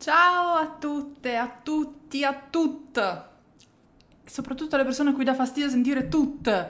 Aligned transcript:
Ciao 0.00 0.54
a 0.54 0.76
tutte, 0.80 1.36
a 1.36 1.60
tutti, 1.62 2.24
a 2.24 2.32
tutte. 2.48 3.22
Soprattutto 4.24 4.74
alle 4.74 4.84
persone 4.84 5.10
a 5.10 5.12
cui 5.12 5.24
dà 5.24 5.34
fastidio 5.34 5.68
sentire 5.68 6.08
tut. 6.08 6.68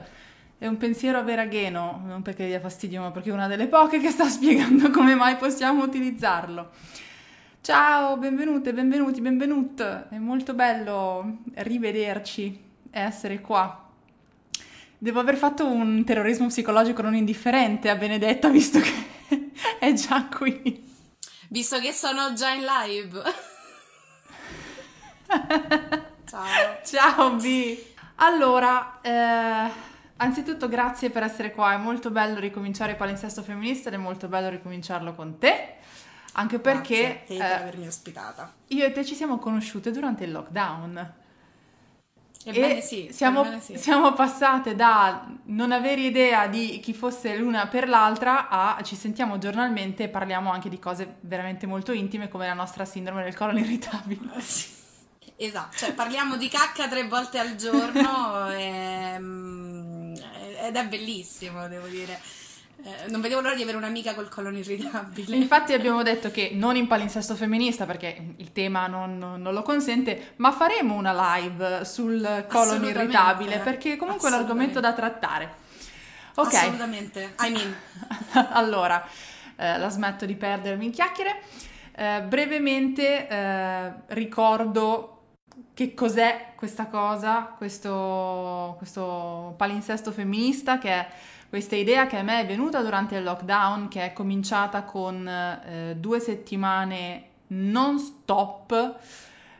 È 0.57 0.67
un 0.67 0.75
pensiero 0.75 1.23
veragheno, 1.23 2.01
non 2.05 2.23
perché 2.23 2.45
dia 2.45 2.59
fastidio, 2.59 2.99
ma 2.99 3.11
perché 3.11 3.29
è 3.29 3.33
una 3.33 3.47
delle 3.47 3.67
poche 3.67 4.01
che 4.01 4.09
sta 4.09 4.27
spiegando 4.27 4.89
come 4.89 5.15
mai 5.15 5.37
possiamo 5.37 5.81
utilizzarlo. 5.81 6.71
Ciao, 7.61 8.17
benvenute, 8.17 8.73
benvenuti, 8.73 9.21
benvenute. 9.21 10.07
È 10.09 10.17
molto 10.17 10.53
bello 10.53 11.37
rivederci 11.53 12.59
e 12.91 12.99
essere 12.99 13.39
qua. 13.39 13.91
Devo 14.97 15.21
aver 15.21 15.37
fatto 15.37 15.65
un 15.65 16.03
terrorismo 16.03 16.47
psicologico 16.47 17.01
non 17.01 17.15
indifferente 17.15 17.89
a 17.89 17.95
Benedetta, 17.95 18.49
visto 18.49 18.81
che 18.81 19.51
è 19.79 19.93
già 19.93 20.25
qui. 20.25 20.89
Visto 21.51 21.81
che 21.81 21.91
sono 21.91 22.31
già 22.31 22.51
in 22.51 22.63
live. 22.63 23.21
Ciao. 26.25 26.79
Ciao 26.81 27.35
B. 27.35 27.77
Allora, 28.15 29.01
eh, 29.01 29.69
anzitutto 30.15 30.69
grazie 30.69 31.09
per 31.09 31.23
essere 31.23 31.51
qua, 31.51 31.73
è 31.73 31.77
molto 31.77 32.09
bello 32.09 32.39
ricominciare 32.39 32.91
il 32.91 32.97
palinsesto 32.97 33.43
femminista 33.43 33.89
ed 33.89 33.95
è 33.95 33.97
molto 33.97 34.29
bello 34.29 34.47
ricominciarlo 34.47 35.13
con 35.13 35.39
te. 35.39 35.75
Anche 36.33 36.59
perché 36.59 37.01
grazie 37.01 37.23
te 37.25 37.35
per 37.35 37.51
eh, 37.51 37.53
avermi 37.53 37.87
ospitata. 37.87 38.53
Io 38.67 38.85
e 38.85 38.93
te 38.93 39.03
ci 39.03 39.13
siamo 39.13 39.37
conosciute 39.37 39.91
durante 39.91 40.23
il 40.23 40.31
lockdown. 40.31 41.13
Ebbene 42.45 42.81
sì, 42.81 43.09
siamo, 43.11 43.41
ebbene 43.41 43.61
sì. 43.61 43.77
siamo, 43.77 44.13
passate 44.13 44.75
da 44.75 45.27
non 45.45 45.71
avere 45.71 46.01
idea 46.01 46.47
di 46.47 46.79
chi 46.81 46.93
fosse 46.93 47.35
l'una 47.35 47.67
per 47.67 47.87
l'altra 47.87 48.49
a 48.49 48.81
ci 48.83 48.95
sentiamo 48.95 49.37
giornalmente 49.37 50.03
e 50.03 50.09
parliamo 50.09 50.51
anche 50.51 50.69
di 50.69 50.79
cose 50.79 51.17
veramente 51.21 51.67
molto 51.67 51.91
intime 51.91 52.29
come 52.29 52.47
la 52.47 52.53
nostra 52.53 52.85
sindrome 52.85 53.23
del 53.23 53.35
colon 53.35 53.57
irritabile. 53.57 54.19
Esatto, 55.41 55.75
cioè 55.75 55.93
parliamo 55.95 56.37
di 56.37 56.47
cacca 56.49 56.87
tre 56.87 57.07
volte 57.07 57.39
al 57.39 57.55
giorno 57.55 58.47
e, 58.53 59.17
mm, 59.17 60.13
ed 60.65 60.75
è 60.75 60.85
bellissimo, 60.87 61.67
devo 61.67 61.87
dire. 61.87 62.21
Eh, 62.83 63.09
non 63.09 63.21
vedevo 63.21 63.41
l'ora 63.41 63.53
di 63.53 63.61
avere 63.61 63.77
un'amica 63.77 64.15
col 64.15 64.27
colon 64.29 64.55
irritabile. 64.55 65.35
Infatti 65.35 65.73
abbiamo 65.73 66.01
detto 66.01 66.31
che 66.31 66.51
non 66.53 66.75
in 66.75 66.87
palinsesto 66.87 67.35
femminista 67.35 67.85
perché 67.85 68.33
il 68.37 68.51
tema 68.51 68.87
non, 68.87 69.17
non 69.17 69.53
lo 69.53 69.61
consente, 69.61 70.33
ma 70.37 70.51
faremo 70.51 70.95
una 70.95 71.37
live 71.37 71.85
sul 71.85 72.45
colon 72.49 72.83
irritabile 72.83 73.59
perché 73.59 73.97
comunque 73.97 74.29
è 74.29 74.33
un 74.33 74.39
argomento 74.39 74.79
da 74.79 74.93
trattare. 74.93 75.59
Ok. 76.35 76.53
Assolutamente. 76.53 77.35
I 77.39 77.51
mean. 77.51 77.75
allora, 78.53 79.05
eh, 79.55 79.77
la 79.77 79.89
smetto 79.89 80.25
di 80.25 80.35
perdermi 80.35 80.85
in 80.85 80.91
chiacchiere. 80.91 81.41
Eh, 81.93 82.21
brevemente 82.21 83.27
eh, 83.27 83.91
ricordo 84.07 85.17
che 85.73 85.93
cos'è 85.93 86.53
questa 86.55 86.85
cosa, 86.87 87.53
questo, 87.57 88.75
questo 88.77 89.53
palinsesto 89.57 90.11
femminista 90.11 90.77
che 90.77 90.89
è 90.89 91.07
questa 91.51 91.75
idea 91.75 92.07
che 92.07 92.15
a 92.15 92.23
me 92.23 92.39
è 92.39 92.45
venuta 92.45 92.81
durante 92.81 93.17
il 93.17 93.23
lockdown, 93.23 93.89
che 93.89 94.05
è 94.05 94.13
cominciata 94.13 94.83
con 94.83 95.27
eh, 95.27 95.97
due 95.97 96.21
settimane 96.21 97.25
non 97.47 97.99
stop 97.99 98.95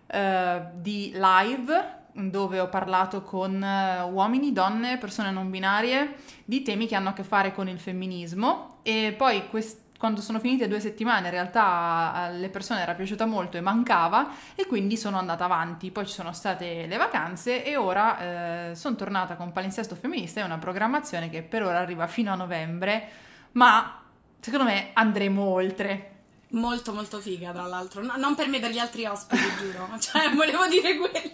eh, 0.08 0.62
di 0.76 1.12
live 1.14 2.00
dove 2.14 2.62
ho 2.62 2.70
parlato 2.70 3.24
con 3.24 3.56
uh, 3.62 4.10
uomini, 4.10 4.54
donne, 4.54 5.00
persone 5.00 5.32
non 5.32 5.50
binarie 5.50 6.16
di 6.46 6.62
temi 6.62 6.88
che 6.88 6.96
hanno 6.96 7.10
a 7.10 7.14
che 7.14 7.24
fare 7.24 7.52
con 7.52 7.68
il 7.68 7.80
femminismo. 7.80 8.80
E 8.84 9.14
poi 9.18 9.50
quest- 9.50 9.91
quando 10.02 10.20
sono 10.20 10.40
finite 10.40 10.68
due 10.68 10.80
settimane 10.80 11.28
in 11.28 11.32
realtà 11.32 12.12
alle 12.12 12.50
persone 12.50 12.82
era 12.82 12.96
piaciuta 12.96 13.28
molto 13.28 13.58
e 13.58 13.62
mancava 13.62 14.32
e 14.56 14.66
quindi 14.66 14.98
sono 14.98 15.20
andata 15.20 15.46
avanti. 15.46 15.92
Poi 15.92 16.08
ci 16.08 16.14
sono 16.14 16.34
state 16.34 16.88
le 16.88 16.98
vacanze 16.98 17.64
e 17.64 17.76
ora 17.76 18.72
eh, 18.72 18.76
sono 18.76 18.96
tornata 18.96 19.36
con 19.36 19.52
Palinsesto 19.52 19.94
Femminista, 19.94 20.42
è 20.42 20.44
una 20.44 20.58
programmazione 20.58 21.30
che 21.30 21.44
per 21.44 21.62
ora 21.62 21.78
arriva 21.78 22.08
fino 22.08 22.32
a 22.32 22.36
novembre, 22.36 23.10
ma 23.52 24.02
secondo 24.40 24.66
me 24.66 24.90
andremo 24.94 25.44
oltre. 25.44 26.10
Molto 26.54 26.94
molto 26.94 27.20
figa 27.20 27.52
tra 27.52 27.68
l'altro, 27.68 28.02
no, 28.02 28.16
non 28.18 28.34
per 28.34 28.48
me, 28.48 28.60
per 28.60 28.72
gli 28.72 28.80
altri 28.80 29.06
ospiti, 29.06 29.44
giuro, 29.62 29.88
cioè 30.00 30.32
volevo 30.34 30.66
dire 30.66 30.98
quello. 30.98 31.32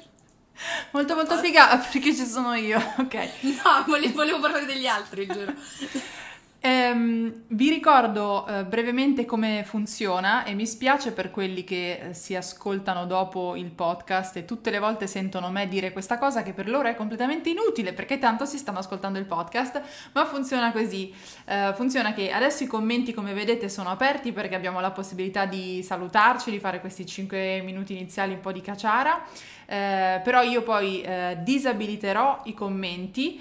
Molto 0.92 1.16
molto 1.16 1.38
figa 1.38 1.78
perché 1.90 2.14
ci 2.14 2.26
sono 2.26 2.54
io, 2.54 2.80
ok. 2.98 3.30
No, 3.44 3.86
volevo, 3.86 4.14
volevo 4.14 4.40
parlare 4.42 4.66
degli 4.66 4.88
altri, 4.88 5.26
giuro. 5.26 5.54
Ehm, 6.60 7.44
vi 7.50 7.70
ricordo 7.70 8.48
eh, 8.48 8.66
brevemente 8.66 9.26
come 9.26 9.64
funziona 9.64 10.44
e 10.44 10.56
mi 10.56 10.66
spiace 10.66 11.12
per 11.12 11.30
quelli 11.30 11.64
che 11.64 12.00
eh, 12.00 12.14
si 12.16 12.36
ascoltano 12.36 13.06
dopo 13.06 13.56
il 13.56 13.70
podcast 13.70 14.38
e 14.38 14.46
tutte 14.46 14.72
le 14.72 14.80
volte 14.80 15.06
sentono 15.06 15.52
me 15.52 15.68
dire 15.68 15.92
questa 15.92 16.18
cosa 16.18 16.42
che 16.42 16.54
per 16.54 16.68
loro 16.68 16.88
è 16.88 16.96
completamente 16.96 17.50
inutile 17.50 17.94
perché 17.94 18.18
tanto 18.18 18.46
si 18.46 18.58
stanno 18.58 18.80
ascoltando 18.80 19.20
il 19.20 19.26
podcast, 19.26 19.82
ma 20.14 20.26
funziona 20.26 20.72
così. 20.72 21.14
Eh, 21.46 21.74
funziona 21.76 22.14
che 22.14 22.32
adesso 22.32 22.64
i 22.64 22.68
commenti 22.68 23.14
come 23.14 23.34
vedete 23.34 23.70
sono 23.70 23.90
aperti 23.90 24.32
perché 24.32 24.56
abbiamo 24.56 24.80
la 24.80 24.92
possibilità 24.92 25.46
di 25.46 25.84
salutarci, 25.84 26.50
di 26.50 26.60
fare 26.60 26.80
questi 26.80 27.06
5 27.06 27.62
minuti 27.62 27.94
iniziali 27.94 28.34
un 28.34 28.40
po' 28.40 28.52
di 28.52 28.62
cacciara. 28.62 29.24
Eh, 29.68 30.22
però 30.24 30.42
io 30.42 30.64
poi 30.64 31.02
eh, 31.02 31.38
disabiliterò 31.42 32.42
i 32.46 32.54
commenti 32.54 33.40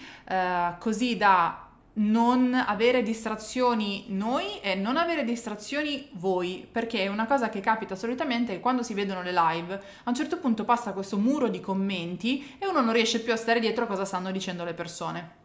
così 0.78 1.16
da 1.16 1.65
non 1.98 2.54
avere 2.54 3.02
distrazioni 3.02 4.06
noi 4.08 4.60
e 4.60 4.74
non 4.74 4.96
avere 4.96 5.24
distrazioni 5.24 6.08
voi, 6.12 6.66
perché 6.70 7.04
è 7.04 7.08
una 7.08 7.26
cosa 7.26 7.48
che 7.48 7.60
capita 7.60 7.94
solitamente 7.94 8.60
quando 8.60 8.82
si 8.82 8.94
vedono 8.94 9.22
le 9.22 9.32
live, 9.32 9.74
a 9.74 10.08
un 10.10 10.14
certo 10.14 10.38
punto 10.38 10.64
passa 10.64 10.92
questo 10.92 11.16
muro 11.16 11.48
di 11.48 11.60
commenti 11.60 12.56
e 12.58 12.66
uno 12.66 12.80
non 12.80 12.92
riesce 12.92 13.20
più 13.20 13.32
a 13.32 13.36
stare 13.36 13.60
dietro 13.60 13.84
a 13.84 13.86
cosa 13.86 14.04
stanno 14.04 14.30
dicendo 14.30 14.64
le 14.64 14.74
persone. 14.74 15.44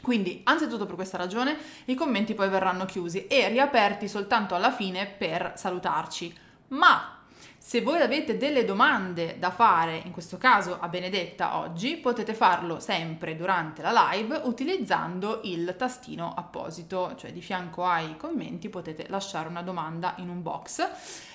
Quindi, 0.00 0.40
anzitutto 0.44 0.86
per 0.86 0.94
questa 0.94 1.18
ragione, 1.18 1.56
i 1.86 1.94
commenti 1.94 2.32
poi 2.32 2.48
verranno 2.48 2.86
chiusi 2.86 3.26
e 3.26 3.48
riaperti 3.48 4.08
soltanto 4.08 4.54
alla 4.54 4.72
fine 4.72 5.06
per 5.06 5.52
salutarci. 5.56 6.34
Ma 6.68 7.19
se 7.62 7.82
voi 7.82 8.00
avete 8.00 8.38
delle 8.38 8.64
domande 8.64 9.36
da 9.38 9.50
fare, 9.50 10.00
in 10.06 10.12
questo 10.12 10.38
caso 10.38 10.78
a 10.80 10.88
Benedetta 10.88 11.58
oggi, 11.58 11.98
potete 11.98 12.32
farlo 12.32 12.80
sempre 12.80 13.36
durante 13.36 13.82
la 13.82 14.10
live 14.10 14.40
utilizzando 14.44 15.40
il 15.44 15.74
tastino 15.76 16.32
apposito, 16.34 17.14
cioè 17.16 17.34
di 17.34 17.42
fianco 17.42 17.84
ai 17.84 18.16
commenti 18.16 18.70
potete 18.70 19.04
lasciare 19.08 19.48
una 19.48 19.60
domanda 19.60 20.14
in 20.16 20.30
un 20.30 20.40
box 20.40 20.88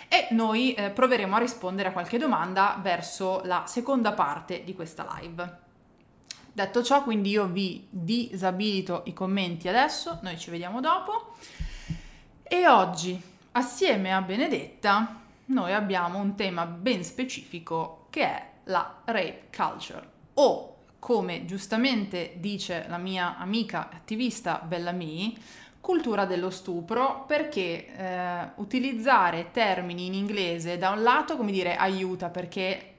e 0.09 0.27
noi 0.31 0.73
eh, 0.73 0.89
proveremo 0.89 1.35
a 1.35 1.39
rispondere 1.39 1.89
a 1.89 1.91
qualche 1.91 2.17
domanda 2.17 2.79
verso 2.81 3.41
la 3.43 3.65
seconda 3.67 4.13
parte 4.13 4.63
di 4.63 4.73
questa 4.73 5.07
live. 5.19 5.57
Detto 6.51 6.81
ciò, 6.81 7.03
quindi 7.03 7.29
io 7.29 7.45
vi 7.45 7.85
disabilito 7.87 9.03
i 9.05 9.13
commenti 9.13 9.67
adesso, 9.67 10.17
noi 10.23 10.39
ci 10.39 10.49
vediamo 10.49 10.81
dopo 10.81 11.35
e 12.41 12.67
oggi 12.67 13.21
assieme 13.51 14.11
a 14.11 14.21
Benedetta 14.21 15.19
noi 15.45 15.73
abbiamo 15.73 16.19
un 16.19 16.35
tema 16.35 16.65
ben 16.65 17.03
specifico 17.03 18.07
che 18.09 18.21
è 18.21 18.49
la 18.65 19.01
rape 19.05 19.49
culture. 19.55 20.09
O 20.35 20.75
come 20.99 21.45
giustamente 21.45 22.33
dice 22.37 22.85
la 22.87 22.97
mia 22.97 23.37
amica 23.37 23.89
attivista 23.91 24.61
Bellamy, 24.65 25.37
cultura 25.79 26.25
dello 26.25 26.49
stupro 26.49 27.25
perché 27.27 27.95
eh, 27.95 28.49
utilizzare 28.55 29.51
termini 29.51 30.07
in 30.07 30.15
inglese 30.15 30.79
da 30.79 30.89
un 30.89 31.03
lato 31.03 31.37
come 31.37 31.51
dire 31.51 31.75
aiuta 31.75 32.29
perché 32.29 32.94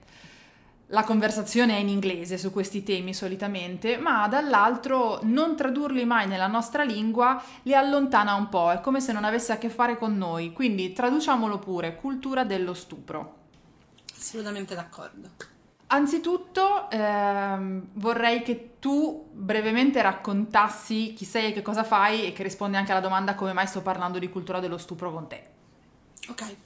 la 0.88 1.02
conversazione 1.02 1.76
è 1.76 1.80
in 1.80 1.88
inglese 1.88 2.38
su 2.38 2.52
questi 2.52 2.84
temi 2.84 3.12
solitamente, 3.12 3.96
ma 3.96 4.28
dall'altro 4.28 5.18
non 5.22 5.56
tradurli 5.56 6.04
mai 6.04 6.28
nella 6.28 6.46
nostra 6.46 6.84
lingua 6.84 7.42
li 7.62 7.74
allontana 7.74 8.34
un 8.34 8.48
po', 8.48 8.70
è 8.70 8.80
come 8.80 9.00
se 9.00 9.12
non 9.12 9.24
avesse 9.24 9.52
a 9.52 9.58
che 9.58 9.68
fare 9.68 9.98
con 9.98 10.16
noi, 10.16 10.52
quindi 10.52 10.92
traduciamolo 10.92 11.58
pure, 11.58 11.96
cultura 11.96 12.44
dello 12.44 12.72
stupro. 12.72 13.34
Assolutamente 14.16 14.74
d'accordo. 14.74 15.30
Anzitutto 15.88 16.90
ehm, 16.90 17.88
vorrei 17.94 18.42
che 18.42 18.76
tu 18.80 19.28
brevemente 19.32 20.02
raccontassi 20.02 21.14
chi 21.14 21.24
sei 21.24 21.50
e 21.50 21.52
che 21.52 21.62
cosa 21.62 21.84
fai 21.84 22.26
e 22.26 22.32
che 22.32 22.42
rispondi 22.42 22.76
anche 22.76 22.90
alla 22.90 23.00
domanda 23.00 23.34
come 23.34 23.52
mai 23.52 23.66
sto 23.66 23.82
parlando 23.82 24.18
di 24.18 24.28
cultura 24.28 24.58
dello 24.58 24.78
stupro 24.78 25.12
con 25.12 25.28
te. 25.28 25.50
Ok, 26.28 26.56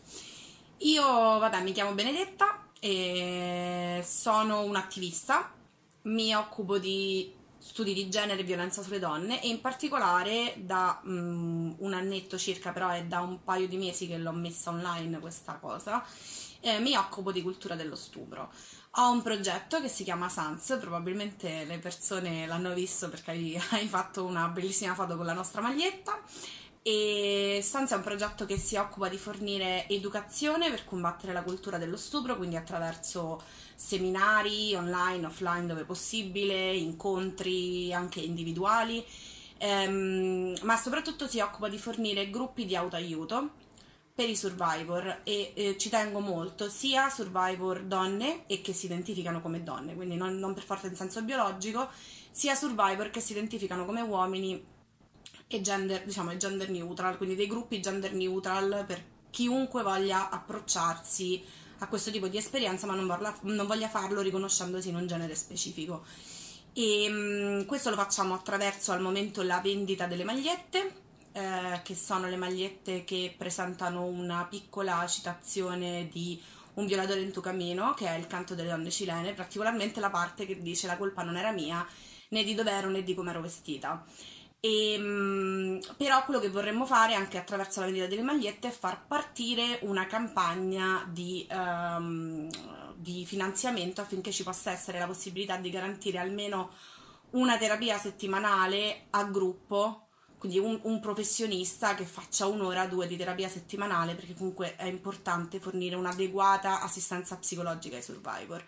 io 0.78 1.04
vabbè 1.04 1.62
mi 1.62 1.72
chiamo 1.72 1.92
Benedetta, 1.92 2.69
e 2.80 4.02
sono 4.04 4.62
un'attivista, 4.62 5.52
mi 6.02 6.34
occupo 6.34 6.78
di 6.78 7.38
studi 7.60 7.92
di 7.92 8.08
genere 8.08 8.40
e 8.40 8.44
violenza 8.44 8.82
sulle 8.82 8.98
donne 8.98 9.42
e 9.42 9.48
in 9.48 9.60
particolare 9.60 10.54
da 10.56 11.00
um, 11.04 11.74
un 11.78 11.92
annetto 11.92 12.38
circa, 12.38 12.72
però 12.72 12.88
è 12.88 13.04
da 13.04 13.20
un 13.20 13.44
paio 13.44 13.68
di 13.68 13.76
mesi 13.76 14.06
che 14.08 14.16
l'ho 14.16 14.32
messa 14.32 14.70
online 14.70 15.20
questa 15.20 15.54
cosa, 15.54 16.02
eh, 16.60 16.78
mi 16.78 16.96
occupo 16.96 17.30
di 17.32 17.42
cultura 17.42 17.74
dello 17.74 17.96
stupro. 17.96 18.50
Ho 18.94 19.10
un 19.12 19.22
progetto 19.22 19.80
che 19.80 19.88
si 19.88 20.02
chiama 20.02 20.28
Sans, 20.28 20.78
probabilmente 20.80 21.64
le 21.64 21.78
persone 21.78 22.46
l'hanno 22.46 22.72
visto 22.72 23.08
perché 23.08 23.30
hai, 23.30 23.60
hai 23.70 23.86
fatto 23.86 24.24
una 24.24 24.48
bellissima 24.48 24.94
foto 24.94 25.16
con 25.16 25.26
la 25.26 25.34
nostra 25.34 25.60
maglietta 25.60 26.18
e 26.82 27.60
Stanza 27.62 27.94
è 27.94 27.98
un 27.98 28.04
progetto 28.04 28.46
che 28.46 28.56
si 28.56 28.76
occupa 28.76 29.08
di 29.08 29.18
fornire 29.18 29.86
educazione 29.88 30.70
per 30.70 30.84
combattere 30.84 31.32
la 31.32 31.42
cultura 31.42 31.76
dello 31.76 31.96
stupro, 31.96 32.36
quindi 32.36 32.56
attraverso 32.56 33.42
seminari 33.74 34.74
online, 34.74 35.26
offline 35.26 35.66
dove 35.66 35.84
possibile, 35.84 36.74
incontri 36.74 37.92
anche 37.92 38.20
individuali, 38.20 39.04
ehm, 39.58 40.56
ma 40.62 40.76
soprattutto 40.76 41.28
si 41.28 41.40
occupa 41.40 41.68
di 41.68 41.78
fornire 41.78 42.30
gruppi 42.30 42.64
di 42.64 42.76
autoaiuto 42.76 43.50
per 44.14 44.28
i 44.28 44.36
survivor 44.36 45.20
e 45.24 45.52
eh, 45.54 45.78
ci 45.78 45.88
tengo 45.88 46.20
molto 46.20 46.68
sia 46.68 47.08
survivor 47.08 47.82
donne 47.84 48.46
e 48.46 48.60
che 48.60 48.72
si 48.72 48.86
identificano 48.86 49.40
come 49.40 49.62
donne, 49.62 49.94
quindi 49.94 50.16
non, 50.16 50.38
non 50.38 50.54
per 50.54 50.64
forza 50.64 50.86
in 50.86 50.96
senso 50.96 51.22
biologico, 51.22 51.88
sia 52.30 52.54
survivor 52.54 53.10
che 53.10 53.20
si 53.20 53.32
identificano 53.32 53.84
come 53.84 54.00
uomini 54.00 54.78
e 55.52 55.60
gender, 55.60 56.04
diciamo, 56.04 56.36
gender 56.36 56.70
neutral, 56.70 57.16
quindi 57.16 57.34
dei 57.34 57.48
gruppi 57.48 57.80
gender 57.80 58.14
neutral 58.14 58.84
per 58.86 59.02
chiunque 59.30 59.82
voglia 59.82 60.30
approcciarsi 60.30 61.42
a 61.78 61.88
questo 61.88 62.12
tipo 62.12 62.28
di 62.28 62.36
esperienza 62.36 62.86
ma 62.86 62.94
non 62.94 63.06
voglia, 63.06 63.36
non 63.42 63.66
voglia 63.66 63.88
farlo 63.88 64.20
riconoscendosi 64.20 64.90
in 64.90 64.94
un 64.94 65.08
genere 65.08 65.34
specifico. 65.34 66.04
E 66.72 67.08
um, 67.10 67.64
questo 67.66 67.90
lo 67.90 67.96
facciamo 67.96 68.34
attraverso 68.34 68.92
al 68.92 69.00
momento 69.00 69.42
la 69.42 69.60
vendita 69.60 70.06
delle 70.06 70.22
magliette 70.22 70.94
eh, 71.32 71.80
che 71.82 71.94
sono 71.96 72.28
le 72.28 72.36
magliette 72.36 73.02
che 73.02 73.34
presentano 73.36 74.04
una 74.04 74.46
piccola 74.48 75.04
citazione 75.08 76.08
di 76.12 76.40
Un 76.74 76.86
violatore 76.86 77.20
in 77.20 77.32
tu 77.32 77.40
cammino, 77.40 77.94
che 77.94 78.06
è 78.06 78.16
il 78.16 78.28
canto 78.28 78.54
delle 78.54 78.68
donne 78.68 78.90
cilene, 78.90 79.34
particolarmente 79.34 79.98
la 79.98 80.08
parte 80.08 80.46
che 80.46 80.62
dice 80.62 80.86
la 80.86 80.96
colpa 80.96 81.24
non 81.24 81.36
era 81.36 81.50
mia, 81.50 81.84
né 82.28 82.44
di 82.44 82.54
dove 82.54 82.70
ero 82.70 82.88
né 82.88 83.02
di 83.02 83.12
come 83.12 83.30
ero 83.30 83.40
vestita. 83.40 84.04
E, 84.60 84.92
ehm, 84.92 85.80
però 85.96 86.24
quello 86.24 86.38
che 86.38 86.50
vorremmo 86.50 86.84
fare 86.84 87.14
anche 87.14 87.38
attraverso 87.38 87.80
la 87.80 87.86
vendita 87.86 88.06
delle 88.06 88.22
magliette 88.22 88.68
è 88.68 88.70
far 88.70 89.06
partire 89.06 89.78
una 89.82 90.06
campagna 90.06 91.06
di, 91.10 91.46
um, 91.50 92.48
di 92.94 93.24
finanziamento 93.24 94.02
affinché 94.02 94.30
ci 94.32 94.42
possa 94.42 94.70
essere 94.70 94.98
la 94.98 95.06
possibilità 95.06 95.56
di 95.56 95.70
garantire 95.70 96.18
almeno 96.18 96.70
una 97.30 97.56
terapia 97.56 97.96
settimanale 97.98 99.06
a 99.10 99.24
gruppo 99.24 100.08
quindi 100.40 100.58
un, 100.58 100.80
un, 100.84 101.00
professionista 101.00 101.94
che 101.94 102.06
faccia 102.06 102.46
un'ora 102.46 102.86
due 102.86 103.06
di 103.06 103.14
terapia 103.14 103.46
settimanale 103.46 104.14
perché 104.14 104.32
comunque 104.32 104.74
è 104.74 104.86
importante 104.86 105.60
fornire 105.60 105.96
un'adeguata 105.96 106.80
assistenza 106.80 107.36
psicologica 107.36 107.96
ai 107.96 108.02
survivor. 108.02 108.64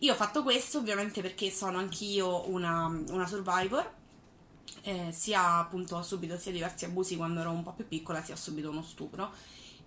Io 0.00 0.12
ho 0.12 0.16
fatto 0.16 0.42
questo 0.42 0.78
ovviamente 0.78 1.22
perché 1.22 1.52
sono 1.52 1.78
anch'io 1.78 2.50
una, 2.50 2.86
una 2.86 3.26
survivor, 3.28 3.88
eh, 4.82 5.10
sia 5.12 5.58
appunto 5.58 5.96
ho 5.96 6.02
subito 6.02 6.38
sia 6.38 6.52
diversi 6.52 6.84
abusi 6.84 7.16
quando 7.16 7.40
ero 7.40 7.50
un 7.50 7.62
po' 7.62 7.72
più 7.72 7.86
piccola, 7.86 8.22
sia 8.22 8.34
ho 8.34 8.38
subito 8.38 8.70
uno 8.70 8.82
stupro. 8.82 9.32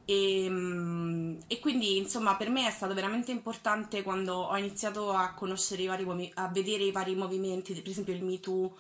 E, 0.06 0.46
ehm, 0.46 1.38
e, 1.48 1.60
quindi 1.60 1.98
insomma 1.98 2.36
per 2.36 2.50
me 2.50 2.68
è 2.68 2.72
stato 2.72 2.94
veramente 2.94 3.32
importante 3.32 4.02
quando 4.02 4.34
ho 4.36 4.58
iniziato 4.58 5.12
a 5.12 5.34
conoscere 5.34 5.84
i 5.84 5.88
vari 5.88 6.32
a 6.36 6.48
vedere 6.48 6.84
i 6.84 6.92
vari 6.92 7.16
movimenti, 7.16 7.74
per 7.74 7.90
esempio 7.90 8.14
il 8.14 8.24
Me 8.24 8.40
Too, 8.40 8.76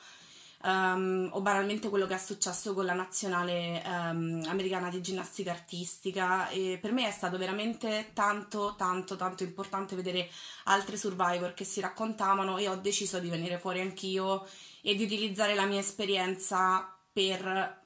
um, 0.64 1.30
o 1.32 1.42
banalmente 1.42 1.90
quello 1.90 2.06
che 2.08 2.16
è 2.16 2.18
successo 2.18 2.74
con 2.74 2.86
la 2.86 2.94
nazionale 2.94 3.82
um, 3.86 4.44
americana 4.48 4.90
di 4.90 5.02
ginnastica 5.02 5.52
artistica 5.52 6.50
e 6.50 6.78
per 6.82 6.92
me 6.92 7.08
è 7.08 7.12
stato 7.12 7.38
veramente 7.38 8.12
tanto 8.14 8.76
tanto 8.78 9.16
tanto 9.16 9.44
importante 9.44 9.96
vedere 9.96 10.30
altre 10.66 10.98
survivor 10.98 11.54
che 11.54 11.64
si 11.64 11.80
raccontavano 11.80 12.58
e 12.58 12.68
ho 12.68 12.76
deciso 12.76 13.20
di 13.20 13.30
venire 13.30 13.60
fuori 13.60 13.82
anch'io 13.82 14.46
e 14.82 14.96
di 14.96 15.04
utilizzare 15.04 15.56
la 15.56 15.66
mia 15.66 15.80
esperienza 15.80 16.94
per 17.12 17.78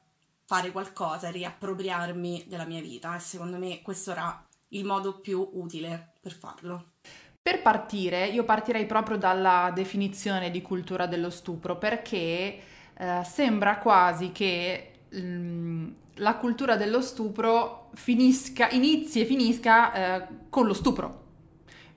fare 0.45 0.71
qualcosa, 0.71 1.29
riappropriarmi 1.29 2.45
della 2.47 2.65
mia 2.65 2.81
vita 2.81 3.15
e 3.15 3.19
secondo 3.19 3.57
me 3.57 3.81
questo 3.81 4.11
era 4.11 4.45
il 4.69 4.85
modo 4.85 5.19
più 5.19 5.49
utile 5.53 6.13
per 6.19 6.33
farlo. 6.33 6.92
Per 7.43 7.61
partire, 7.61 8.27
io 8.27 8.45
partirei 8.45 8.85
proprio 8.85 9.17
dalla 9.17 9.69
definizione 9.75 10.49
di 10.49 10.61
cultura 10.61 11.07
dello 11.07 11.29
stupro, 11.29 11.77
perché 11.77 12.57
eh, 12.93 13.21
sembra 13.25 13.79
quasi 13.79 14.31
che 14.31 14.91
mm, 15.13 15.89
la 16.15 16.37
cultura 16.37 16.77
dello 16.77 17.01
stupro 17.01 17.89
finisca, 17.95 18.69
inizi 18.69 19.19
e 19.19 19.25
finisca 19.25 19.93
eh, 20.21 20.27
con 20.49 20.67
lo 20.67 20.73
stupro, 20.73 21.23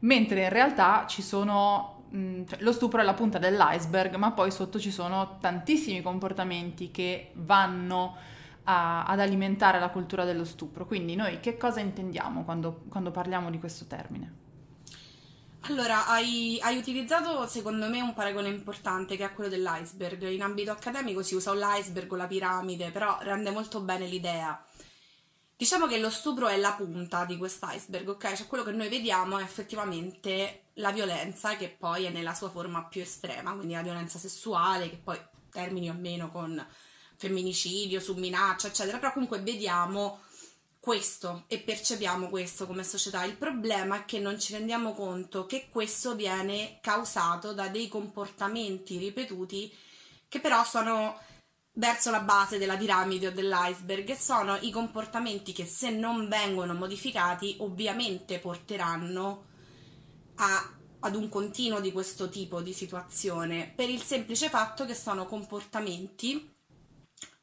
mentre 0.00 0.42
in 0.42 0.48
realtà 0.48 1.06
ci 1.06 1.22
sono 1.22 2.06
mm, 2.12 2.42
cioè, 2.46 2.60
lo 2.62 2.72
stupro 2.72 3.00
è 3.00 3.04
la 3.04 3.14
punta 3.14 3.38
dell'iceberg, 3.38 4.16
ma 4.16 4.32
poi 4.32 4.50
sotto 4.50 4.80
ci 4.80 4.90
sono 4.90 5.38
tantissimi 5.40 6.02
comportamenti 6.02 6.90
che 6.90 7.30
vanno 7.34 8.16
a, 8.64 9.04
ad 9.04 9.20
alimentare 9.20 9.78
la 9.78 9.90
cultura 9.90 10.24
dello 10.24 10.44
stupro. 10.44 10.86
Quindi 10.86 11.14
noi 11.14 11.38
che 11.38 11.56
cosa 11.56 11.78
intendiamo 11.78 12.42
quando, 12.42 12.82
quando 12.88 13.12
parliamo 13.12 13.48
di 13.48 13.60
questo 13.60 13.84
termine? 13.86 14.45
Allora, 15.68 16.06
hai, 16.06 16.60
hai, 16.62 16.76
utilizzato 16.76 17.44
secondo 17.48 17.88
me 17.88 18.00
un 18.00 18.14
paragone 18.14 18.48
importante 18.48 19.16
che 19.16 19.24
è 19.24 19.32
quello 19.32 19.50
dell'iceberg. 19.50 20.28
In 20.28 20.42
ambito 20.42 20.70
accademico 20.70 21.24
si 21.24 21.34
usa 21.34 21.52
l'iceberg 21.54 22.12
o 22.12 22.16
la 22.16 22.28
piramide, 22.28 22.92
però 22.92 23.18
rende 23.20 23.50
molto 23.50 23.80
bene 23.80 24.06
l'idea. 24.06 24.64
Diciamo 25.56 25.88
che 25.88 25.98
lo 25.98 26.10
stupro 26.10 26.46
è 26.46 26.56
la 26.56 26.72
punta 26.74 27.24
di 27.24 27.36
quest'iceberg, 27.36 28.10
ok? 28.10 28.34
Cioè 28.36 28.46
quello 28.46 28.62
che 28.62 28.70
noi 28.70 28.88
vediamo 28.88 29.38
è 29.38 29.42
effettivamente 29.42 30.66
la 30.74 30.92
violenza 30.92 31.56
che 31.56 31.68
poi 31.68 32.04
è 32.04 32.10
nella 32.10 32.34
sua 32.34 32.50
forma 32.50 32.84
più 32.84 33.00
estrema, 33.00 33.52
quindi 33.52 33.72
la 33.72 33.82
violenza 33.82 34.20
sessuale, 34.20 34.88
che 34.88 35.00
poi 35.02 35.18
termini 35.50 35.90
o 35.90 35.94
meno 35.94 36.30
con 36.30 36.64
femminicidio, 37.16 37.98
su 37.98 38.14
minaccia, 38.14 38.68
eccetera, 38.68 38.98
però 38.98 39.12
comunque 39.12 39.40
vediamo 39.40 40.20
questo 40.86 41.42
e 41.48 41.58
percepiamo 41.58 42.28
questo 42.28 42.64
come 42.64 42.84
società. 42.84 43.24
Il 43.24 43.36
problema 43.36 43.96
è 43.96 44.04
che 44.04 44.20
non 44.20 44.38
ci 44.38 44.52
rendiamo 44.52 44.94
conto 44.94 45.44
che 45.44 45.66
questo 45.68 46.14
viene 46.14 46.78
causato 46.80 47.52
da 47.52 47.66
dei 47.66 47.88
comportamenti 47.88 48.96
ripetuti 48.96 49.74
che 50.28 50.38
però 50.38 50.62
sono 50.62 51.18
verso 51.72 52.12
la 52.12 52.20
base 52.20 52.58
della 52.58 52.76
piramide 52.76 53.26
o 53.26 53.30
dell'iceberg 53.32 54.10
e 54.10 54.16
sono 54.16 54.58
i 54.60 54.70
comportamenti 54.70 55.52
che 55.52 55.66
se 55.66 55.90
non 55.90 56.28
vengono 56.28 56.72
modificati 56.72 57.56
ovviamente 57.58 58.38
porteranno 58.38 59.46
a, 60.36 60.72
ad 61.00 61.16
un 61.16 61.28
continuo 61.28 61.80
di 61.80 61.90
questo 61.90 62.28
tipo 62.28 62.60
di 62.60 62.72
situazione 62.72 63.72
per 63.74 63.90
il 63.90 64.02
semplice 64.02 64.48
fatto 64.48 64.84
che 64.84 64.94
sono 64.94 65.26
comportamenti 65.26 66.54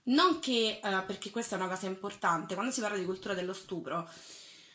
non 0.05 0.39
che, 0.39 0.79
uh, 0.83 1.05
perché 1.05 1.29
questa 1.29 1.55
è 1.55 1.59
una 1.59 1.69
cosa 1.69 1.85
importante, 1.85 2.55
quando 2.55 2.73
si 2.73 2.81
parla 2.81 2.97
di 2.97 3.05
cultura 3.05 3.33
dello 3.33 3.53
stupro, 3.53 4.09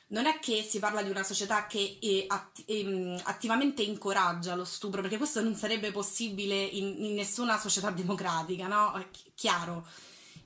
non 0.08 0.26
è 0.26 0.38
che 0.38 0.62
si 0.62 0.78
parla 0.78 1.02
di 1.02 1.10
una 1.10 1.22
società 1.22 1.66
che 1.66 1.98
è 2.00 2.24
atti- 2.26 2.64
um, 2.82 3.20
attivamente 3.24 3.82
incoraggia 3.82 4.54
lo 4.54 4.64
stupro, 4.64 5.02
perché 5.02 5.18
questo 5.18 5.42
non 5.42 5.54
sarebbe 5.54 5.90
possibile 5.90 6.54
in, 6.54 7.04
in 7.04 7.14
nessuna 7.14 7.58
società 7.58 7.90
democratica, 7.92 8.66
no? 8.66 8.94
È 8.94 9.06
chiaro. 9.34 9.86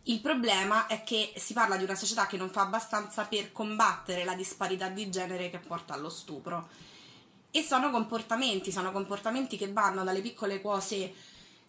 Il 0.07 0.21
problema 0.21 0.89
è 0.89 1.05
che 1.05 1.33
si 1.37 1.53
parla 1.53 1.77
di 1.77 1.85
una 1.85 1.95
società 1.95 2.27
che 2.27 2.37
non 2.37 2.51
fa 2.51 2.63
abbastanza 2.63 3.25
per 3.27 3.53
combattere 3.53 4.25
la 4.25 4.35
disparità 4.35 4.89
di 4.89 5.09
genere 5.11 5.49
che 5.49 5.59
porta 5.59 5.95
allo 5.95 6.09
stupro. 6.09 6.69
E 7.53 7.63
sono 7.63 7.91
comportamenti, 7.91 8.73
sono 8.73 8.91
comportamenti 8.91 9.57
che 9.57 9.71
vanno 9.71 10.03
dalle 10.03 10.21
piccole 10.21 10.61
cose 10.61 11.15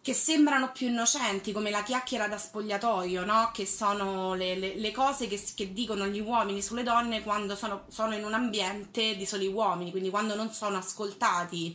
che 0.03 0.13
sembrano 0.13 0.74
più 0.74 0.89
innocenti, 0.89 1.53
come 1.53 1.69
la 1.69 1.81
chiacchiera 1.81 2.27
da 2.27 2.38
spogliatoio, 2.38 3.24
no? 3.24 3.51
che 3.53 3.65
sono 3.65 4.33
le, 4.33 4.55
le, 4.57 4.75
le 4.75 4.91
cose 4.91 5.27
che, 5.27 5.41
che, 5.55 5.72
dicono 5.72 6.05
gli 6.07 6.19
uomini 6.19 6.62
sulle 6.62 6.83
donne 6.83 7.24
quando 7.24 7.55
sono, 7.55 7.86
sono, 7.88 8.13
in 8.13 8.25
un 8.25 8.33
ambiente 8.33 9.15
di 9.15 9.25
soli 9.25 9.48
uomini, 9.48 9.91
quindi 9.91 10.10
quando 10.10 10.36
non 10.36 10.51
sono 10.51 10.77
ascoltati. 10.77 11.74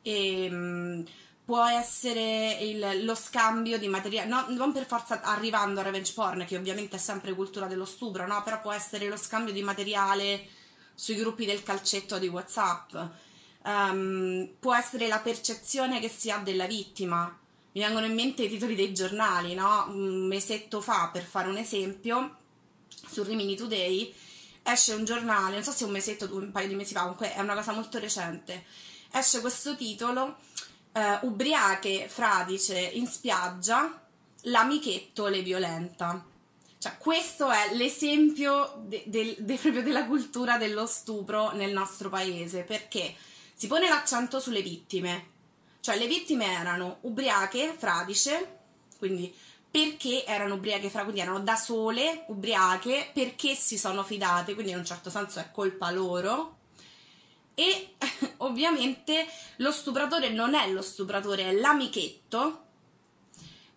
E, 0.00 0.48
um, 0.50 1.04
può 1.44 1.66
essere 1.66 2.52
il, 2.62 3.04
lo 3.04 3.14
scambio 3.14 3.78
di 3.78 3.88
materiale, 3.88 4.26
no, 4.26 4.46
non 4.48 4.72
per 4.72 4.86
forza 4.86 5.20
arrivando 5.20 5.80
a 5.80 5.82
revenge 5.82 6.14
porn, 6.14 6.46
che 6.46 6.56
ovviamente 6.56 6.96
è 6.96 6.98
sempre 6.98 7.34
cultura 7.34 7.66
dello 7.66 7.84
stupro, 7.84 8.26
no? 8.26 8.42
però 8.42 8.58
può 8.62 8.72
essere 8.72 9.06
lo 9.06 9.18
scambio 9.18 9.52
di 9.52 9.60
materiale 9.60 10.46
sui 10.94 11.16
gruppi 11.16 11.44
del 11.44 11.62
calcetto 11.62 12.18
di 12.18 12.28
WhatsApp. 12.28 12.94
Um, 13.64 14.48
può 14.58 14.74
essere 14.74 15.08
la 15.08 15.18
percezione 15.18 16.00
che 16.00 16.08
si 16.08 16.30
ha 16.30 16.38
della 16.38 16.66
vittima, 16.66 17.36
mi 17.72 17.80
vengono 17.80 18.06
in 18.06 18.14
mente 18.14 18.42
i 18.42 18.48
titoli 18.48 18.74
dei 18.74 18.92
giornali, 18.92 19.54
no? 19.54 19.86
Un 19.88 20.26
mesetto 20.26 20.80
fa, 20.80 21.10
per 21.12 21.24
fare 21.24 21.48
un 21.48 21.56
esempio, 21.56 22.36
su 23.08 23.22
Rimini 23.22 23.56
Today 23.56 24.12
esce 24.62 24.94
un 24.94 25.04
giornale, 25.04 25.54
non 25.54 25.62
so 25.62 25.72
se 25.72 25.84
un 25.84 25.90
mesetto 25.90 26.28
un 26.32 26.50
paio 26.50 26.68
di 26.68 26.74
mesi 26.74 26.92
fa, 26.92 27.00
comunque 27.00 27.34
è 27.34 27.40
una 27.40 27.54
cosa 27.54 27.72
molto 27.72 27.98
recente, 27.98 28.64
esce 29.12 29.40
questo 29.40 29.76
titolo, 29.76 30.36
eh, 30.92 31.18
ubriache, 31.22 32.08
fradice, 32.08 32.78
in 32.78 33.06
spiaggia, 33.06 34.00
l'amichetto 34.42 35.26
le 35.28 35.42
violenta. 35.42 36.24
Cioè, 36.78 36.96
questo 36.96 37.50
è 37.50 37.74
l'esempio 37.74 38.82
de- 38.86 39.04
de- 39.06 39.36
de- 39.38 39.56
proprio 39.56 39.82
della 39.82 40.06
cultura 40.06 40.56
dello 40.56 40.86
stupro 40.86 41.52
nel 41.52 41.72
nostro 41.72 42.08
paese, 42.08 42.62
perché 42.62 43.14
si 43.54 43.66
pone 43.66 43.88
l'accento 43.88 44.40
sulle 44.40 44.62
vittime, 44.62 45.29
cioè 45.80 45.98
le 45.98 46.06
vittime 46.06 46.46
erano 46.46 46.98
ubriache, 47.02 47.74
fradice, 47.76 48.58
quindi 48.98 49.34
perché 49.70 50.24
erano 50.24 50.54
ubriache 50.54 50.90
fra, 50.90 51.02
quindi 51.04 51.20
erano 51.20 51.40
da 51.40 51.54
sole, 51.54 52.24
ubriache, 52.28 53.10
perché 53.14 53.54
si 53.54 53.78
sono 53.78 54.02
fidate, 54.02 54.54
quindi 54.54 54.72
in 54.72 54.78
un 54.78 54.84
certo 54.84 55.10
senso 55.10 55.38
è 55.38 55.50
colpa 55.52 55.90
loro. 55.90 56.58
E 57.54 57.94
ovviamente 58.38 59.26
lo 59.56 59.70
stupratore 59.70 60.30
non 60.30 60.54
è 60.54 60.68
lo 60.70 60.82
stupratore, 60.82 61.44
è 61.44 61.52
l'amichetto, 61.52 62.64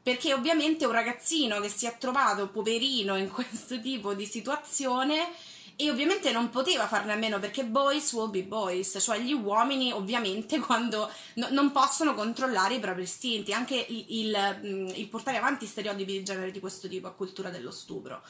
perché 0.01 0.33
ovviamente 0.33 0.85
un 0.85 0.91
ragazzino 0.91 1.59
che 1.59 1.69
si 1.69 1.85
è 1.85 1.97
trovato 1.97 2.49
poverino 2.49 3.15
in 3.15 3.29
questo 3.31 3.79
tipo 3.79 4.13
di 4.13 4.25
situazione 4.25 5.31
e 5.75 5.89
ovviamente 5.89 6.31
non 6.31 6.49
poteva 6.49 6.87
farne 6.87 7.13
a 7.13 7.15
meno 7.15 7.39
perché 7.39 7.65
boys 7.65 8.11
will 8.13 8.29
be 8.29 8.43
boys, 8.43 8.97
cioè 8.99 9.19
gli 9.19 9.33
uomini 9.33 9.91
ovviamente 9.91 10.59
quando 10.61 11.11
no, 11.35 11.47
non 11.51 11.71
possono 11.71 12.13
controllare 12.13 12.75
i 12.75 12.79
propri 12.79 13.03
istinti, 13.03 13.53
anche 13.53 13.85
il, 13.89 14.05
il, 14.07 14.59
mm, 14.65 14.87
il 14.95 15.07
portare 15.07 15.37
avanti 15.37 15.65
stereotipi 15.65 16.11
di 16.11 16.23
genere 16.23 16.51
di 16.51 16.59
questo 16.59 16.87
tipo 16.87 17.07
a 17.07 17.13
cultura 17.13 17.49
dello 17.49 17.71
stupro. 17.71 18.21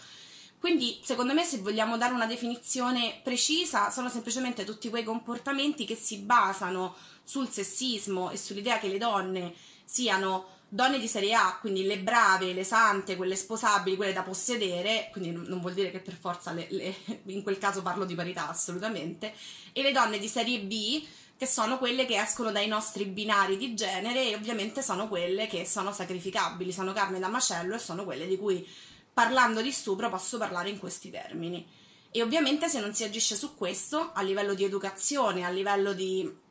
Quindi, 0.64 1.02
secondo 1.04 1.34
me, 1.34 1.44
se 1.44 1.58
vogliamo 1.58 1.98
dare 1.98 2.14
una 2.14 2.26
definizione 2.26 3.20
precisa, 3.22 3.90
sono 3.90 4.08
semplicemente 4.08 4.64
tutti 4.64 4.88
quei 4.88 5.04
comportamenti 5.04 5.84
che 5.84 5.96
si 5.96 6.20
basano 6.20 6.96
sul 7.22 7.50
sessismo 7.50 8.32
e 8.32 8.38
sull'idea 8.38 8.80
che 8.80 8.88
le 8.88 8.98
donne 8.98 9.54
siano 9.84 10.62
donne 10.74 10.98
di 10.98 11.08
serie 11.08 11.36
A, 11.36 11.58
quindi 11.62 11.86
le 11.86 12.00
brave, 12.00 12.52
le 12.52 12.64
sante, 12.64 13.16
quelle 13.16 13.36
sposabili, 13.36 13.96
quelle 13.96 14.12
da 14.12 14.24
possedere, 14.24 15.10
quindi 15.12 15.30
non 15.32 15.62
vuol 15.62 15.76
dire 15.76 15.92
che 15.92 16.00
per 16.00 16.18
forza 16.20 16.52
le, 16.52 16.66
le, 16.72 16.96
in 17.26 17.44
quel 17.44 17.60
caso 17.60 17.84
parlo 17.84 18.06
di 18.06 18.16
parità 18.16 18.50
assolutamente, 18.50 19.36
e 19.72 19.84
le 19.84 19.92
donne 19.92 20.18
di 20.18 20.28
serie 20.28 20.62
B 20.62 21.06
che 21.38 21.46
sono 21.46 21.78
quelle 21.78 22.08
che 22.08 22.20
escono 22.20 22.52
dai 22.52 22.66
nostri 22.66 23.06
binari 23.06 23.58
di 23.58 23.76
genere 23.76 24.30
e 24.30 24.34
ovviamente 24.34 24.82
sono 24.82 25.08
quelle 25.08 25.46
che 25.46 25.64
sono 25.64 25.92
sacrificabili, 25.92 26.72
sono 26.72 26.92
carne 26.92 27.20
da 27.20 27.28
macello 27.28 27.76
e 27.76 27.80
sono 27.80 28.04
quelle 28.04 28.26
di 28.26 28.38
cui 28.38 28.68
parlando 29.14 29.62
di 29.62 29.72
stupro 29.72 30.10
posso 30.10 30.40
parlare 30.40 30.70
in 30.70 30.80
questi 30.80 31.12
termini. 31.12 31.68
E 32.10 32.22
ovviamente 32.24 32.68
se 32.68 32.80
non 32.80 32.96
si 32.96 33.04
agisce 33.04 33.36
su 33.36 33.56
questo, 33.56 34.10
a 34.12 34.24
livello 34.24 34.56
di 34.56 34.64
educazione, 34.64 35.46
a 35.46 35.50
livello 35.50 35.94
di 35.94 36.42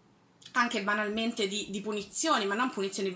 anche 0.53 0.83
banalmente 0.83 1.49
di, 1.49 1.67
di, 1.71 1.81
punizioni, 1.81 2.45
ma 2.45 2.55
non 2.55 2.71
punizioni, 2.71 3.13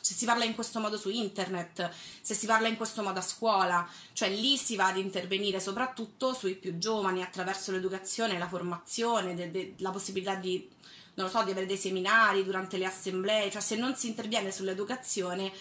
se 0.00 0.14
si 0.14 0.24
parla 0.24 0.44
in 0.44 0.54
questo 0.54 0.78
modo 0.78 0.96
su 0.96 1.08
internet, 1.08 1.90
se 2.20 2.34
si 2.34 2.46
parla 2.46 2.68
in 2.68 2.76
questo 2.76 3.02
modo 3.02 3.18
a 3.18 3.22
scuola, 3.22 3.88
cioè 4.12 4.30
lì 4.30 4.56
si 4.56 4.76
va 4.76 4.86
ad 4.86 4.98
intervenire 4.98 5.58
soprattutto 5.58 6.34
sui 6.34 6.54
più 6.54 6.78
giovani 6.78 7.22
attraverso 7.22 7.72
l'educazione, 7.72 8.38
la 8.38 8.48
formazione, 8.48 9.34
de, 9.34 9.50
de, 9.50 9.74
la 9.78 9.90
possibilità 9.90 10.36
di, 10.36 10.68
so, 11.14 11.42
di 11.42 11.50
avere 11.50 11.66
dei 11.66 11.76
seminari 11.76 12.44
durante 12.44 12.76
le 12.76 12.86
assemblee, 12.86 13.50
cioè 13.50 13.60
se 13.60 13.76
non 13.76 13.96
si 13.96 14.08
interviene 14.08 14.52
sull'educazione 14.52 15.52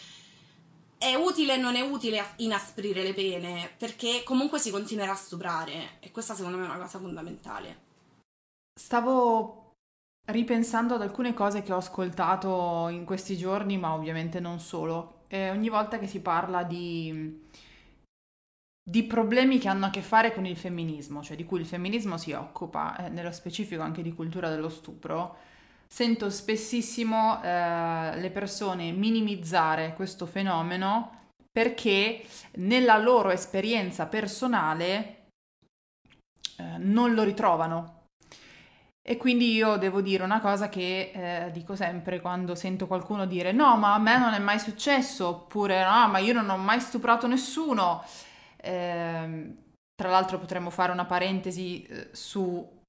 è 1.01 1.15
utile 1.15 1.55
o 1.55 1.57
non 1.57 1.75
è 1.75 1.81
utile 1.81 2.33
inasprire 2.37 3.01
le 3.01 3.15
pene, 3.15 3.73
perché 3.75 4.21
comunque 4.23 4.59
si 4.59 4.69
continuerà 4.69 5.13
a 5.13 5.15
stuprare 5.15 5.97
e 5.99 6.11
questa 6.11 6.35
secondo 6.35 6.57
me 6.57 6.65
è 6.65 6.69
una 6.69 6.77
cosa 6.77 6.99
fondamentale. 6.99 7.89
Stavo 8.79 9.60
Ripensando 10.31 10.95
ad 10.95 11.01
alcune 11.01 11.33
cose 11.33 11.61
che 11.61 11.73
ho 11.73 11.77
ascoltato 11.77 12.87
in 12.87 13.03
questi 13.03 13.35
giorni, 13.35 13.77
ma 13.77 13.93
ovviamente 13.93 14.39
non 14.39 14.59
solo, 14.59 15.23
eh, 15.27 15.49
ogni 15.49 15.67
volta 15.67 15.99
che 15.99 16.07
si 16.07 16.21
parla 16.21 16.63
di, 16.63 17.41
di, 18.81 19.03
problemi 19.03 19.59
che 19.59 19.67
hanno 19.67 19.87
a 19.87 19.89
che 19.89 20.01
fare 20.01 20.33
con 20.33 20.45
il 20.45 20.55
femminismo, 20.55 21.21
cioè 21.21 21.35
di 21.35 21.43
cui 21.43 21.59
il 21.59 21.65
femminismo 21.65 22.17
si 22.17 22.31
occupa, 22.31 22.95
eh, 22.95 23.09
nello 23.09 23.33
specifico 23.33 23.81
anche 23.81 24.01
di 24.01 24.13
cultura 24.13 24.49
dello 24.49 24.69
stupro, 24.69 25.35
sento 25.85 26.29
spessissimo 26.29 27.43
eh, 27.43 28.17
le 28.17 28.29
persone 28.31 28.93
minimizzare 28.93 29.93
questo 29.95 30.25
fenomeno 30.25 31.19
perché 31.51 32.23
nella 32.53 32.97
loro 32.97 33.31
esperienza 33.31 34.05
personale 34.05 35.27
eh, 36.55 36.77
non 36.77 37.13
lo 37.13 37.23
ritrovano 37.23 37.99
e 39.03 39.17
quindi 39.17 39.53
io 39.53 39.77
devo 39.77 40.01
dire 40.01 40.23
una 40.23 40.39
cosa 40.39 40.69
che 40.69 41.11
eh, 41.13 41.51
dico 41.51 41.75
sempre 41.75 42.21
quando 42.21 42.53
sento 42.53 42.85
qualcuno 42.85 43.25
dire 43.25 43.51
no, 43.51 43.75
ma 43.77 43.95
a 43.95 43.99
me 43.99 44.17
non 44.17 44.33
è 44.33 44.39
mai 44.39 44.59
successo, 44.59 45.27
oppure 45.27 45.83
no, 45.83 46.07
ma 46.07 46.19
io 46.19 46.33
non 46.33 46.49
ho 46.49 46.57
mai 46.57 46.79
stuprato 46.79 47.25
nessuno. 47.27 48.03
Eh, 48.57 49.55
tra 49.95 50.09
l'altro 50.09 50.39
potremmo 50.39 50.69
fare 50.69 50.91
una 50.91 51.05
parentesi 51.05 51.83
eh, 51.83 52.09
su 52.11 52.79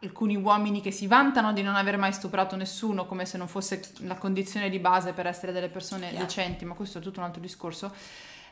alcuni 0.00 0.36
uomini 0.36 0.80
che 0.80 0.90
si 0.90 1.06
vantano 1.06 1.52
di 1.52 1.62
non 1.62 1.76
aver 1.76 1.96
mai 1.96 2.12
stuprato 2.12 2.56
nessuno, 2.56 3.06
come 3.06 3.24
se 3.24 3.38
non 3.38 3.48
fosse 3.48 3.92
la 4.00 4.16
condizione 4.16 4.68
di 4.68 4.78
base 4.78 5.12
per 5.12 5.26
essere 5.26 5.52
delle 5.52 5.68
persone 5.68 6.10
yeah. 6.10 6.20
decenti, 6.20 6.64
ma 6.64 6.74
questo 6.74 6.98
è 6.98 7.00
tutto 7.00 7.20
un 7.20 7.26
altro 7.26 7.40
discorso. 7.40 7.92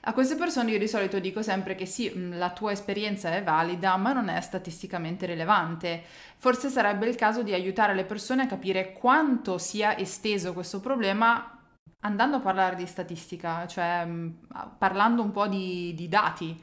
A 0.02 0.14
queste 0.14 0.34
persone 0.34 0.70
io 0.70 0.78
di 0.78 0.88
solito 0.88 1.18
dico 1.18 1.42
sempre 1.42 1.74
che 1.74 1.84
sì, 1.84 2.10
mm, 2.14 2.38
la 2.38 2.50
tua 2.50 2.72
esperienza 2.72 3.34
è 3.34 3.42
valida, 3.42 3.96
ma 3.96 4.12
non 4.12 4.28
è 4.28 4.40
statisticamente 4.40 5.26
rilevante. 5.26 6.02
Forse 6.38 6.70
sarebbe 6.70 7.06
il 7.06 7.16
caso 7.16 7.42
di 7.42 7.52
aiutare 7.52 7.94
le 7.94 8.04
persone 8.04 8.42
a 8.42 8.46
capire 8.46 8.92
quanto 8.92 9.58
sia 9.58 9.96
esteso 9.98 10.54
questo 10.54 10.80
problema 10.80 11.54
andando 12.00 12.36
a 12.36 12.40
parlare 12.40 12.76
di 12.76 12.86
statistica, 12.86 13.66
cioè 13.66 14.04
mm, 14.06 14.30
parlando 14.78 15.22
un 15.22 15.32
po' 15.32 15.46
di, 15.46 15.92
di 15.94 16.08
dati. 16.08 16.58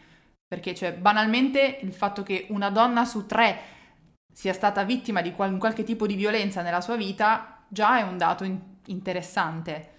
Perché 0.48 0.74
cioè, 0.74 0.94
banalmente 0.94 1.80
il 1.82 1.94
fatto 1.94 2.24
che 2.24 2.48
una 2.50 2.70
donna 2.72 3.06
su 3.06 3.26
tre 3.28 3.60
sia 4.34 4.54
stata 4.54 4.84
vittima 4.84 5.22
di 5.22 5.34
qual- 5.34 5.58
qualche 5.58 5.84
tipo 5.84 6.08
di 6.08 6.16
violenza 6.16 6.62
nella 6.62 6.82
sua 6.82 6.96
vita 6.96 7.64
già 7.68 8.00
è 8.00 8.02
un 8.04 8.18
dato 8.18 8.44
in- 8.44 8.60
interessante. 8.86 9.97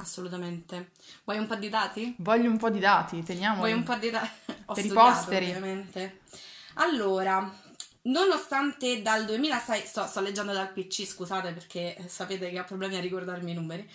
Assolutamente. 0.00 0.92
Vuoi 1.24 1.38
un 1.38 1.46
po' 1.46 1.56
di 1.56 1.68
dati? 1.68 2.14
Voglio 2.18 2.50
un 2.50 2.56
po' 2.56 2.70
di 2.70 2.78
dati, 2.78 3.22
teniamo. 3.22 3.56
Vuoi 3.56 3.72
un 3.72 3.82
po' 3.82 3.94
di 3.96 4.10
dati? 4.10 4.28
per 4.74 4.84
i 4.84 4.88
posteri. 4.88 5.46
Ovviamente. 5.46 6.20
Allora, 6.74 7.52
nonostante 8.02 9.02
dal 9.02 9.24
2006, 9.24 9.82
sto, 9.86 10.06
sto, 10.06 10.20
leggendo 10.20 10.52
dal 10.52 10.72
PC, 10.72 11.04
scusate 11.04 11.52
perché 11.52 11.96
sapete 12.06 12.50
che 12.50 12.60
ho 12.60 12.64
problemi 12.64 12.96
a 12.96 13.00
ricordarmi 13.00 13.50
i 13.50 13.54
numeri. 13.54 13.88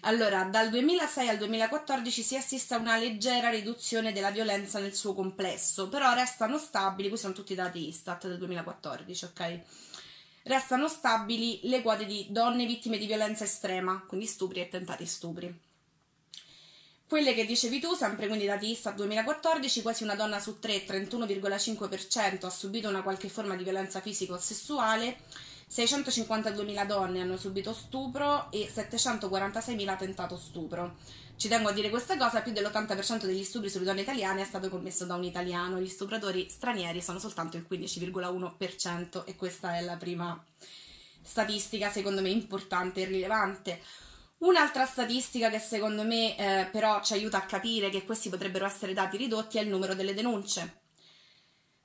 Allora, 0.00 0.44
dal 0.44 0.68
2006 0.68 1.28
al 1.28 1.38
2014 1.38 2.22
si 2.22 2.36
assiste 2.36 2.74
a 2.74 2.78
una 2.78 2.96
leggera 2.96 3.48
riduzione 3.48 4.12
della 4.12 4.30
violenza 4.30 4.78
nel 4.78 4.94
suo 4.94 5.14
complesso, 5.14 5.88
però 5.88 6.12
restano 6.12 6.58
stabili, 6.58 7.08
questi 7.08 7.26
sono 7.26 7.38
tutti 7.38 7.52
i 7.52 7.56
dati 7.56 7.88
Istat 7.88 8.28
del 8.28 8.38
2014, 8.38 9.24
ok? 9.24 9.60
Restano 10.46 10.88
stabili 10.88 11.60
le 11.64 11.82
quote 11.82 12.06
di 12.06 12.26
donne 12.30 12.66
vittime 12.66 12.98
di 12.98 13.06
violenza 13.06 13.44
estrema, 13.44 14.04
quindi 14.06 14.26
stupri 14.26 14.60
e 14.60 14.68
tentati 14.68 15.06
stupri. 15.06 15.60
Quelle 17.08 17.34
che 17.34 17.46
dicevi 17.46 17.78
tu, 17.78 17.94
sempre 17.94 18.26
quindi 18.26 18.46
dati 18.46 18.70
Istat 18.70 18.96
2014, 18.96 19.82
quasi 19.82 20.02
una 20.02 20.16
donna 20.16 20.40
su 20.40 20.58
tre, 20.58 20.84
31,5% 20.84 22.46
ha 22.46 22.50
subito 22.50 22.88
una 22.88 23.02
qualche 23.02 23.28
forma 23.28 23.54
di 23.54 23.62
violenza 23.62 24.00
fisica 24.00 24.34
o 24.34 24.38
sessuale, 24.38 25.18
652.000 25.70 26.86
donne 26.86 27.20
hanno 27.20 27.36
subito 27.36 27.72
stupro 27.72 28.50
e 28.50 28.70
746.000 28.72 29.98
tentato 29.98 30.36
stupro. 30.36 30.96
Ci 31.36 31.48
tengo 31.48 31.68
a 31.68 31.72
dire 31.72 31.90
questa 31.90 32.16
cosa, 32.16 32.40
più 32.40 32.52
dell'80% 32.52 33.26
degli 33.26 33.44
stupri 33.44 33.68
sulle 33.68 33.84
donne 33.84 34.00
italiane 34.00 34.40
è 34.40 34.44
stato 34.46 34.70
commesso 34.70 35.04
da 35.04 35.16
un 35.16 35.22
italiano, 35.22 35.78
gli 35.78 35.88
stupratori 35.88 36.48
stranieri 36.48 37.02
sono 37.02 37.18
soltanto 37.18 37.58
il 37.58 37.66
15,1% 37.70 39.24
e 39.26 39.36
questa 39.36 39.76
è 39.76 39.82
la 39.82 39.96
prima 39.96 40.42
statistica 41.20 41.90
secondo 41.90 42.22
me 42.22 42.30
importante 42.30 43.02
e 43.02 43.04
rilevante. 43.04 43.82
Un'altra 44.38 44.86
statistica 44.86 45.50
che 45.50 45.58
secondo 45.58 46.04
me 46.04 46.36
eh, 46.38 46.68
però 46.72 47.02
ci 47.02 47.12
aiuta 47.12 47.36
a 47.36 47.44
capire 47.44 47.90
che 47.90 48.06
questi 48.06 48.30
potrebbero 48.30 48.64
essere 48.64 48.94
dati 48.94 49.18
ridotti 49.18 49.58
è 49.58 49.60
il 49.60 49.68
numero 49.68 49.94
delle 49.94 50.14
denunce. 50.14 50.85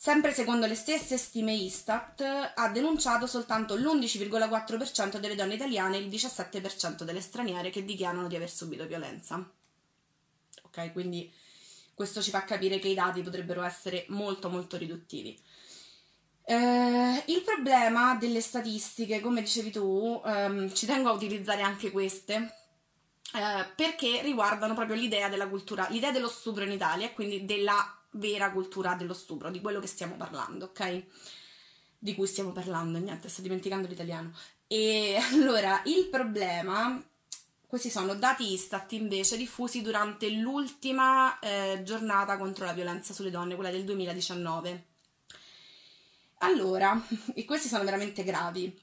Sempre 0.03 0.34
secondo 0.34 0.65
le 0.65 0.74
stesse 0.74 1.15
stime 1.15 1.53
Istat, 1.53 2.53
ha 2.55 2.70
denunciato 2.70 3.27
soltanto 3.27 3.75
l'11,4% 3.75 5.20
delle 5.20 5.36
donne 5.36 5.53
italiane 5.53 5.98
e 5.98 6.00
il 6.00 6.08
17% 6.08 7.03
delle 7.03 7.22
straniere 7.22 7.70
che 7.70 7.86
dichiarano 7.86 8.27
di 8.27 8.36
aver 8.36 8.50
subito 8.50 8.88
violenza. 8.88 9.48
Ok, 10.63 10.91
quindi 10.91 11.31
questo 11.93 12.20
ci 12.20 12.31
fa 12.31 12.43
capire 12.46 12.79
che 12.79 12.88
i 12.88 12.96
dati 12.96 13.22
potrebbero 13.22 13.62
essere 13.62 14.05
molto 14.08 14.50
molto 14.50 14.75
riduttivi. 14.75 15.39
Eh, 16.46 17.24
il 17.27 17.43
problema 17.43 18.15
delle 18.15 18.41
statistiche, 18.41 19.20
come 19.20 19.41
dicevi 19.41 19.70
tu, 19.70 20.20
ehm, 20.25 20.74
ci 20.74 20.88
tengo 20.88 21.10
a 21.10 21.13
utilizzare 21.13 21.62
anche 21.62 21.91
queste, 21.91 22.55
eh, 23.36 23.65
perché 23.75 24.24
riguardano 24.24 24.74
proprio 24.74 24.96
l'idea 24.96 25.29
della 25.29 25.48
cultura, 25.48 25.88
l'idea 25.91 26.10
dello 26.10 26.27
stupro 26.27 26.63
in 26.63 26.72
Italia, 26.72 27.12
quindi 27.12 27.46
della 27.46 28.00
vera 28.12 28.51
cultura 28.51 28.96
dello 28.96 29.13
stupro, 29.13 29.50
di 29.50 29.62
quello 29.62 29.80
che 29.80 29.88
stiamo 29.88 30.15
parlando, 30.15 30.65
ok? 30.65 31.03
Di 31.98 32.15
cui 32.15 32.27
stiamo 32.27 32.51
parlando, 32.51 32.98
niente, 32.98 33.30
sto 33.30 33.41
dimenticando 33.41 33.88
l'italiano. 33.88 34.34
E 34.68 35.18
allora, 35.32 35.82
il 35.86 36.08
problema, 36.08 37.01
questi 37.65 37.89
sono 37.89 38.15
dati 38.15 38.51
Istat 38.51 38.91
invece 38.94 39.38
diffusi 39.38 39.82
durante 39.82 40.30
l'ultima 40.30 41.39
eh, 41.39 41.82
giornata 41.84 42.38
contro 42.38 42.65
la 42.65 42.74
violenza 42.74 43.13
sulle 43.13 43.32
donne, 43.32 43.56
quella 43.56 43.72
del 43.72 43.84
2019. 43.84 44.86
Allora, 46.39 47.01
e 47.34 47.46
questi 47.46 47.68
sono 47.68 47.84
veramente 47.84 48.24
gravi. 48.24 48.80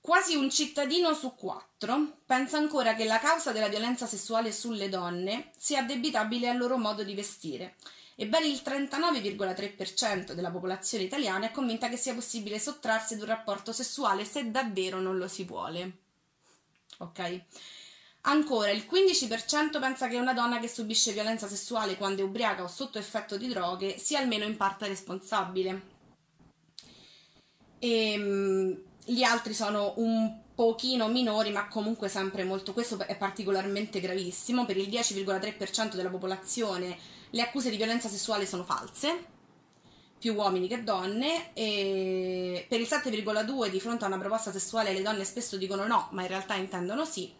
Quasi 0.00 0.34
un 0.34 0.50
cittadino 0.50 1.14
su 1.14 1.34
quattro 1.34 2.18
pensa 2.26 2.58
ancora 2.58 2.94
che 2.94 3.04
la 3.04 3.18
causa 3.18 3.52
della 3.52 3.68
violenza 3.68 4.06
sessuale 4.06 4.52
sulle 4.52 4.90
donne 4.90 5.50
sia 5.56 5.80
addebitabile 5.80 6.50
al 6.50 6.58
loro 6.58 6.76
modo 6.76 7.02
di 7.02 7.14
vestire 7.14 7.76
e 8.16 8.26
ben 8.26 8.44
il 8.44 8.62
39,3% 8.64 10.32
della 10.32 10.50
popolazione 10.50 11.04
italiana 11.04 11.46
è 11.46 11.50
convinta 11.50 11.88
che 11.88 11.96
sia 11.96 12.14
possibile 12.14 12.58
sottrarsi 12.58 13.14
ad 13.14 13.20
un 13.20 13.26
rapporto 13.26 13.72
sessuale 13.72 14.24
se 14.24 14.50
davvero 14.50 15.00
non 15.00 15.18
lo 15.18 15.26
si 15.26 15.44
vuole. 15.44 15.98
Ok? 16.98 17.42
Ancora, 18.26 18.70
il 18.70 18.86
15% 18.90 19.80
pensa 19.80 20.08
che 20.08 20.16
una 20.16 20.32
donna 20.32 20.58
che 20.58 20.68
subisce 20.68 21.12
violenza 21.12 21.48
sessuale 21.48 21.96
quando 21.96 22.22
è 22.22 22.24
ubriaca 22.24 22.62
o 22.62 22.68
sotto 22.68 22.98
effetto 22.98 23.36
di 23.36 23.48
droghe 23.48 23.98
sia 23.98 24.18
almeno 24.18 24.44
in 24.44 24.56
parte 24.56 24.86
responsabile. 24.86 25.92
E, 27.78 28.12
ehm, 28.12 28.82
gli 29.04 29.22
altri 29.22 29.52
sono 29.52 29.92
un 29.96 30.40
pochino 30.54 31.08
minori, 31.08 31.50
ma 31.50 31.68
comunque 31.68 32.08
sempre 32.08 32.44
molto. 32.44 32.72
Questo 32.72 32.98
è 33.00 33.16
particolarmente 33.16 34.00
gravissimo. 34.00 34.64
Per 34.64 34.78
il 34.78 34.88
10,3% 34.88 35.94
della 35.94 36.08
popolazione 36.08 36.96
le 37.34 37.42
accuse 37.42 37.68
di 37.68 37.76
violenza 37.76 38.08
sessuale 38.08 38.46
sono 38.46 38.62
false, 38.62 39.32
più 40.18 40.34
uomini 40.34 40.68
che 40.68 40.84
donne, 40.84 41.52
e 41.52 42.64
per 42.68 42.80
il 42.80 42.86
7,2% 42.88 43.68
di 43.68 43.80
fronte 43.80 44.04
a 44.04 44.06
una 44.06 44.18
proposta 44.18 44.52
sessuale 44.52 44.92
le 44.92 45.02
donne 45.02 45.24
spesso 45.24 45.56
dicono 45.56 45.84
no, 45.86 46.08
ma 46.12 46.22
in 46.22 46.28
realtà 46.28 46.54
intendono 46.54 47.04
sì. 47.04 47.32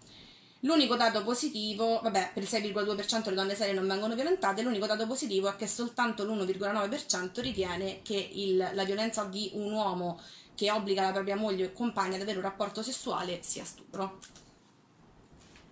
L'unico 0.60 0.96
dato 0.96 1.22
positivo, 1.22 2.00
vabbè, 2.02 2.30
per 2.34 2.42
il 2.42 2.48
6,2% 2.48 3.28
le 3.28 3.34
donne 3.34 3.54
serie 3.54 3.72
non 3.72 3.86
vengono 3.86 4.14
violentate, 4.14 4.62
l'unico 4.62 4.86
dato 4.86 5.06
positivo 5.06 5.48
è 5.48 5.56
che 5.56 5.68
soltanto 5.68 6.24
l'1,9% 6.24 7.40
ritiene 7.40 8.00
che 8.02 8.16
il, 8.32 8.70
la 8.72 8.84
violenza 8.84 9.24
di 9.24 9.50
un 9.54 9.72
uomo 9.72 10.20
che 10.56 10.70
obbliga 10.70 11.02
la 11.02 11.12
propria 11.12 11.36
moglie 11.36 11.66
o 11.66 11.72
compagna 11.72 12.16
ad 12.16 12.22
avere 12.22 12.38
un 12.38 12.44
rapporto 12.44 12.82
sessuale 12.82 13.42
sia 13.42 13.64
stupro. 13.64 14.18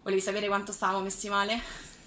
Volevi 0.03 0.21
sapere 0.21 0.47
quanto 0.47 0.71
stavamo 0.73 1.01
messi 1.01 1.29
male? 1.29 1.61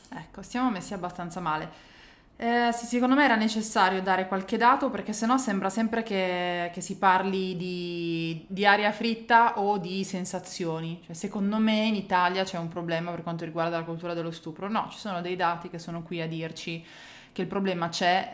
Ecco, 0.10 0.44
stiamo 0.44 0.70
messi 0.70 0.94
abbastanza 0.94 1.40
male. 1.40 1.95
Eh, 2.38 2.72
sì, 2.74 2.86
secondo 2.86 3.16
me 3.16 3.24
era 3.24 3.38
necessario 3.38 4.02
dare 4.02 4.28
qualche 4.28 4.58
dato 4.58 4.90
perché 4.90 5.14
sennò 5.14 5.38
sembra 5.38 5.70
sempre 5.70 6.04
che, 6.04 6.70
che 6.74 6.82
si 6.82 6.98
parli 6.98 7.56
di, 7.56 8.46
di, 8.50 8.66
aria 8.66 8.92
fritta 8.92 9.58
o 9.60 9.78
di 9.78 10.04
sensazioni. 10.04 11.02
Cioè, 11.06 11.16
secondo 11.16 11.58
me 11.60 11.86
in 11.86 11.96
Italia 11.96 12.44
c'è 12.44 12.58
un 12.58 12.68
problema 12.68 13.12
per 13.12 13.24
quanto 13.24 13.46
riguarda 13.46 13.78
la 13.78 13.86
cultura 13.86 14.14
dello 14.14 14.32
stupro. 14.32 14.68
No, 14.70 14.90
ci 14.92 14.98
sono 14.98 15.22
dei 15.22 15.38
dati 15.38 15.70
che 15.70 15.80
sono 15.80 16.04
qui 16.04 16.20
a 16.22 16.28
dirci 16.28 16.86
che 17.32 17.42
il 17.42 17.48
problema 17.48 17.88
c'è 17.88 18.32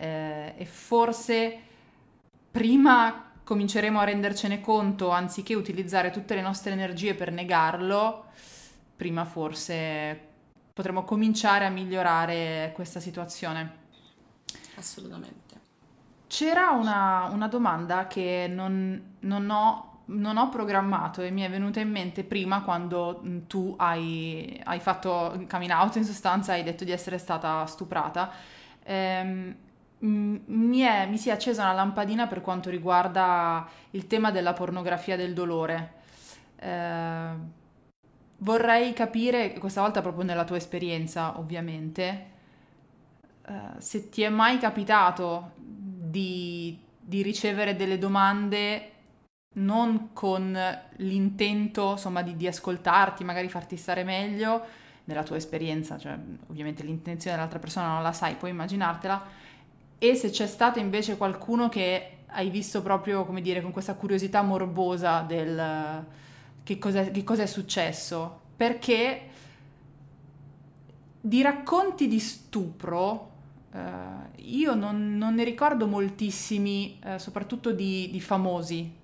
eh, 0.57 0.61
e 0.61 0.65
forse 0.65 1.59
prima 2.49 3.31
cominceremo 3.43 3.99
a 3.99 4.03
rendercene 4.03 4.61
conto 4.61 5.09
anziché 5.09 5.53
utilizzare 5.53 6.09
tutte 6.09 6.33
le 6.35 6.41
nostre 6.41 6.71
energie 6.71 7.13
per 7.13 7.31
negarlo, 7.31 8.25
prima 8.95 9.25
forse 9.25 10.19
potremo 10.73 11.03
cominciare 11.03 11.65
a 11.65 11.69
migliorare 11.69 12.71
questa 12.73 12.99
situazione. 12.99 13.80
Assolutamente. 14.81 15.59
C'era 16.25 16.71
una, 16.71 17.29
una 17.31 17.47
domanda 17.47 18.07
che 18.07 18.49
non, 18.49 19.15
non, 19.19 19.49
ho, 19.49 20.01
non, 20.05 20.37
ho, 20.37 20.49
programmato 20.49 21.21
e 21.21 21.29
mi 21.29 21.41
è 21.41 21.49
venuta 21.49 21.79
in 21.79 21.91
mente 21.91 22.23
prima 22.23 22.63
quando 22.63 23.21
mm, 23.23 23.37
tu 23.45 23.75
hai, 23.77 24.59
hai 24.63 24.79
fatto 24.79 25.45
coming 25.47 25.71
out, 25.71 25.97
in 25.97 26.03
sostanza 26.03 26.53
hai 26.53 26.63
detto 26.63 26.83
di 26.83 26.91
essere 26.91 27.19
stata 27.19 27.63
stuprata. 27.67 28.31
Ehm, 28.83 29.55
mi, 29.99 30.79
è, 30.79 31.05
mi 31.05 31.17
si 31.19 31.29
è 31.29 31.33
accesa 31.33 31.61
una 31.63 31.73
lampadina 31.73 32.25
per 32.25 32.41
quanto 32.41 32.71
riguarda 32.71 33.67
il 33.91 34.07
tema 34.07 34.31
della 34.31 34.53
pornografia 34.53 35.15
del 35.15 35.35
dolore. 35.35 35.93
Eh, 36.55 37.29
vorrei 38.37 38.93
capire, 38.93 39.53
questa 39.53 39.81
volta 39.81 40.01
proprio 40.01 40.23
nella 40.23 40.43
tua 40.43 40.57
esperienza, 40.57 41.37
ovviamente, 41.37 42.30
eh, 43.47 43.79
se 43.79 44.09
ti 44.09 44.21
è 44.21 44.29
mai 44.29 44.57
capitato 44.57 45.51
di, 45.55 46.77
di, 46.99 47.21
ricevere 47.21 47.75
delle 47.75 47.97
domande 47.97 48.89
non 49.53 50.13
con 50.13 50.57
l'intento, 50.97 51.91
insomma, 51.91 52.21
di, 52.21 52.35
di 52.35 52.47
ascoltarti, 52.47 53.23
magari 53.23 53.49
farti 53.49 53.77
stare 53.77 54.03
meglio, 54.03 54.63
nella 55.03 55.23
tua 55.23 55.35
esperienza, 55.35 55.97
cioè 55.97 56.17
ovviamente 56.47 56.83
l'intenzione 56.83 57.35
dell'altra 57.35 57.59
persona 57.59 57.93
non 57.93 58.03
la 58.03 58.13
sai, 58.13 58.35
puoi 58.35 58.51
immaginartela, 58.51 59.23
e 59.97 60.15
se 60.15 60.29
c'è 60.29 60.47
stato 60.47 60.79
invece 60.79 61.17
qualcuno 61.17 61.69
che 61.69 62.17
hai 62.27 62.49
visto 62.49 62.81
proprio, 62.81 63.25
come 63.25 63.41
dire, 63.41 63.61
con 63.61 63.71
questa 63.71 63.95
curiosità 63.95 64.41
morbosa 64.41 65.21
del 65.21 66.05
che 66.63 66.77
cosa 67.23 67.43
è 67.43 67.45
successo. 67.45 68.39
Perché 68.55 69.29
di 71.19 71.41
racconti 71.41 72.07
di 72.07 72.19
stupro 72.19 73.30
eh, 73.73 74.41
io 74.43 74.73
non, 74.75 75.17
non, 75.17 75.35
ne 75.35 75.43
ricordo 75.43 75.87
moltissimi, 75.87 76.99
eh, 77.03 77.19
soprattutto 77.19 77.71
di, 77.71 78.09
di, 78.11 78.19
famosi. 78.19 78.99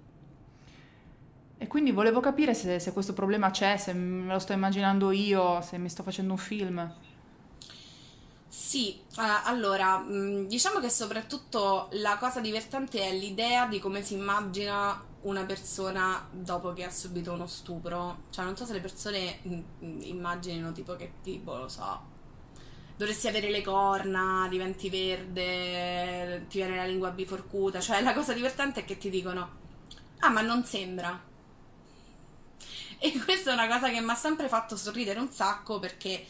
E 1.60 1.68
quindi 1.68 1.92
volevo 1.92 2.20
capire 2.20 2.54
se, 2.54 2.80
se 2.80 2.94
questo 2.94 3.14
problema 3.14 3.50
c'è, 3.50 3.78
se 3.78 3.94
me 3.94 4.32
lo 4.32 4.40
sto 4.40 4.54
immaginando 4.54 5.12
io, 5.12 5.62
se 5.62 5.78
mi 5.78 5.90
sto 5.90 6.04
facendo 6.04 6.34
un 6.34 6.38
film. 6.38 6.94
Sì, 8.48 9.00
uh, 9.18 9.22
allora, 9.46 10.00
mm, 10.00 10.46
diciamo 10.46 10.80
che 10.80 10.90
soprattutto 10.90 11.90
la 11.92 12.18
cosa 12.18 12.40
divertente 12.40 13.02
è 13.02 13.14
l'idea 13.14 13.68
di 13.68 13.80
come 13.80 14.02
si 14.04 14.14
immagina 14.16 15.02
una 15.22 15.44
persona 15.46 16.28
dopo 16.32 16.74
che 16.74 16.84
ha 16.84 16.90
subito 16.90 17.32
uno 17.34 17.48
stupro. 17.48 18.24
Cioè, 18.30 18.46
non 18.46 18.56
so 18.58 18.66
se 18.66 18.74
le 18.74 18.80
persone 18.80 19.40
mm, 19.48 19.60
mm, 19.84 20.02
immaginino 20.02 20.72
tipo 20.72 20.96
che 20.96 21.14
tipo, 21.24 21.56
lo 21.56 21.68
so, 21.68 22.16
dovresti 22.98 23.28
avere 23.28 23.52
le 23.52 23.62
corna, 23.62 24.48
diventi 24.50 24.90
verde, 24.90 26.46
ti 26.50 26.58
viene 26.58 26.76
la 26.76 26.86
lingua 26.86 27.12
biforcuta. 27.12 27.80
Cioè, 27.80 28.02
la 28.02 28.14
cosa 28.14 28.34
divertente 28.34 28.82
è 28.82 28.86
che 28.86 28.98
ti 28.98 29.10
dicono, 29.10 29.50
ah, 30.20 30.30
ma 30.30 30.42
non 30.42 30.66
sembra. 30.66 31.24
E 33.00 33.14
questa 33.24 33.52
è 33.52 33.54
una 33.54 33.68
cosa 33.68 33.90
che 33.90 34.02
mi 34.02 34.10
ha 34.10 34.16
sempre 34.16 34.48
fatto 34.48 34.76
sorridere 34.76 35.20
un 35.20 35.32
sacco 35.32 35.80
perché 35.80 36.26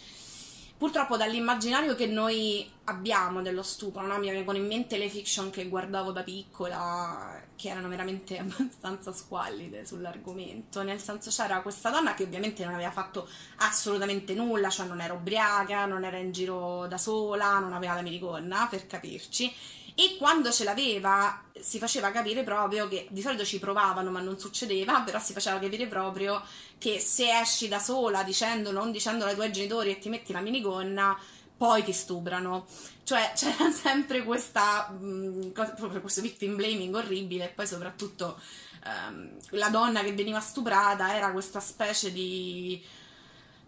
purtroppo 0.78 1.18
dall'immaginario 1.18 1.96
che 1.96 2.06
noi 2.06 2.70
abbiamo 2.86 3.42
dello 3.42 3.63
stupro, 3.63 4.06
no? 4.06 4.18
mi 4.20 4.30
vengono 4.30 4.58
in 4.58 4.68
mente 4.68 4.98
le 4.98 5.10
fiction 5.10 5.50
che 5.50 5.68
guardavo 5.68 6.12
da 6.12 6.24
piccola, 6.24 7.42
che 7.56 7.70
erano 7.70 7.90
veramente 7.90 8.38
abbastanza 8.40 9.12
squallide 9.12 9.86
sull'argomento, 9.86 10.84
nel 10.84 11.00
senso 11.00 11.32
c'era 11.32 11.62
questa 11.62 11.90
donna 11.90 12.13
che 12.13 12.24
ovviamente 12.24 12.63
non 12.63 12.76
aveva 12.76 12.92
fatto 12.92 13.28
assolutamente 13.58 14.36
nulla, 14.36 14.70
cioè 14.70 14.86
non 14.86 15.02
era 15.02 15.13
ubriaca, 15.13 15.86
non 15.86 16.06
era 16.06 16.18
in 16.18 16.32
giro 16.32 16.86
da 16.88 16.98
sola, 16.98 17.60
non 17.60 17.74
aveva 17.74 17.96
la 17.96 18.02
miriconna, 18.02 18.68
per 18.70 18.86
capirci, 18.86 19.52
e 20.00 20.16
quando 20.16 20.52
ce 20.52 20.64
l'aveva 20.64 21.42
si 21.60 21.80
faceva 21.80 22.12
capire 22.12 22.44
proprio 22.44 22.88
che 22.88 23.08
di 23.10 23.20
solito 23.20 23.44
ci 23.44 23.58
provavano 23.58 24.12
ma 24.12 24.22
non 24.22 24.38
succedeva, 24.38 25.02
però 25.06 25.20
si 25.20 25.34
faceva 25.34 25.58
capire 25.58 25.88
proprio 25.88 26.40
che 26.78 27.00
se 27.00 27.36
esci 27.40 27.68
da 27.68 27.80
sola 27.80 28.22
dicendo, 28.22 28.72
non 28.72 28.92
dicendolo 28.92 29.32
ai 29.32 29.36
tuoi 29.36 29.52
genitori 29.52 29.90
e 29.90 29.98
ti 29.98 30.10
metti 30.10 30.34
la 30.34 30.42
minigonna, 30.42 31.18
poi 31.58 31.84
ti 31.84 31.94
stuprano. 31.94 32.68
Cioè 33.04 33.32
c'era 33.36 33.72
sempre 33.72 34.24
questa, 34.24 34.88
mh, 34.90 35.52
cosa, 35.52 35.72
proprio 35.72 36.00
questo 36.00 36.22
victim 36.22 36.56
blaming 36.56 36.94
orribile 36.94 37.46
e 37.46 37.50
poi 37.50 37.66
soprattutto 37.66 38.40
um, 38.86 39.32
la 39.50 39.70
donna 39.70 40.04
che 40.04 40.14
veniva 40.14 40.40
stuprata 40.40 41.16
era 41.16 41.32
questa 41.32 41.60
specie 41.60 42.12
di 42.12 42.80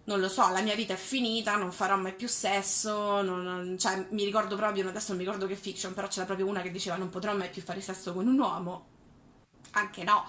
non 0.10 0.20
lo 0.20 0.28
so, 0.28 0.50
la 0.50 0.62
mia 0.62 0.74
vita 0.74 0.94
è 0.94 0.98
finita, 0.98 1.56
non 1.56 1.72
farò 1.72 1.96
mai 1.96 2.16
più 2.16 2.28
sesso, 2.28 3.22
non, 3.22 3.44
non, 3.44 3.78
cioè 3.78 4.08
mi 4.10 4.26
ricordo 4.26 4.56
proprio, 4.56 4.90
adesso 4.90 5.10
non 5.10 5.18
mi 5.18 5.24
ricordo 5.24 5.46
che 5.46 5.56
fiction, 5.56 5.94
però 5.94 6.08
c'era 6.08 6.26
proprio 6.26 6.48
una 6.48 6.64
che 6.64 6.72
diceva 6.72 6.96
non 6.96 7.10
potrò 7.10 7.36
mai 7.36 7.50
più 7.50 7.62
fare 7.62 7.80
sesso 7.80 8.12
con 8.12 8.26
un 8.26 8.40
uomo, 8.40 8.88
anche 9.72 10.04
no. 10.04 10.26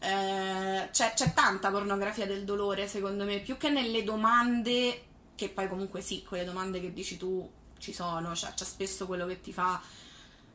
Eh, 0.00 0.88
c'è, 0.90 1.14
c'è 1.14 1.32
tanta 1.32 1.70
pornografia 1.70 2.26
del 2.26 2.44
dolore, 2.44 2.86
secondo 2.88 3.24
me, 3.24 3.38
più 3.40 3.56
che 3.56 3.70
nelle 3.70 4.04
domande, 4.04 5.02
che 5.34 5.48
poi 5.48 5.66
comunque 5.66 6.02
sì, 6.02 6.22
quelle 6.22 6.44
domande 6.44 6.78
che 6.82 6.92
dici 6.92 7.16
tu 7.16 7.50
ci 7.78 7.94
sono, 7.94 8.34
cioè 8.34 8.52
c'è 8.52 8.64
spesso 8.64 9.06
quello 9.06 9.26
che 9.26 9.40
ti 9.40 9.52
fa 9.52 9.80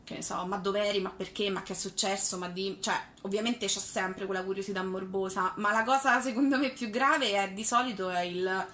che 0.07 0.13
ne 0.13 0.21
so, 0.21 0.45
ma 0.45 0.55
dov'eri, 0.55 1.01
ma 1.01 1.09
perché, 1.09 1.49
ma 1.49 1.61
che 1.63 1.73
è 1.73 1.75
successo, 1.75 2.37
ma 2.37 2.47
di... 2.47 2.77
cioè, 2.79 2.95
ovviamente 3.23 3.65
c'è 3.65 3.79
sempre 3.79 4.25
quella 4.25 4.41
curiosità 4.41 4.81
morbosa, 4.81 5.51
ma 5.57 5.73
la 5.73 5.83
cosa 5.83 6.21
secondo 6.21 6.57
me 6.57 6.69
più 6.69 6.89
grave 6.89 7.33
è 7.33 7.51
di 7.51 7.65
solito 7.65 8.09
è 8.09 8.21
il... 8.21 8.67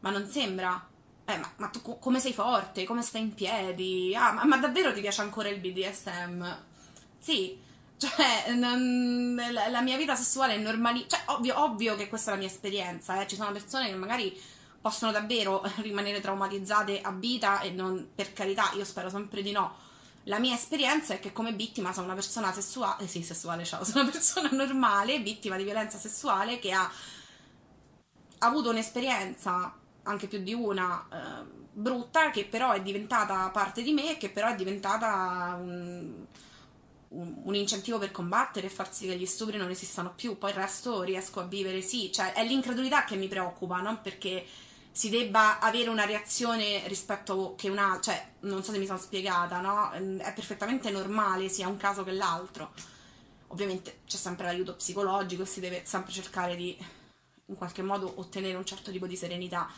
ma 0.00 0.10
non 0.10 0.26
sembra, 0.28 0.84
eh, 1.26 1.36
ma, 1.36 1.48
ma 1.58 1.68
tu 1.68 1.80
come 2.00 2.18
sei 2.18 2.32
forte, 2.32 2.82
come 2.82 3.02
stai 3.02 3.20
in 3.20 3.34
piedi, 3.34 4.12
ah, 4.16 4.32
ma, 4.32 4.44
ma 4.44 4.56
davvero 4.56 4.92
ti 4.92 5.00
piace 5.00 5.20
ancora 5.20 5.48
il 5.48 5.60
BDSM? 5.60 6.58
Sì, 7.20 7.56
cioè, 7.96 8.52
non, 8.54 9.40
la, 9.52 9.68
la, 9.68 9.82
mia 9.82 9.96
vita 9.96 10.16
sessuale 10.16 10.54
è 10.54 10.58
normale, 10.58 11.04
cioè, 11.06 11.20
ovvio, 11.26 11.62
ovvio 11.62 11.94
che 11.94 12.08
questa 12.08 12.32
è 12.32 12.34
la 12.34 12.40
mia 12.40 12.48
esperienza, 12.48 13.22
eh. 13.22 13.28
ci 13.28 13.36
sono 13.36 13.52
persone 13.52 13.86
che 13.88 13.94
magari 13.94 14.36
possono 14.80 15.12
davvero 15.12 15.62
rimanere 15.82 16.18
traumatizzate 16.18 17.00
a 17.00 17.12
vita 17.12 17.60
e 17.60 17.70
non, 17.70 18.08
per 18.12 18.32
carità, 18.32 18.72
io 18.74 18.84
spero 18.84 19.08
sempre 19.08 19.40
di 19.42 19.52
no, 19.52 19.88
La 20.24 20.38
mia 20.38 20.54
esperienza 20.54 21.14
è 21.14 21.20
che 21.20 21.32
come 21.32 21.52
vittima 21.52 21.92
sono 21.92 22.06
una 22.06 22.14
persona 22.14 22.52
sessuale, 22.52 23.04
eh 23.04 23.06
sì, 23.06 23.22
sessuale, 23.22 23.64
ciao, 23.64 23.84
sono 23.84 24.02
una 24.02 24.10
persona 24.10 24.50
normale, 24.52 25.18
vittima 25.20 25.56
di 25.56 25.64
violenza 25.64 25.98
sessuale 25.98 26.58
che 26.58 26.72
ha 26.72 26.90
avuto 28.38 28.70
un'esperienza, 28.70 29.74
anche 30.02 30.26
più 30.26 30.42
di 30.42 30.52
una, 30.52 31.06
eh, 31.10 31.60
brutta, 31.72 32.30
che 32.30 32.44
però 32.44 32.72
è 32.72 32.82
diventata 32.82 33.48
parte 33.50 33.82
di 33.82 33.92
me 33.92 34.12
e 34.12 34.16
che 34.16 34.30
però 34.30 34.48
è 34.48 34.54
diventata 34.54 35.56
un, 35.58 36.26
un, 37.08 37.40
un, 37.42 37.54
incentivo 37.54 37.98
per 37.98 38.10
combattere 38.10 38.66
e 38.66 38.70
far 38.70 38.92
sì 38.92 39.06
che 39.06 39.16
gli 39.16 39.26
stupri 39.26 39.56
non 39.56 39.70
esistano 39.70 40.12
più. 40.14 40.36
Poi 40.38 40.50
il 40.50 40.56
resto 40.56 41.02
riesco 41.02 41.40
a 41.40 41.44
vivere, 41.44 41.80
sì, 41.80 42.12
cioè 42.12 42.32
è 42.32 42.44
l'incredulità 42.44 43.04
che 43.04 43.16
mi 43.16 43.28
preoccupa, 43.28 43.80
non 43.80 44.00
perché 44.02 44.44
si 44.92 45.08
debba 45.08 45.60
avere 45.60 45.88
una 45.88 46.04
reazione 46.04 46.86
rispetto 46.88 47.54
che 47.56 47.68
una, 47.68 47.98
cioè 48.02 48.32
non 48.40 48.62
so 48.62 48.72
se 48.72 48.78
mi 48.78 48.86
sono 48.86 48.98
spiegata, 48.98 49.60
no? 49.60 49.90
È 49.92 50.32
perfettamente 50.32 50.90
normale 50.90 51.48
sia 51.48 51.68
un 51.68 51.76
caso 51.76 52.04
che 52.04 52.12
l'altro. 52.12 52.72
Ovviamente 53.48 54.00
c'è 54.06 54.16
sempre 54.16 54.46
l'aiuto 54.46 54.76
psicologico 54.76 55.42
e 55.42 55.46
si 55.46 55.60
deve 55.60 55.82
sempre 55.84 56.12
cercare 56.12 56.56
di 56.56 56.76
in 57.46 57.56
qualche 57.56 57.82
modo 57.82 58.12
ottenere 58.16 58.56
un 58.56 58.64
certo 58.64 58.90
tipo 58.90 59.06
di 59.06 59.16
serenità. 59.16 59.68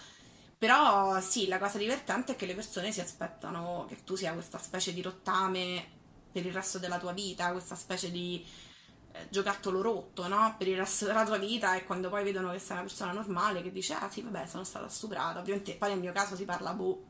Però 0.58 1.20
sì, 1.20 1.48
la 1.48 1.58
cosa 1.58 1.78
divertente 1.78 2.32
è 2.32 2.36
che 2.36 2.46
le 2.46 2.54
persone 2.54 2.92
si 2.92 3.00
aspettano 3.00 3.86
che 3.88 4.04
tu 4.04 4.14
sia 4.14 4.32
questa 4.32 4.58
specie 4.58 4.92
di 4.92 5.02
rottame 5.02 5.84
per 6.30 6.46
il 6.46 6.52
resto 6.52 6.78
della 6.78 6.98
tua 6.98 7.12
vita, 7.12 7.50
questa 7.50 7.74
specie 7.74 8.10
di 8.10 8.44
giocattolo 9.28 9.82
rotto, 9.82 10.26
no? 10.28 10.54
Per 10.58 10.68
il 10.68 10.76
resto 10.76 11.06
della 11.06 11.24
tua 11.24 11.38
vita 11.38 11.74
e 11.76 11.84
quando 11.84 12.08
poi 12.08 12.24
vedono 12.24 12.50
che 12.52 12.58
sei 12.58 12.72
una 12.72 12.82
persona 12.82 13.12
normale 13.12 13.62
che 13.62 13.72
dice 13.72 13.94
ah 13.94 14.10
sì 14.10 14.22
vabbè 14.22 14.46
sono 14.46 14.64
stata 14.64 14.88
stuprata, 14.88 15.40
ovviamente 15.40 15.74
poi 15.74 15.90
nel 15.90 16.00
mio 16.00 16.12
caso 16.12 16.36
si 16.36 16.44
parla 16.44 16.72
boh 16.72 17.04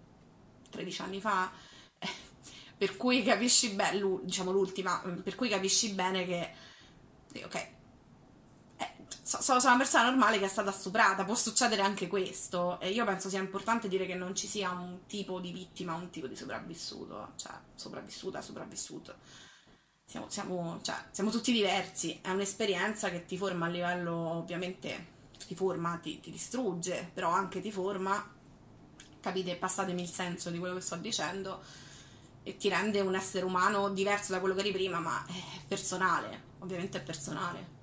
13 0.71 1.03
anni 1.03 1.21
fa, 1.21 1.51
eh, 1.99 2.09
per 2.77 2.97
cui 2.97 3.23
capisci 3.23 3.71
bene, 3.71 4.01
diciamo 4.23 4.51
l'ultima, 4.51 5.03
per 5.23 5.35
cui 5.35 5.49
capisci 5.49 5.91
bene 5.93 6.25
che 6.25 6.51
ok, 7.45 7.69
sono 9.23 9.61
una 9.63 9.77
persona 9.77 10.05
normale 10.05 10.39
che 10.39 10.45
è 10.45 10.49
stata 10.49 10.73
stuprata, 10.73 11.25
può 11.25 11.35
succedere 11.35 11.83
anche 11.83 12.09
questo 12.09 12.79
e 12.81 12.91
io 12.91 13.05
penso 13.05 13.29
sia 13.29 13.39
importante 13.39 13.89
dire 13.89 14.05
che 14.05 14.15
non 14.15 14.35
ci 14.35 14.47
sia 14.47 14.71
un 14.71 15.07
tipo 15.07 15.41
di 15.41 15.53
vittima, 15.53 15.95
un 15.95 16.11
tipo 16.11 16.27
di 16.27 16.37
sopravvissuto, 16.37 17.33
cioè 17.37 17.53
sopravvissuta, 17.75 18.43
sopravvissuto. 18.43 19.15
Siamo, 20.05 20.27
siamo, 20.29 20.79
cioè, 20.83 20.95
siamo 21.11 21.31
tutti 21.31 21.53
diversi, 21.53 22.19
è 22.21 22.31
un'esperienza 22.31 23.09
che 23.09 23.25
ti 23.25 23.39
forma 23.39 23.67
a 23.67 23.69
livello, 23.71 24.15
ovviamente, 24.15 25.07
ti 25.47 25.55
forma, 25.55 25.97
ti, 25.97 26.21
ti 26.21 26.31
distrugge, 26.31 27.11
però 27.15 27.31
anche 27.31 27.61
ti 27.63 27.73
forma, 27.73 28.31
capite, 29.21 29.57
passatemi 29.57 30.03
il 30.03 30.09
senso 30.09 30.51
di 30.51 30.59
quello 30.59 30.75
che 30.75 30.83
sto 30.83 30.97
dicendo, 30.97 31.63
e 32.43 32.57
ti 32.57 32.69
rende 32.69 33.01
un 33.01 33.15
essere 33.15 33.45
umano 33.45 33.89
diverso 33.89 34.33
da 34.33 34.41
quello 34.41 34.55
che 34.55 34.61
eri 34.61 34.73
prima, 34.73 34.99
ma 34.99 35.25
è 35.27 35.33
personale, 35.67 36.43
ovviamente 36.59 36.99
è 36.99 37.03
personale. 37.03 37.81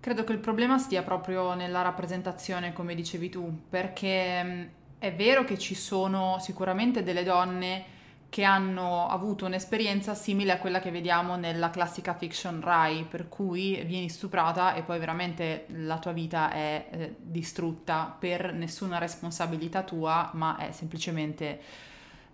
Credo 0.00 0.22
che 0.22 0.32
il 0.32 0.38
problema 0.38 0.78
stia 0.78 1.02
proprio 1.02 1.54
nella 1.54 1.82
rappresentazione, 1.82 2.72
come 2.72 2.94
dicevi 2.94 3.28
tu, 3.30 3.62
perché 3.68 4.70
è 4.98 5.14
vero 5.14 5.44
che 5.44 5.58
ci 5.58 5.74
sono 5.74 6.38
sicuramente 6.40 7.02
delle 7.02 7.24
donne 7.24 7.94
che 8.28 8.44
hanno 8.44 9.08
avuto 9.08 9.46
un'esperienza 9.46 10.14
simile 10.14 10.52
a 10.52 10.58
quella 10.58 10.80
che 10.80 10.90
vediamo 10.90 11.36
nella 11.36 11.70
classica 11.70 12.14
fiction 12.14 12.60
Rai, 12.60 13.04
per 13.04 13.28
cui 13.28 13.82
vieni 13.84 14.08
stuprata 14.08 14.74
e 14.74 14.82
poi 14.82 14.98
veramente 14.98 15.66
la 15.68 15.98
tua 15.98 16.12
vita 16.12 16.50
è 16.50 16.86
eh, 16.90 17.16
distrutta 17.18 18.14
per 18.18 18.52
nessuna 18.52 18.98
responsabilità 18.98 19.82
tua, 19.82 20.30
ma 20.34 20.56
è 20.56 20.72
semplicemente 20.72 21.60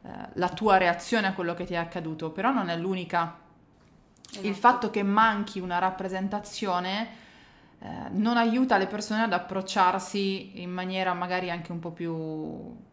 eh, 0.03 0.09
la 0.35 0.49
tua 0.49 0.79
reazione 0.79 1.29
a 1.29 1.35
quello 1.35 1.55
che 1.55 1.65
ti 1.65 1.75
è 1.75 1.79
accaduto. 1.79 2.31
Però 2.31 2.51
non 2.53 2.69
è 2.69 2.77
l'unica. 2.77 3.39
Esatto. 4.29 4.47
Il 4.47 4.55
fatto 4.55 4.91
che 4.91 5.03
manchi 5.03 5.61
una 5.61 5.79
rappresentazione 5.79 7.21
eh, 7.79 7.89
non 8.11 8.39
aiuta 8.39 8.79
le 8.79 8.87
persone 8.87 9.23
ad 9.23 9.33
approcciarsi 9.33 10.63
in 10.63 10.71
maniera 10.71 11.13
magari 11.13 11.51
anche 11.51 11.71
un 11.71 11.81
po' 11.81 11.91
più 11.91 12.91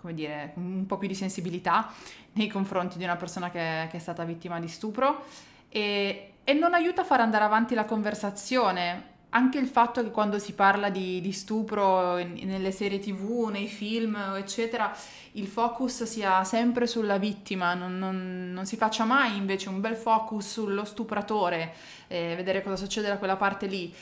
come 0.00 0.14
dire, 0.14 0.52
un 0.54 0.86
po' 0.86 0.96
più 0.96 1.06
di 1.06 1.14
sensibilità 1.14 1.92
nei 2.32 2.48
confronti 2.48 2.96
di 2.96 3.04
una 3.04 3.16
persona 3.16 3.50
che, 3.50 3.86
che 3.90 3.98
è 3.98 4.00
stata 4.00 4.24
vittima 4.24 4.58
di 4.58 4.66
stupro 4.66 5.24
e, 5.68 6.32
e, 6.42 6.52
non 6.54 6.72
aiuta 6.72 7.02
a 7.02 7.04
far 7.04 7.20
andare 7.20 7.44
avanti 7.44 7.74
la 7.74 7.84
conversazione. 7.84 9.08
Anche 9.32 9.58
il 9.58 9.68
fatto 9.68 10.02
che 10.02 10.10
quando 10.10 10.38
si 10.38 10.54
parla 10.54 10.88
di, 10.88 11.20
di 11.20 11.32
stupro 11.32 12.16
in, 12.16 12.40
nelle 12.44 12.72
serie 12.72 12.98
tv, 12.98 13.48
nei 13.52 13.68
film, 13.68 14.16
eccetera, 14.36 14.92
il 15.32 15.46
focus 15.46 16.02
sia 16.04 16.42
sempre 16.44 16.86
sulla 16.86 17.18
vittima, 17.18 17.74
non, 17.74 17.96
non, 17.98 18.50
non 18.52 18.66
si 18.66 18.76
faccia 18.76 19.04
mai 19.04 19.36
invece 19.36 19.68
un 19.68 19.80
bel 19.80 19.96
focus 19.96 20.50
sullo 20.50 20.84
stupratore, 20.84 21.74
eh, 22.08 22.34
vedere 22.34 22.62
cosa 22.62 22.76
succede 22.76 23.06
da 23.06 23.18
quella 23.18 23.36
parte 23.36 23.66
lì. 23.66 23.94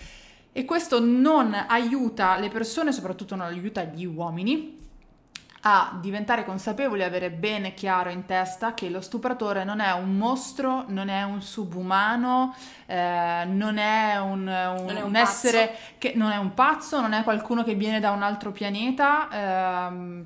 E 0.53 0.65
questo 0.65 1.01
non 1.01 1.53
aiuta 1.53 2.39
le 2.39 2.49
persone, 2.49 2.93
soprattutto 2.93 3.35
non 3.35 3.47
aiuta 3.47 3.83
gli 3.83 4.07
uomini, 4.07 4.79
a 5.63 5.99
diventare 6.01 6.45
consapevoli, 6.45 7.03
avere 7.03 7.31
bene 7.31 7.75
chiaro 7.75 8.11
in 8.11 8.27
testa 8.27 8.75
che 8.75 8.89
lo 8.89 9.01
stupratore 9.01 9.65
non 9.65 9.81
è 9.81 9.93
un 9.93 10.17
mostro, 10.17 10.85
non 10.89 11.09
è 11.09 11.25
un 11.25 11.43
subumano, 11.43 12.55
eh, 12.87 13.45
non 13.47 13.77
è 13.79 14.19
un, 14.19 14.41
un, 14.41 14.45
non 14.47 14.97
è 14.97 15.01
un, 15.01 15.09
un 15.09 15.17
essere 15.17 15.75
che 15.99 16.13
non 16.15 16.31
è 16.31 16.37
un 16.37 16.55
pazzo, 16.55 17.01
non 17.01 17.13
è 17.13 17.25
qualcuno 17.25 17.65
che 17.65 17.75
viene 17.75 17.99
da 17.99 18.13
un 18.13 18.23
altro 18.23 18.53
pianeta. 18.53 19.89
Eh, 19.91 20.25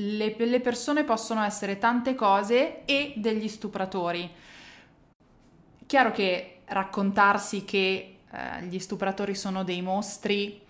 le, 0.00 0.36
le 0.38 0.60
persone 0.60 1.02
possono 1.02 1.42
essere 1.42 1.78
tante 1.78 2.14
cose 2.14 2.84
e 2.84 3.14
degli 3.16 3.48
stupratori. 3.48 4.30
Chiaro 5.86 6.12
che 6.12 6.60
raccontarsi 6.66 7.64
che 7.64 8.18
eh, 8.30 8.62
gli 8.64 8.78
stupratori 8.78 9.34
sono 9.34 9.64
dei 9.64 9.82
mostri 9.82 10.66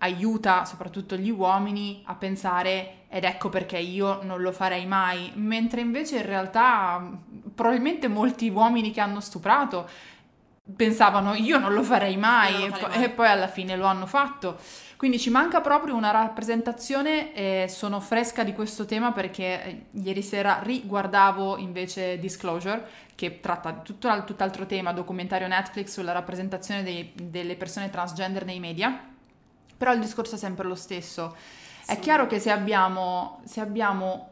aiuta 0.00 0.64
soprattutto 0.64 1.16
gli 1.16 1.30
uomini 1.30 2.02
a 2.06 2.14
pensare 2.14 3.04
ed 3.08 3.24
ecco 3.24 3.48
perché 3.48 3.78
io 3.78 4.22
non 4.22 4.40
lo 4.40 4.52
farei 4.52 4.86
mai, 4.86 5.32
mentre 5.34 5.80
invece 5.80 6.18
in 6.18 6.26
realtà 6.26 7.10
probabilmente 7.54 8.08
molti 8.08 8.48
uomini 8.48 8.92
che 8.92 9.00
hanno 9.00 9.20
stuprato 9.20 9.88
pensavano 10.74 11.34
io 11.34 11.58
non 11.58 11.72
lo 11.72 11.82
farei 11.82 12.16
mai, 12.16 12.68
lo 12.68 12.74
farei 12.74 12.84
e, 12.84 12.98
mai. 12.98 13.04
e, 13.04 13.10
poi 13.10 13.26
alla 13.28 13.48
fine 13.48 13.76
lo 13.76 13.86
hanno 13.86 14.06
fatto. 14.06 14.58
Quindi 14.96 15.18
ci 15.18 15.30
manca 15.30 15.60
proprio 15.60 15.94
una 15.94 16.10
rappresentazione 16.10 17.32
e 17.32 17.68
sono 17.68 18.00
fresca 18.00 18.44
di 18.44 18.52
questo 18.52 18.84
tema 18.84 19.12
perché 19.12 19.64
eh, 19.64 19.84
ieri 19.92 20.22
sera 20.22 20.60
riguardavo 20.62 21.56
invece 21.56 22.18
Disclosure 22.18 22.86
che 23.14 23.40
tratta 23.40 23.72
tutt'altro 23.72 24.66
tema, 24.66 24.92
documentario 24.92 25.46
Netflix 25.46 25.92
sulla 25.92 26.12
rappresentazione 26.12 26.82
dei, 26.82 27.12
delle 27.14 27.56
persone 27.56 27.90
transgender 27.90 28.44
nei 28.44 28.60
media, 28.60 29.09
però 29.80 29.94
il 29.94 30.00
discorso 30.00 30.34
è 30.34 30.38
sempre 30.38 30.68
lo 30.68 30.74
stesso. 30.74 31.34
Sì. 31.80 31.92
È 31.92 31.98
chiaro 32.00 32.26
che 32.26 32.38
se 32.38 32.50
abbiamo, 32.50 33.40
se 33.46 33.62
abbiamo 33.62 34.28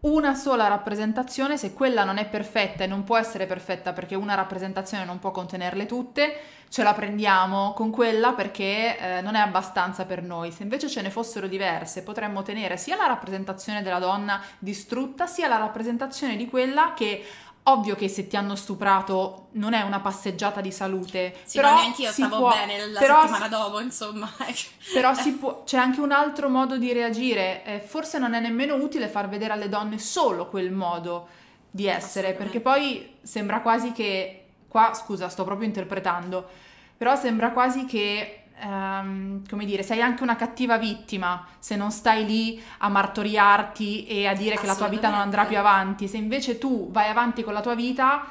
una 0.00 0.34
sola 0.34 0.68
rappresentazione, 0.68 1.58
se 1.58 1.74
quella 1.74 2.02
non 2.04 2.16
è 2.16 2.26
perfetta 2.26 2.84
e 2.84 2.86
non 2.86 3.04
può 3.04 3.18
essere 3.18 3.44
perfetta 3.44 3.92
perché 3.92 4.14
una 4.14 4.34
rappresentazione 4.34 5.04
non 5.04 5.18
può 5.18 5.32
contenerle 5.32 5.84
tutte, 5.84 6.34
ce 6.70 6.82
la 6.82 6.94
prendiamo 6.94 7.74
con 7.74 7.90
quella 7.90 8.32
perché 8.32 8.96
eh, 8.98 9.20
non 9.20 9.34
è 9.34 9.40
abbastanza 9.40 10.06
per 10.06 10.22
noi. 10.22 10.50
Se 10.50 10.62
invece 10.62 10.88
ce 10.88 11.02
ne 11.02 11.10
fossero 11.10 11.46
diverse, 11.46 12.02
potremmo 12.02 12.40
tenere 12.40 12.78
sia 12.78 12.96
la 12.96 13.06
rappresentazione 13.06 13.82
della 13.82 13.98
donna 13.98 14.42
distrutta, 14.58 15.26
sia 15.26 15.46
la 15.46 15.58
rappresentazione 15.58 16.36
di 16.36 16.48
quella 16.48 16.94
che 16.96 17.22
Ovvio 17.64 17.94
che 17.94 18.08
se 18.08 18.26
ti 18.26 18.36
hanno 18.36 18.56
stuprato 18.56 19.48
non 19.52 19.74
è 19.74 19.82
una 19.82 20.00
passeggiata 20.00 20.60
di 20.60 20.72
salute. 20.72 21.34
Sì, 21.44 21.58
però 21.58 21.74
ma 21.74 21.80
neanche 21.80 22.02
io 22.02 22.10
stavo 22.10 22.38
può, 22.38 22.48
bene 22.50 22.86
la 22.86 23.00
settimana 23.00 23.48
dopo, 23.48 23.80
insomma. 23.80 24.30
però 24.92 25.12
può, 25.38 25.62
c'è 25.64 25.76
anche 25.76 26.00
un 26.00 26.10
altro 26.10 26.48
modo 26.48 26.78
di 26.78 26.92
reagire. 26.92 27.62
Eh, 27.64 27.80
forse 27.80 28.18
non 28.18 28.34
è 28.34 28.40
nemmeno 28.40 28.74
utile 28.76 29.08
far 29.08 29.28
vedere 29.28 29.52
alle 29.52 29.68
donne 29.68 29.98
solo 29.98 30.48
quel 30.48 30.72
modo 30.72 31.28
di 31.70 31.86
essere, 31.86 32.32
perché 32.32 32.60
poi 32.60 33.16
sembra 33.22 33.60
quasi 33.60 33.92
che... 33.92 34.36
Qua, 34.66 34.94
scusa, 34.94 35.28
sto 35.28 35.42
proprio 35.42 35.66
interpretando, 35.66 36.48
però 36.96 37.16
sembra 37.16 37.50
quasi 37.50 37.86
che 37.86 38.39
Um, 38.62 39.42
come 39.48 39.64
dire, 39.64 39.82
sei 39.82 40.02
anche 40.02 40.22
una 40.22 40.36
cattiva 40.36 40.76
vittima 40.76 41.46
se 41.58 41.76
non 41.76 41.90
stai 41.90 42.26
lì 42.26 42.62
a 42.78 42.90
martoriarti 42.90 44.06
e 44.06 44.26
a 44.26 44.34
dire 44.34 44.58
che 44.58 44.66
la 44.66 44.76
tua 44.76 44.88
vita 44.88 45.08
non 45.08 45.20
andrà 45.20 45.46
più 45.46 45.58
avanti. 45.58 46.08
Se 46.08 46.18
invece 46.18 46.58
tu 46.58 46.90
vai 46.90 47.08
avanti 47.08 47.42
con 47.42 47.54
la 47.54 47.62
tua 47.62 47.74
vita, 47.74 48.26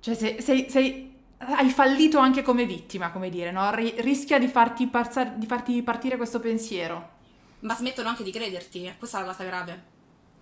cioè 0.00 0.14
sei, 0.14 0.40
sei, 0.40 0.70
sei 0.70 1.14
hai 1.38 1.70
fallito 1.70 2.18
anche 2.18 2.42
come 2.42 2.64
vittima, 2.64 3.10
come 3.10 3.28
dire, 3.28 3.50
no? 3.50 3.70
rischia 3.74 4.38
di 4.38 4.48
farti, 4.48 4.86
parzar, 4.86 5.34
di 5.34 5.46
farti 5.46 5.82
partire 5.82 6.16
questo 6.16 6.40
pensiero. 6.40 7.14
Ma 7.60 7.74
smettono 7.74 8.08
anche 8.08 8.22
di 8.22 8.30
crederti, 8.30 8.94
questa 8.98 9.18
è 9.18 9.20
la 9.20 9.26
cosa 9.28 9.44
grave. 9.44 9.84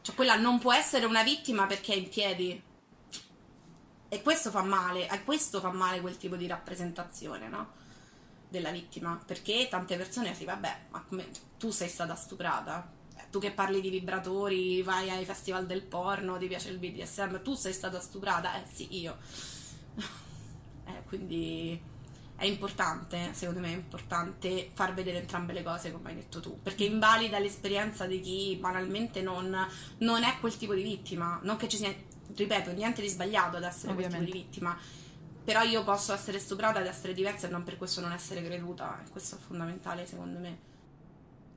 Cioè, 0.03 0.15
quella 0.15 0.37
non 0.37 0.59
può 0.59 0.73
essere 0.73 1.07
una 1.07 1.23
vittima 1.23 1.67
perché 1.67 1.95
è 1.95 1.97
in 1.97 2.09
piedi. 2.09 2.63
E 4.09 4.23
questo 4.23 4.51
fa 4.51 4.63
male, 4.63 5.09
a 5.09 5.21
questo 5.23 5.61
fa 5.61 5.73
male 5.73 6.01
quel 6.01 6.17
tipo 6.17 6.37
di 6.37 6.47
rappresentazione, 6.47 7.49
no? 7.49 7.83
Della 8.55 8.71
vittima, 8.71 9.21
perché 9.25 9.67
tante 9.69 9.97
persone 9.97 10.35
si 10.35 10.45
vabbè, 10.45 10.87
ma 10.91 11.05
come 11.09 11.29
tu 11.59 11.71
sei 11.71 11.89
stata 11.89 12.15
stuprata? 12.15 12.89
Eh, 13.17 13.25
tu 13.31 13.41
che 13.41 13.51
parli 13.51 13.81
di 13.81 13.91
vibratori, 13.91 14.83
vai 14.83 15.11
ai 15.11 15.25
festival 15.25 15.67
del 15.67 15.83
porno, 15.83 16.39
ti 16.39 16.47
piace 16.47 16.71
il 16.71 16.79
BDSM, 16.79 17.43
tu 17.43 17.55
sei 17.55 17.73
stata 17.73 18.01
stuprata? 18.01 18.55
Eh 18.55 18.67
sì, 18.73 19.01
io. 19.01 19.17
eh, 20.87 21.03
quindi 21.07 21.93
è 22.37 22.47
importante, 22.47 23.31
secondo 23.33 23.61
me 23.61 23.73
è 23.73 23.77
importante 23.77 24.71
far 24.73 24.95
vedere 24.95 25.19
entrambe 25.19 25.53
le 25.53 25.63
cose, 25.63 25.93
come 25.93 26.11
hai 26.11 26.17
detto 26.17 26.41
tu, 26.41 26.61
perché 26.63 26.85
invalida 26.85 27.39
l'esperienza 27.39 28.07
di 28.07 28.21
chi 28.21 28.57
banalmente 28.61 29.23
non, 29.23 29.57
non 29.99 30.23
è 30.23 30.37
quel 30.39 30.57
tipo 30.57 30.75
di 30.75 30.83
vittima, 30.83 31.41
non 31.43 31.57
che 31.57 31.69
ci 31.69 31.77
sia, 31.77 31.93
ripeto, 32.35 32.73
niente 32.73 33.03
di 33.03 33.09
sbagliato 33.09 33.57
ad 33.57 33.65
essere 33.65 33.93
Ovviamente. 33.93 34.17
quel 34.17 34.27
tipo 34.27 34.37
di 34.37 34.45
vittima, 34.45 34.79
però 35.45 35.63
io 35.63 35.85
posso 35.85 36.13
essere 36.13 36.39
stuprata 36.39 36.81
ed 36.81 36.87
essere 36.87 37.13
diversa 37.13 37.47
e 37.47 37.51
non 37.51 37.63
per 37.63 37.77
questo 37.77 38.01
non 38.01 38.13
essere 38.13 38.43
creduta, 38.43 39.01
questo 39.13 39.37
è 39.37 39.39
fondamentale 39.39 40.07
secondo 40.07 40.39
me. 40.39 40.73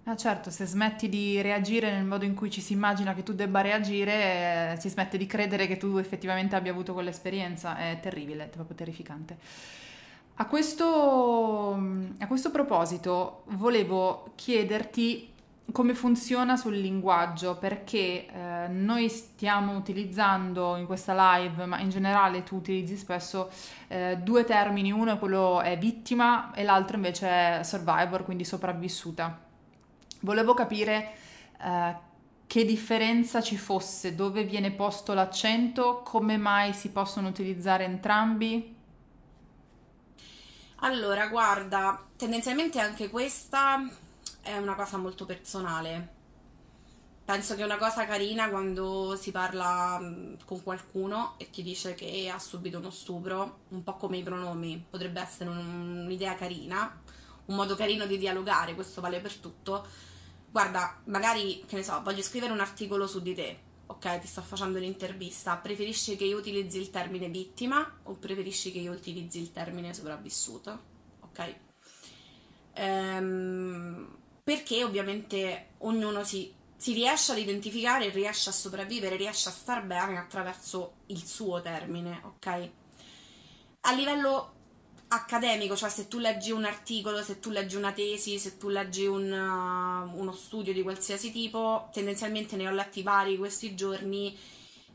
Ah 0.04 0.15
certo, 0.15 0.52
se 0.52 0.65
smetti 0.65 1.10
di 1.10 1.41
reagire 1.41 1.91
nel 1.91 2.06
modo 2.06 2.23
in 2.23 2.34
cui 2.34 2.50
ci 2.50 2.62
si 2.62 2.71
immagina 2.71 3.13
che 3.13 3.23
tu 3.23 3.34
debba 3.34 3.60
reagire, 3.60 4.73
eh, 4.73 4.76
si 4.80 4.88
smette 4.88 5.17
di 5.17 5.26
credere 5.26 5.67
che 5.67 5.76
tu 5.76 5.97
effettivamente 5.97 6.56
abbia 6.56 6.71
avuto 6.71 6.93
quell'esperienza, 6.93 7.78
è 7.78 8.00
terribile, 8.02 8.45
è 8.45 8.47
proprio 8.47 8.76
terrificante. 8.76 9.38
A 10.36 10.45
questo, 10.45 11.73
a 12.19 12.28
questo 12.28 12.52
proposito 12.52 13.43
volevo 13.47 14.32
chiederti 14.36 15.34
come 15.71 15.93
funziona 15.93 16.56
sul 16.56 16.77
linguaggio, 16.77 17.58
perché 17.58 18.25
eh, 18.25 18.67
noi 18.69 19.10
stiamo 19.10 19.75
utilizzando 19.75 20.75
in 20.77 20.86
questa 20.86 21.36
live, 21.36 21.65
ma 21.65 21.80
in 21.80 21.89
generale 21.89 22.43
tu 22.43 22.56
utilizzi 22.56 22.95
spesso 22.95 23.51
eh, 23.88 24.17
due 24.21 24.45
termini, 24.45 24.91
uno 24.91 25.13
è 25.13 25.19
quello 25.19 25.62
è 25.62 25.77
vittima 25.77 26.53
e 26.53 26.63
l'altro 26.63 26.95
invece 26.95 27.60
è 27.60 27.63
survivor, 27.63 28.23
quindi 28.23 28.45
sopravvissuta. 28.45 29.39
Volevo 30.21 30.53
capire 30.53 31.12
eh, 31.62 31.95
che 32.47 32.65
differenza 32.65 33.41
ci 33.41 33.58
fosse, 33.58 34.15
dove 34.15 34.43
viene 34.43 34.71
posto 34.71 35.13
l'accento, 35.13 36.01
come 36.03 36.38
mai 36.38 36.73
si 36.73 36.91
possono 36.91 37.27
utilizzare 37.27 37.84
entrambi. 37.84 38.75
Allora, 40.82 41.27
guarda, 41.27 42.01
tendenzialmente 42.15 42.80
anche 42.80 43.10
questa 43.10 43.82
è 44.47 44.57
una 44.57 44.75
cosa 44.75 44.97
molto 44.97 45.25
personale. 45.25 46.15
Penso 47.25 47.55
che 47.55 47.62
è 47.62 47.65
una 47.65 47.77
cosa 47.77 48.05
carina 48.05 48.49
quando 48.49 49.17
si 49.17 49.31
parla 49.31 49.99
mm, 49.99 50.36
con 50.45 50.63
qualcuno 50.63 51.33
e 51.38 51.49
ti 51.49 51.62
dice 51.62 51.93
che 51.93 52.29
ha 52.29 52.39
subito 52.39 52.77
uno 52.77 52.89
stupro, 52.89 53.60
un 53.69 53.83
po' 53.83 53.95
come 53.97 54.17
i 54.17 54.23
pronomi, 54.23 54.86
potrebbe 54.89 55.19
essere 55.19 55.49
un'idea 55.49 56.36
carina, 56.36 57.01
un 57.45 57.55
modo 57.55 57.75
carino 57.75 58.05
di 58.05 58.17
dialogare, 58.17 58.73
questo 58.73 59.01
vale 59.01 59.19
per 59.19 59.36
tutto. 59.36 59.86
Guarda, 60.49 61.01
magari, 61.05 61.65
che 61.67 61.75
ne 61.75 61.83
so, 61.83 62.01
voglio 62.01 62.21
scrivere 62.21 62.53
un 62.53 62.62
articolo 62.62 63.05
su 63.05 63.21
di 63.21 63.36
te, 63.36 63.60
ok, 63.88 64.19
ti 64.19 64.27
sto 64.27 64.41
facendo 64.41 64.77
un'intervista, 64.77 65.57
preferisci 65.57 66.15
che 66.15 66.23
io 66.23 66.38
utilizzi 66.38 66.79
il 66.79 66.89
termine 66.89 67.27
vittima 67.27 67.99
o 68.03 68.13
preferisci 68.13 68.71
che 68.71 68.79
io 68.79 68.93
utilizzi 68.93 69.41
il 69.41 69.51
termine 69.51 69.93
sopravvissuto? 69.93 70.79
Ok? 71.19 71.55
Ehm, 72.75 74.17
perché 74.47 74.81
ovviamente 74.86 75.71
ognuno 75.79 76.23
si, 76.23 76.53
si 76.77 76.93
riesce 76.93 77.33
ad 77.33 77.38
identificare, 77.38 78.07
riesce 78.12 78.47
a 78.47 78.53
sopravvivere, 78.53 79.17
riesce 79.17 79.49
a 79.49 79.51
star 79.51 79.83
bene 79.83 80.17
attraverso 80.17 80.99
il 81.07 81.21
suo 81.25 81.62
termine, 81.62 82.21
ok? 82.23 82.69
A 83.81 83.91
livello 83.91 84.53
accademico, 85.10 85.75
cioè 85.75 85.89
se 85.89 86.07
tu 86.07 86.19
leggi 86.19 86.51
un 86.51 86.63
articolo, 86.63 87.21
se 87.23 87.41
tu 87.41 87.49
leggi 87.49 87.75
una 87.75 87.91
tesi, 87.91 88.39
se 88.39 88.57
tu 88.57 88.69
leggi 88.69 89.05
un, 89.05 89.29
uh, 89.29 90.17
uno 90.17 90.31
studio 90.31 90.71
di 90.71 90.81
qualsiasi 90.81 91.29
tipo, 91.33 91.89
tendenzialmente 91.91 92.55
ne 92.55 92.69
ho 92.69 92.71
letti 92.71 93.03
vari 93.03 93.36
questi 93.36 93.75
giorni, 93.75 94.33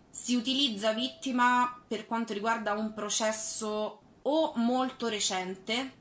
si 0.08 0.34
utilizza 0.34 0.94
vittima 0.94 1.78
per 1.86 2.06
quanto 2.06 2.32
riguarda 2.32 2.72
un 2.72 2.94
processo 2.94 4.00
o 4.22 4.52
molto 4.54 5.08
recente, 5.08 5.92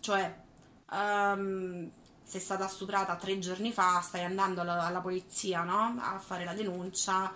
cioè 0.00 0.34
um, 0.92 1.90
sei 2.34 2.42
stata 2.42 2.66
stuprata 2.66 3.14
tre 3.14 3.38
giorni 3.38 3.72
fa, 3.72 4.00
stai 4.00 4.24
andando 4.24 4.62
alla, 4.62 4.82
alla 4.84 5.00
polizia 5.00 5.62
no? 5.62 5.94
a 6.00 6.18
fare 6.18 6.44
la 6.44 6.52
denuncia, 6.52 7.32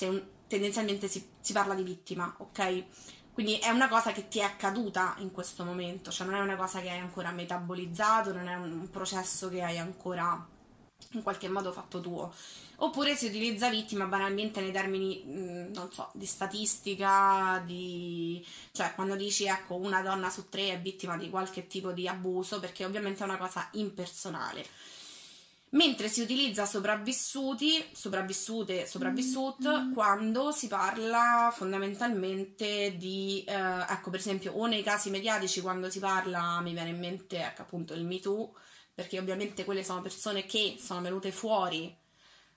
un, 0.00 0.22
tendenzialmente 0.46 1.08
si, 1.08 1.26
si, 1.40 1.54
parla 1.54 1.72
di 1.72 1.82
vittima, 1.82 2.34
ok? 2.36 2.84
Quindi 3.32 3.56
è 3.56 3.70
una 3.70 3.88
cosa 3.88 4.12
che 4.12 4.28
ti 4.28 4.40
è 4.40 4.42
accaduta 4.42 5.14
in 5.18 5.30
questo 5.30 5.64
momento, 5.64 6.10
cioè 6.10 6.26
non 6.26 6.36
è 6.36 6.40
una 6.40 6.56
cosa 6.56 6.80
che 6.80 6.90
hai 6.90 6.98
ancora 6.98 7.30
metabolizzato, 7.30 8.34
non 8.34 8.48
è 8.48 8.54
un 8.56 8.90
processo 8.90 9.48
che 9.48 9.62
hai 9.62 9.78
ancora 9.78 10.46
in 11.12 11.22
qualche 11.22 11.48
modo 11.48 11.72
fatto 11.72 12.00
tuo. 12.00 12.32
Oppure 12.78 13.14
si 13.16 13.26
utilizza 13.26 13.70
vittima 13.70 14.04
banalmente 14.04 14.60
nei 14.60 14.72
termini, 14.72 15.22
mm, 15.26 15.72
non 15.72 15.90
so, 15.92 16.10
di 16.12 16.26
statistica, 16.26 17.62
di... 17.64 18.44
cioè 18.72 18.92
quando 18.94 19.16
dici 19.16 19.46
ecco 19.46 19.76
una 19.76 20.02
donna 20.02 20.28
su 20.28 20.48
tre 20.48 20.72
è 20.72 20.80
vittima 20.80 21.16
di 21.16 21.30
qualche 21.30 21.66
tipo 21.66 21.92
di 21.92 22.06
abuso, 22.06 22.60
perché 22.60 22.84
ovviamente 22.84 23.22
è 23.22 23.26
una 23.26 23.38
cosa 23.38 23.68
impersonale. 23.72 24.66
Mentre 25.70 26.08
si 26.08 26.20
utilizza 26.20 26.64
sopravvissuti, 26.64 27.84
sopravvissute, 27.92 28.86
sopravvissut 28.86 29.66
mm-hmm. 29.66 29.92
quando 29.92 30.52
si 30.52 30.68
parla 30.68 31.52
fondamentalmente 31.52 32.96
di, 32.96 33.44
eh, 33.46 33.52
ecco 33.52 34.10
per 34.10 34.20
esempio, 34.20 34.52
o 34.52 34.66
nei 34.66 34.82
casi 34.82 35.10
mediatici 35.10 35.60
quando 35.60 35.90
si 35.90 35.98
parla, 35.98 36.60
mi 36.60 36.72
viene 36.72 36.90
in 36.90 36.98
mente 36.98 37.38
ecco 37.38 37.62
appunto 37.62 37.94
il 37.94 38.04
Me 38.04 38.20
Too, 38.20 38.52
perché 38.96 39.18
ovviamente 39.18 39.66
quelle 39.66 39.84
sono 39.84 40.00
persone 40.00 40.46
che 40.46 40.78
sono 40.80 41.02
venute 41.02 41.30
fuori 41.30 41.94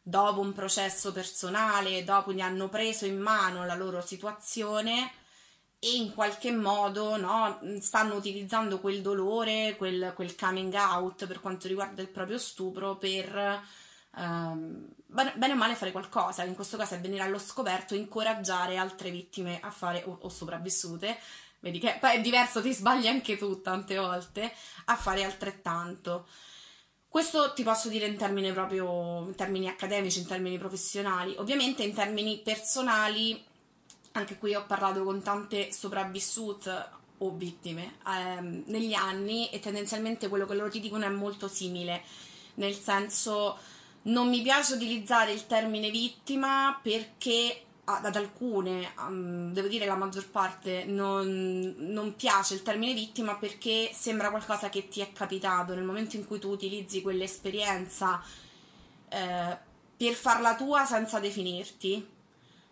dopo 0.01 0.39
un 0.39 0.53
processo 0.53 1.11
personale, 1.11 2.05
dopo 2.05 2.31
ne 2.31 2.41
hanno 2.41 2.69
preso 2.69 3.05
in 3.05 3.19
mano 3.19 3.65
la 3.65 3.75
loro 3.75 3.99
situazione 3.99 5.11
e 5.79 5.97
in 5.97 6.13
qualche 6.13 6.53
modo 6.53 7.17
no, 7.17 7.59
stanno 7.81 8.15
utilizzando 8.15 8.79
quel 8.79 9.01
dolore, 9.01 9.75
quel, 9.77 10.13
quel, 10.15 10.33
coming 10.37 10.73
out 10.75 11.27
per 11.27 11.41
quanto 11.41 11.67
riguarda 11.67 12.01
il 12.01 12.07
proprio 12.07 12.37
stupro 12.37 12.95
per 12.95 13.61
um, 14.15 14.87
bene 15.07 15.51
o 15.51 15.55
male 15.55 15.75
fare 15.75 15.91
qualcosa, 15.91 16.45
in 16.45 16.55
questo 16.55 16.77
caso 16.77 16.95
è 16.95 17.01
venire 17.01 17.23
allo 17.23 17.37
scoperto, 17.37 17.95
incoraggiare 17.95 18.77
altre 18.77 19.11
vittime 19.11 19.59
a 19.59 19.71
fare 19.71 20.03
o, 20.05 20.19
o 20.21 20.29
sopravvissute 20.29 21.17
vedi 21.59 21.79
che 21.79 21.97
poi 21.99 22.17
è 22.17 22.21
diverso, 22.21 22.61
ti 22.61 22.73
sbagli 22.73 23.07
anche 23.07 23.37
tu 23.37 23.61
tante 23.61 23.95
volte, 23.97 24.53
a 24.85 24.95
fare 24.95 25.23
altrettanto. 25.23 26.27
Questo 27.07 27.53
ti 27.53 27.63
posso 27.63 27.89
dire 27.89 28.05
in 28.05 28.17
termini 28.17 28.51
proprio, 28.51 29.25
in 29.25 29.35
termini 29.35 29.67
accademici, 29.67 30.19
in 30.19 30.27
termini 30.27 30.57
professionali. 30.57 31.35
Ovviamente 31.37 31.83
in 31.83 31.93
termini 31.93 32.39
personali, 32.43 33.43
anche 34.11 34.37
qui 34.37 34.53
ho 34.53 34.65
parlato 34.65 35.03
con 35.03 35.21
tante 35.23 35.71
sopravvissute 35.71 36.97
o 37.21 37.31
vittime 37.31 37.95
ehm, 38.05 38.63
negli 38.67 38.93
anni 38.93 39.49
e 39.49 39.59
tendenzialmente 39.59 40.27
quello 40.27 40.45
che 40.45 40.53
loro 40.53 40.69
ti 40.69 40.79
dicono 40.79 41.05
è 41.05 41.09
molto 41.09 41.47
simile, 41.47 42.03
nel 42.55 42.75
senso 42.75 43.57
non 44.03 44.29
mi 44.29 44.41
piace 44.41 44.75
utilizzare 44.75 45.31
il 45.31 45.45
termine 45.45 45.89
vittima 45.89 46.79
perché 46.81 47.63
ad 47.97 48.15
alcune, 48.15 48.93
um, 48.97 49.51
devo 49.51 49.67
dire 49.67 49.85
la 49.85 49.95
maggior 49.95 50.27
parte, 50.29 50.85
non, 50.85 51.75
non, 51.77 52.15
piace 52.15 52.53
il 52.53 52.61
termine 52.61 52.93
vittima 52.93 53.35
perché 53.35 53.91
sembra 53.93 54.29
qualcosa 54.29 54.69
che 54.69 54.87
ti 54.87 55.01
è 55.01 55.11
capitato 55.11 55.73
nel 55.73 55.83
momento 55.83 56.15
in 56.15 56.25
cui 56.25 56.39
tu 56.39 56.49
utilizzi 56.49 57.01
quell'esperienza 57.01 58.21
eh, 59.09 59.57
per 59.97 60.13
farla 60.13 60.55
tua 60.55 60.85
senza 60.85 61.19
definirti. 61.19 62.17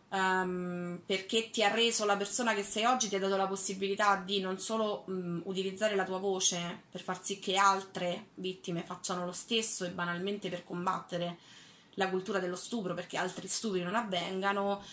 Um, 0.10 1.02
perché 1.06 1.50
ti 1.50 1.62
ha 1.66 1.70
reso 1.70 2.06
la 2.06 2.16
persona 2.16 2.54
che 2.54 2.64
sei 2.64 2.86
oggi, 2.86 3.10
ti 3.10 3.18
ha 3.18 3.20
dato 3.20 3.36
la 3.36 3.46
possibilità 3.46 4.16
di 4.16 4.40
non 4.40 4.58
solo 4.58 5.04
um, 5.08 5.42
utilizzare 5.44 5.96
la 5.96 6.06
tua 6.06 6.18
voce 6.18 6.84
per 6.90 7.02
far 7.02 7.22
sì 7.22 7.40
che 7.40 7.58
altre 7.58 8.28
vittime 8.36 8.84
facciano 8.84 9.26
lo 9.26 9.34
stesso 9.34 9.84
e 9.84 9.90
banalmente 9.90 10.48
per 10.48 10.64
combattere 10.64 11.38
la 11.98 12.10
cultura 12.10 12.40
dello 12.40 12.56
stupro 12.56 12.94
perché 12.94 13.18
altri 13.18 13.48
stupri 13.48 13.82
non 13.82 13.96
avvengano, 13.96 14.84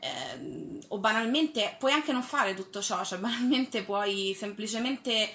eh, 0.00 0.80
o 0.88 0.98
banalmente 0.98 1.76
puoi 1.78 1.92
anche 1.92 2.12
non 2.12 2.22
fare 2.22 2.54
tutto 2.54 2.80
ciò, 2.80 3.04
cioè 3.04 3.18
banalmente 3.18 3.82
puoi 3.82 4.34
semplicemente 4.36 5.30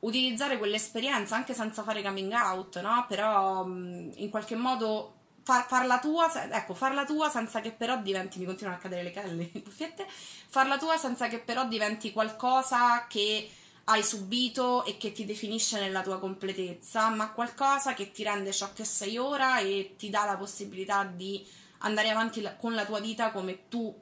utilizzare 0.00 0.58
quell'esperienza 0.58 1.34
anche 1.34 1.54
senza 1.54 1.82
fare 1.82 2.02
coming 2.02 2.32
out, 2.32 2.80
no? 2.80 3.04
Però 3.08 3.66
in 3.66 4.28
qualche 4.30 4.54
modo 4.54 5.14
far, 5.42 5.66
farla 5.66 5.98
tua, 5.98 6.30
ecco, 6.50 6.74
farla 6.74 7.04
tua 7.04 7.30
senza 7.30 7.60
che 7.60 7.72
però 7.72 8.00
diventi, 8.00 8.38
mi 8.38 8.44
continuano 8.44 8.78
a 8.78 8.80
cadere 8.80 9.02
le 9.02 9.50
in 9.52 9.62
cuffiette, 9.62 10.06
farla 10.48 10.78
tua 10.78 10.96
senza 10.96 11.28
che 11.28 11.38
però 11.38 11.66
diventi 11.66 12.12
qualcosa 12.12 13.06
che 13.08 13.48
hai 13.88 14.02
subito 14.02 14.84
e 14.84 14.96
che 14.96 15.12
ti 15.12 15.24
definisce 15.24 15.78
nella 15.78 16.02
tua 16.02 16.18
completezza, 16.18 17.08
ma 17.10 17.30
qualcosa 17.30 17.94
che 17.94 18.10
ti 18.10 18.24
rende 18.24 18.52
ciò 18.52 18.72
che 18.72 18.84
sei 18.84 19.16
ora 19.16 19.60
e 19.60 19.94
ti 19.96 20.10
dà 20.10 20.24
la 20.24 20.36
possibilità 20.36 21.04
di 21.04 21.46
andare 21.78 22.10
avanti 22.10 22.46
con 22.58 22.74
la 22.74 22.84
tua 22.84 23.00
vita 23.00 23.30
come 23.30 23.68
tu 23.68 23.94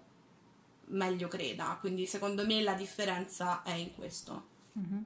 meglio 0.87 1.29
creda. 1.29 1.77
Quindi 1.81 2.07
secondo 2.07 2.47
me 2.47 2.63
la 2.63 2.73
differenza 2.73 3.63
è 3.63 3.73
in 3.73 3.95
questo. 3.95 4.47
Mm-hmm. 4.79 5.03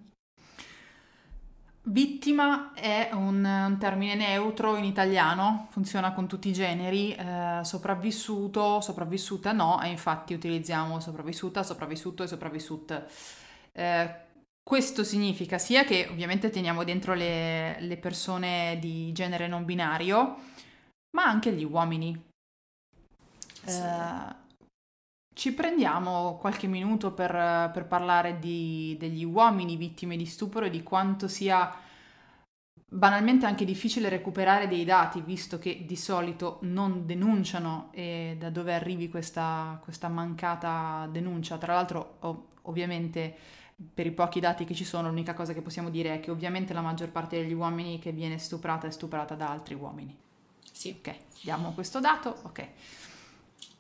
Vittima 1.82 2.72
è 2.74 3.10
un, 3.14 3.44
un, 3.44 3.76
termine 3.80 4.14
neutro 4.14 4.76
in 4.76 4.84
italiano, 4.84 5.68
funziona 5.70 6.12
con 6.12 6.28
tutti 6.28 6.50
i 6.50 6.52
generi, 6.52 7.14
eh, 7.14 7.60
sopravvissuto, 7.62 8.80
sopravvissuta 8.80 9.52
no, 9.52 9.80
e 9.82 9.88
infatti 9.88 10.34
utilizziamo 10.34 11.00
sopravvissuta, 11.00 11.62
sopravvissuto 11.62 12.22
e 12.22 12.26
sopravvissut. 12.26 13.04
Eh, 13.72 14.26
questo 14.68 15.02
significa 15.02 15.57
sia 15.57 15.85
che 15.85 16.09
ovviamente 16.11 16.50
teniamo 16.50 16.85
dentro 16.85 17.14
le, 17.14 17.81
le 17.81 17.96
persone 17.96 18.76
di 18.78 19.12
genere 19.12 19.46
non 19.48 19.64
binario, 19.64 20.37
ma 21.16 21.24
anche 21.24 21.54
gli 21.54 21.64
uomini. 21.64 22.22
Sì. 23.64 23.81
Eh, 23.81 24.35
ci 25.35 25.54
prendiamo 25.54 26.37
qualche 26.37 26.66
minuto 26.66 27.12
per, 27.12 27.70
per 27.72 27.87
parlare 27.87 28.38
di, 28.38 28.94
degli 28.98 29.24
uomini 29.24 29.76
vittime 29.76 30.18
di 30.18 30.26
stupro 30.26 30.66
e 30.66 30.70
di 30.70 30.83
quanto 30.83 31.28
sia 31.28 31.74
banalmente 32.90 33.46
anche 33.46 33.64
difficile 33.64 34.11
recuperare 34.11 34.68
dei 34.68 34.85
dati, 34.85 35.22
visto 35.22 35.59
che 35.59 35.87
di 35.87 35.96
solito 35.96 36.59
non 36.64 37.07
denunciano 37.07 37.88
e 37.92 38.37
da 38.38 38.50
dove 38.50 38.74
arrivi 38.74 39.09
questa, 39.09 39.81
questa 39.83 40.09
mancata 40.09 41.09
denuncia. 41.11 41.57
Tra 41.57 41.72
l'altro, 41.72 42.16
ov- 42.20 42.44
ovviamente, 42.64 43.57
per 43.94 44.06
i 44.06 44.10
pochi 44.10 44.40
dati 44.40 44.64
che 44.64 44.74
ci 44.74 44.84
sono, 44.84 45.08
l'unica 45.08 45.34
cosa 45.34 45.52
che 45.52 45.62
possiamo 45.62 45.88
dire 45.88 46.14
è 46.14 46.20
che 46.20 46.30
ovviamente 46.30 46.72
la 46.72 46.80
maggior 46.80 47.10
parte 47.10 47.36
degli 47.36 47.52
uomini 47.52 47.98
che 48.00 48.10
viene 48.10 48.38
stuprata 48.38 48.86
è 48.86 48.90
stuprata 48.90 49.34
da 49.34 49.50
altri 49.50 49.74
uomini. 49.74 50.16
Sì. 50.72 50.96
Ok, 50.98 51.14
diamo 51.42 51.72
questo 51.72 52.00
dato, 52.00 52.36
ok. 52.42 52.68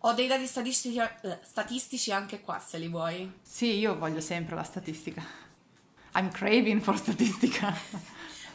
Ho 0.02 0.12
dei 0.12 0.28
dati 0.28 0.46
statistici, 0.46 0.98
eh, 0.98 1.38
statistici 1.42 2.12
anche 2.12 2.40
qua, 2.40 2.60
se 2.60 2.78
li 2.78 2.88
vuoi. 2.88 3.32
Sì, 3.42 3.78
io 3.78 3.98
voglio 3.98 4.20
sempre 4.20 4.54
la 4.54 4.62
statistica. 4.62 5.22
I'm 6.14 6.30
craving 6.30 6.80
for 6.80 6.96
statistica. 6.96 7.74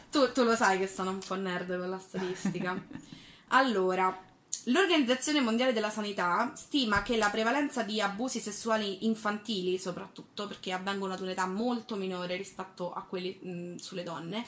tu, 0.09 0.31
tu 0.31 0.43
lo 0.43 0.55
sai 0.55 0.77
che 0.77 0.87
sono 0.87 1.09
un 1.09 1.19
po' 1.19 1.35
nerd 1.35 1.77
con 1.77 1.89
la 1.89 1.99
statistica. 1.99 2.81
allora, 3.49 4.17
l'Organizzazione 4.65 5.41
Mondiale 5.41 5.73
della 5.73 5.89
Sanità 5.89 6.53
stima 6.55 7.01
che 7.01 7.17
la 7.17 7.29
prevalenza 7.29 7.83
di 7.83 7.99
abusi 8.01 8.39
sessuali 8.39 9.05
infantili, 9.05 9.77
soprattutto 9.77 10.47
perché 10.47 10.71
avvengono 10.71 11.13
ad 11.13 11.21
un'età 11.21 11.45
molto 11.45 11.95
minore 11.95 12.37
rispetto 12.37 12.93
a 12.93 13.03
quelli 13.03 13.37
mh, 13.41 13.75
sulle 13.75 14.03
donne, 14.03 14.45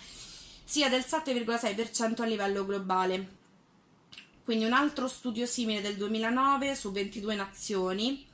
sia 0.64 0.90
del 0.90 1.06
7,6% 1.08 2.22
a 2.22 2.26
livello 2.26 2.66
globale 2.66 3.44
quindi 4.46 4.66
un 4.66 4.74
altro 4.74 5.08
studio 5.08 5.48
simile 5.48 5.82
del 5.82 5.96
2009 5.96 6.76
su 6.76 6.92
22 6.92 7.34
nazioni 7.34 8.28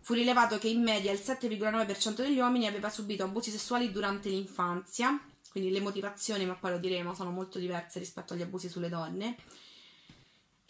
fu 0.00 0.12
rilevato 0.12 0.58
che 0.58 0.68
in 0.68 0.82
media 0.82 1.10
il 1.10 1.20
7,9% 1.24 2.16
degli 2.16 2.38
uomini 2.38 2.66
aveva 2.66 2.90
subito 2.90 3.24
abusi 3.24 3.50
sessuali 3.50 3.90
durante 3.90 4.28
l'infanzia, 4.28 5.18
quindi 5.50 5.70
le 5.70 5.80
motivazioni, 5.80 6.44
ma 6.44 6.52
poi 6.52 6.72
lo 6.72 6.78
diremo, 6.78 7.14
sono 7.14 7.30
molto 7.30 7.58
diverse 7.58 7.98
rispetto 7.98 8.34
agli 8.34 8.42
abusi 8.42 8.68
sulle 8.68 8.90
donne. 8.90 9.36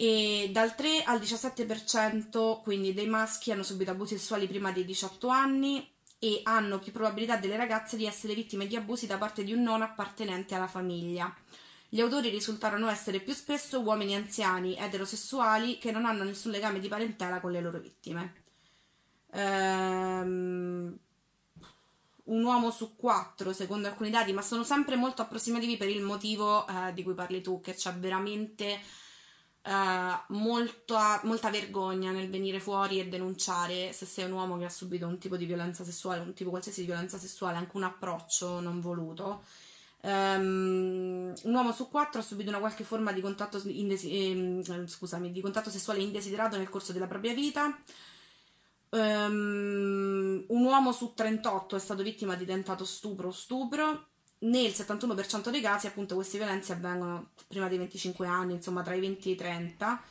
E 0.00 0.50
dal 0.52 0.76
3 0.76 1.02
al 1.02 1.18
17% 1.18 2.62
quindi 2.62 2.94
dei 2.94 3.08
maschi 3.08 3.50
hanno 3.50 3.64
subito 3.64 3.90
abusi 3.90 4.16
sessuali 4.16 4.46
prima 4.46 4.70
dei 4.70 4.84
18 4.84 5.26
anni 5.26 5.84
e 6.20 6.38
hanno 6.44 6.78
più 6.78 6.92
probabilità 6.92 7.37
delle 7.37 7.56
ragazze 7.56 7.96
di 7.96 8.06
essere 8.06 8.34
vittime 8.34 8.68
di 8.68 8.76
abusi 8.76 9.08
da 9.08 9.18
parte 9.18 9.42
di 9.42 9.52
un 9.52 9.61
non 9.61 9.82
appartenente 9.82 10.54
alla 10.54 10.68
famiglia. 10.68 11.34
Gli 11.88 12.00
autori 12.00 12.28
risultarono 12.28 12.88
essere 12.88 13.18
più 13.18 13.32
spesso 13.32 13.80
uomini 13.80 14.14
anziani, 14.14 14.76
eterosessuali, 14.78 15.78
che 15.78 15.90
non 15.90 16.04
hanno 16.04 16.22
nessun 16.22 16.52
legame 16.52 16.78
di 16.78 16.87
parentela 16.87 17.40
con 17.40 17.50
le 17.50 17.61
loro 17.61 17.80
vittime. 17.80 18.44
Ehm, 19.32 20.96
un 22.22 22.44
uomo 22.44 22.70
su 22.70 22.94
quattro, 22.94 23.52
secondo 23.52 23.88
alcuni 23.88 24.11
dati, 24.11 24.32
ma 24.32 24.42
sono 24.42 24.62
sempre 24.62 24.94
molto 24.94 25.22
approssimativi 25.22 25.76
per 25.76 25.88
il 25.88 26.02
motivo 26.02 26.68
eh, 26.68 26.92
di 26.94 27.02
cui 27.02 27.14
parli 27.14 27.40
tu, 27.40 27.61
che 27.61 27.74
c'è 27.74 27.92
veramente 27.94 28.78
eh, 29.68 30.20
molta, 30.28 31.20
molta 31.24 31.50
vergogna 31.50 32.11
nel 32.11 32.31
venire 32.31 32.61
fuori 32.61 33.00
e 33.00 33.09
denunciare 33.09 33.92
se 33.92 34.07
sei 34.07 34.24
un 34.24 34.33
uomo 34.33 34.59
che 34.59 34.64
ha 34.64 34.70
subito 34.70 35.07
un 35.07 35.18
tipo 35.18 35.37
di 35.37 35.46
violenza 35.46 35.85
sessuale, 35.85 36.20
un 36.20 36.33
tipo 36.35 36.50
qualsiasi 36.50 36.81
di 36.81 36.87
violenza 36.87 37.18
sessuale, 37.18 37.57
anche 37.57 37.76
un 37.76 37.85
approccio 37.85 38.61
non 38.61 38.81
voluto 38.81 39.42
Um, 40.00 41.35
un 41.42 41.54
uomo 41.54 41.72
su 41.72 41.88
quattro 41.88 42.20
ha 42.20 42.22
subito 42.22 42.50
una 42.50 42.61
qualche 42.61 42.85
forma 42.85 43.12
di 43.12 43.20
contatto, 43.20 43.61
indesi- 43.66 44.62
eh, 44.62 44.87
scusami, 44.87 45.33
di 45.33 45.40
contatto 45.40 45.70
sessuale 45.70 46.00
indesiderato 46.00 46.57
nel 46.57 46.68
corso 46.68 46.92
della 46.92 47.07
propria 47.07 47.35
vita. 47.35 47.76
Um, 48.90 50.44
un 50.48 50.64
uomo 50.64 50.92
su 50.92 51.12
38 51.14 51.76
è 51.76 51.78
stato 51.78 52.02
vittima 52.02 52.37
di 52.37 52.44
tentato 52.44 52.85
stupro 52.85 53.28
o 53.28 53.33
stupro. 53.33 54.08
Nel 54.40 54.70
71% 54.70 55.51
dei 55.51 55.61
casi, 55.61 55.87
appunto, 55.87 56.14
queste 56.14 56.38
violenze 56.38 56.72
avvengono 56.72 57.31
prima 57.46 57.68
dei 57.68 57.79
25 57.79 58.27
anni, 58.27 58.55
insomma, 58.55 58.83
tra 58.83 58.94
i 58.94 59.01
20 59.01 59.29
e 59.29 59.33
i 59.33 59.37
30. 59.37 60.03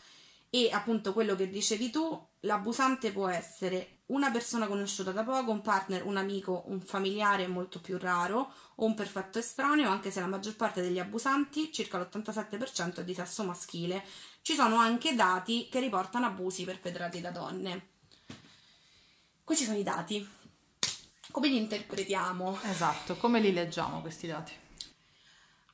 E 0.50 0.70
appunto 0.72 1.12
quello 1.14 1.36
che 1.36 1.50
dicevi 1.50 1.90
tu, 1.90 2.28
l'abusante 2.42 3.12
può 3.12 3.28
essere 3.28 3.98
una 4.08 4.32
persona 4.32 4.68
conosciuta 4.68 5.12
da 5.12 5.24
poco, 5.24 5.52
un 5.52 5.62
partner, 5.62 6.06
un 6.06 6.16
amico, 6.16 6.64
un 6.68 6.80
familiare 6.80 7.48
molto 7.48 7.82
più 7.82 7.98
raro 7.98 8.54
o 8.76 8.86
un 8.86 8.94
perfetto 8.94 9.40
estraneo, 9.40 9.90
anche 9.90 10.12
se 10.12 10.22
la 10.22 10.28
maggior 10.28 10.56
parte 10.56 10.82
degli 10.82 11.00
abusanti, 11.00 11.72
circa 11.74 11.98
l'87%, 11.98 13.00
è 13.00 13.04
di 13.04 13.14
sesso 13.14 13.44
maschile. 13.44 14.04
Ci 14.42 14.56
sono 14.56 14.78
anche 14.78 15.16
dati 15.16 15.68
che 15.70 15.82
riportano 15.82 16.26
abusi 16.26 16.64
perpetrati 16.64 17.20
da 17.20 17.32
donne. 17.32 17.88
Questi 19.44 19.66
sono 19.66 19.78
i 19.78 19.84
dati. 19.84 20.28
Come 21.32 21.48
li 21.50 21.58
interpretiamo? 21.58 22.60
Esatto, 22.64 23.16
come 23.18 23.40
li 23.40 23.54
leggiamo 23.54 24.02
questi 24.02 24.28
dati? 24.28 24.54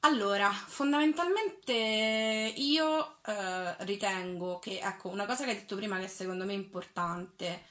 Allora, 0.02 0.52
fondamentalmente 0.52 1.74
io 1.74 3.24
eh, 3.24 3.76
ritengo 3.86 4.60
che, 4.60 4.80
ecco, 4.80 5.08
una 5.08 5.26
cosa 5.26 5.46
che 5.46 5.52
hai 5.52 5.56
detto 5.58 5.78
prima 5.78 5.98
che 6.00 6.10
secondo 6.10 6.44
me 6.44 6.52
è 6.52 6.58
importante, 6.58 7.64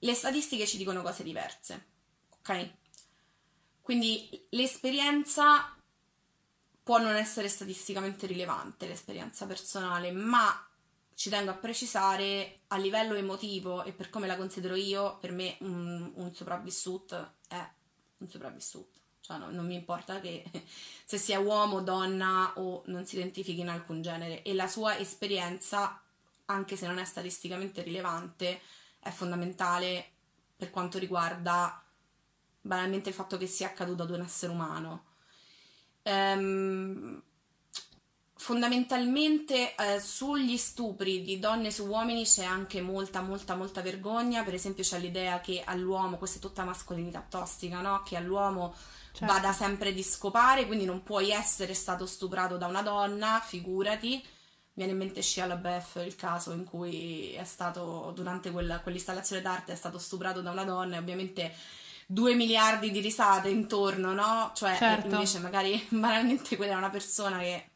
le 0.00 0.14
statistiche 0.14 0.66
ci 0.66 0.76
dicono 0.76 1.02
cose 1.02 1.22
diverse, 1.22 1.86
ok? 2.40 2.70
Quindi 3.80 4.46
l'esperienza 4.50 5.76
può 6.82 6.98
non 6.98 7.14
essere 7.14 7.48
statisticamente 7.48 8.26
rilevante, 8.26 8.86
l'esperienza 8.86 9.46
personale, 9.46 10.10
ma 10.10 10.68
ci 11.14 11.30
tengo 11.30 11.50
a 11.50 11.54
precisare 11.54 12.60
a 12.68 12.76
livello 12.76 13.14
emotivo 13.14 13.84
e 13.84 13.92
per 13.92 14.10
come 14.10 14.26
la 14.26 14.36
considero 14.36 14.74
io, 14.74 15.18
per 15.18 15.32
me 15.32 15.56
un, 15.60 16.12
un 16.14 16.34
sopravvissuto 16.34 17.34
è 17.48 17.68
un 18.18 18.28
sopravvissuto. 18.28 19.00
Cioè 19.20 19.38
no, 19.38 19.50
non 19.50 19.66
mi 19.66 19.74
importa 19.74 20.20
che 20.20 20.44
se 21.04 21.16
sia 21.16 21.38
uomo, 21.38 21.80
donna 21.80 22.52
o 22.56 22.82
non 22.86 23.06
si 23.06 23.16
identifichi 23.16 23.60
in 23.60 23.68
alcun 23.68 24.02
genere 24.02 24.42
e 24.42 24.54
la 24.54 24.68
sua 24.68 24.98
esperienza, 24.98 26.00
anche 26.46 26.76
se 26.76 26.86
non 26.86 26.98
è 26.98 27.04
statisticamente 27.04 27.82
rilevante, 27.82 28.60
è 28.98 29.10
fondamentale 29.10 30.10
per 30.56 30.70
quanto 30.70 30.98
riguarda 30.98 31.82
banalmente 32.60 33.10
il 33.10 33.14
fatto 33.14 33.36
che 33.36 33.46
sia 33.46 33.68
accaduto 33.68 34.02
ad 34.02 34.10
un 34.10 34.20
essere 34.20 34.52
umano. 34.52 35.04
Ehm, 36.02 37.22
fondamentalmente 38.36 39.74
eh, 39.74 40.00
sugli 40.00 40.56
stupri 40.56 41.22
di 41.22 41.38
donne 41.38 41.70
su 41.70 41.86
uomini 41.86 42.24
c'è 42.24 42.44
anche 42.44 42.80
molta 42.80 43.20
molta 43.22 43.54
molta 43.54 43.80
vergogna 43.80 44.42
per 44.42 44.54
esempio 44.54 44.82
c'è 44.82 44.98
l'idea 44.98 45.40
che 45.40 45.62
all'uomo 45.64 46.18
questa 46.18 46.38
è 46.38 46.40
tutta 46.40 46.64
mascolinità 46.64 47.24
tossica 47.28 47.80
no? 47.80 48.02
che 48.04 48.16
all'uomo 48.16 48.74
certo. 49.14 49.32
vada 49.32 49.52
sempre 49.52 49.92
di 49.92 50.02
scopare, 50.02 50.66
quindi 50.66 50.84
non 50.84 51.02
puoi 51.02 51.30
essere 51.30 51.72
stato 51.74 52.04
stuprato 52.06 52.56
da 52.56 52.66
una 52.66 52.82
donna, 52.82 53.40
figurati. 53.40 54.22
Viene 54.72 54.90
in 54.90 54.98
mente 54.98 55.22
Shia 55.22 55.46
LaBeouf 55.46 56.02
il 56.04 56.16
caso 56.16 56.52
in 56.52 56.64
cui 56.64 57.32
è 57.32 57.44
stato, 57.44 58.12
durante 58.14 58.50
quella, 58.50 58.80
quell'installazione 58.80 59.40
d'arte, 59.40 59.72
è 59.72 59.76
stato 59.76 59.98
stuprato 59.98 60.40
da 60.40 60.50
una 60.50 60.64
donna 60.64 60.96
e 60.96 60.98
ovviamente 60.98 61.54
due 62.06 62.34
miliardi 62.34 62.90
di 62.90 62.98
risate 62.98 63.48
intorno, 63.48 64.12
no? 64.12 64.50
Cioè, 64.54 64.76
certo. 64.76 65.14
invece 65.14 65.38
magari 65.38 65.86
banalmente 65.88 66.56
quella 66.56 66.72
è 66.72 66.76
una 66.76 66.90
persona 66.90 67.38
che... 67.38 67.68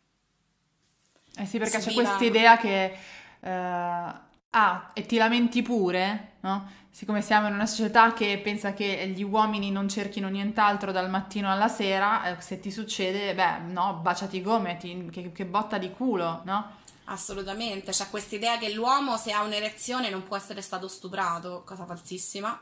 Eh 1.39 1.47
sì, 1.47 1.59
perché 1.59 1.79
c'è 1.79 1.93
questa 1.93 2.25
idea 2.25 2.57
che... 2.57 2.97
Uh 3.41 4.27
Ah, 4.51 4.91
e 4.95 5.05
ti 5.05 5.19
lamenti 5.19 5.61
pure, 5.61 6.37
no? 6.41 6.71
Siccome 6.91 7.21
siamo 7.21 7.49
in 7.49 7.55
una 7.55 7.67
società 7.67 8.15
che 8.15 8.41
pensa 8.43 8.73
che 8.73 9.13
gli 9.15 9.23
uomini 9.23 9.71
non 9.71 9.89
cerchino 9.89 10.29
nient'altro 10.29 10.91
dal 10.91 11.11
mattino 11.11 11.51
alla 11.51 11.69
sera, 11.69 12.25
eh, 12.25 12.41
se 12.41 12.59
ti 12.59 12.71
succede, 12.71 13.35
beh, 13.35 13.59
no, 13.71 13.99
baciati 14.03 14.39
i 14.39 14.43
gomiti, 14.43 15.09
che, 15.13 15.33
che 15.33 15.45
botta 15.45 15.77
di 15.77 15.91
culo, 15.91 16.41
no? 16.45 16.77
Assolutamente, 17.05 17.93
c'è 17.93 18.09
questa 18.09 18.37
idea 18.37 18.59
che 18.59 18.73
l'uomo 18.73 19.17
se 19.19 19.33
ha 19.33 19.43
un'erezione 19.43 20.09
non 20.09 20.25
può 20.25 20.37
essere 20.37 20.63
stato 20.63 20.89
stuprato, 20.89 21.63
cosa 21.65 21.85
falsissima. 21.85 22.59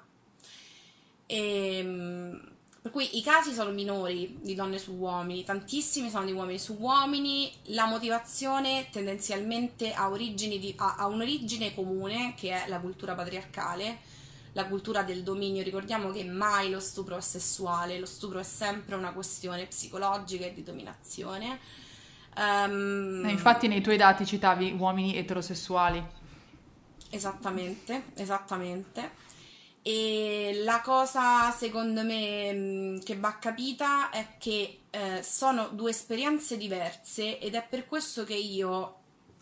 E 1.24 1.78
ehm, 1.78 2.55
per 2.86 2.94
cui 2.94 3.18
i 3.18 3.22
casi 3.22 3.52
sono 3.52 3.72
minori 3.72 4.38
di 4.40 4.54
donne 4.54 4.78
su 4.78 4.92
uomini, 4.92 5.42
tantissimi 5.42 6.08
sono 6.08 6.24
di 6.24 6.30
uomini 6.30 6.56
su 6.56 6.76
uomini, 6.78 7.50
la 7.70 7.86
motivazione 7.86 8.86
tendenzialmente 8.92 9.92
ha, 9.92 10.08
di, 10.16 10.72
ha, 10.76 10.94
ha 10.96 11.06
un'origine 11.06 11.74
comune 11.74 12.34
che 12.36 12.50
è 12.52 12.68
la 12.68 12.78
cultura 12.78 13.16
patriarcale, 13.16 13.98
la 14.52 14.66
cultura 14.66 15.02
del 15.02 15.24
dominio. 15.24 15.64
Ricordiamo 15.64 16.12
che 16.12 16.22
mai 16.22 16.70
lo 16.70 16.78
stupro 16.78 17.16
è 17.16 17.20
sessuale, 17.20 17.98
lo 17.98 18.06
stupro 18.06 18.38
è 18.38 18.44
sempre 18.44 18.94
una 18.94 19.12
questione 19.12 19.66
psicologica 19.66 20.46
e 20.46 20.54
di 20.54 20.62
dominazione. 20.62 21.58
Um, 22.36 23.26
infatti 23.28 23.66
nei 23.66 23.80
tuoi 23.80 23.96
dati 23.96 24.24
citavi 24.24 24.76
uomini 24.78 25.16
eterosessuali. 25.16 26.00
Esattamente, 27.10 28.04
esattamente. 28.14 29.24
E 29.88 30.62
la 30.64 30.80
cosa 30.80 31.52
secondo 31.52 32.02
me 32.02 32.52
mm, 32.52 32.98
che 33.04 33.16
va 33.16 33.38
capita 33.38 34.10
è 34.10 34.36
che 34.36 34.80
eh, 34.90 35.22
sono 35.22 35.68
due 35.68 35.90
esperienze 35.90 36.56
diverse 36.56 37.38
ed 37.38 37.54
è 37.54 37.64
per 37.64 37.86
questo 37.86 38.24
che 38.24 38.34
io 38.34 38.96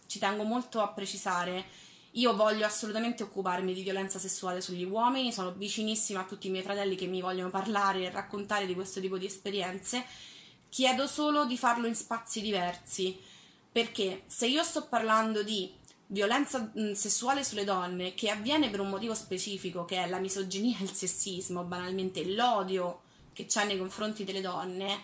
ci 0.07 0.18
tengo 0.18 0.42
molto 0.42 0.82
a 0.82 0.88
precisare. 0.88 1.64
Io 2.11 2.36
voglio 2.36 2.66
assolutamente 2.66 3.22
occuparmi 3.22 3.72
di 3.72 3.82
violenza 3.82 4.18
sessuale 4.18 4.61
sugli 4.61 4.84
uomini, 4.84 5.32
sono 5.32 5.51
vicinissima 5.53 6.20
a 6.20 6.24
tutti 6.24 6.49
i 6.49 6.51
miei 6.51 6.62
fratelli 6.62 6.95
che 6.95 7.07
mi 7.07 7.22
vogliono 7.22 7.49
parlare 7.49 8.03
e 8.03 8.11
raccontare 8.11 8.66
di 8.66 8.74
questo 8.74 9.01
tipo 9.01 9.16
di 9.16 9.24
esperienze. 9.24 10.05
Chiedo 10.68 11.07
solo 11.07 11.47
di 11.47 11.57
farlo 11.57 11.86
in 11.86 11.95
spazi 11.95 12.42
diversi, 12.42 13.18
perché 13.72 14.24
se 14.26 14.47
io 14.47 14.62
sto 14.62 14.88
parlando 14.88 15.42
di 15.42 15.72
violenza 16.07 16.70
mh, 16.72 16.92
sessuale 16.92 17.44
sulle 17.44 17.64
donne 17.64 18.14
che 18.14 18.30
avviene 18.30 18.70
per 18.70 18.80
un 18.80 18.88
motivo 18.88 19.14
specifico, 19.14 19.84
che 19.84 20.02
è 20.02 20.09
la 20.09 20.18
misoginia 20.18 20.78
e 20.78 20.84
il 20.84 20.92
sessismo, 20.92 21.64
banalmente 21.64 22.24
l'odio 22.24 23.02
che 23.32 23.46
c'è 23.46 23.64
nei 23.64 23.78
confronti 23.78 24.24
delle 24.24 24.40
donne, 24.40 25.00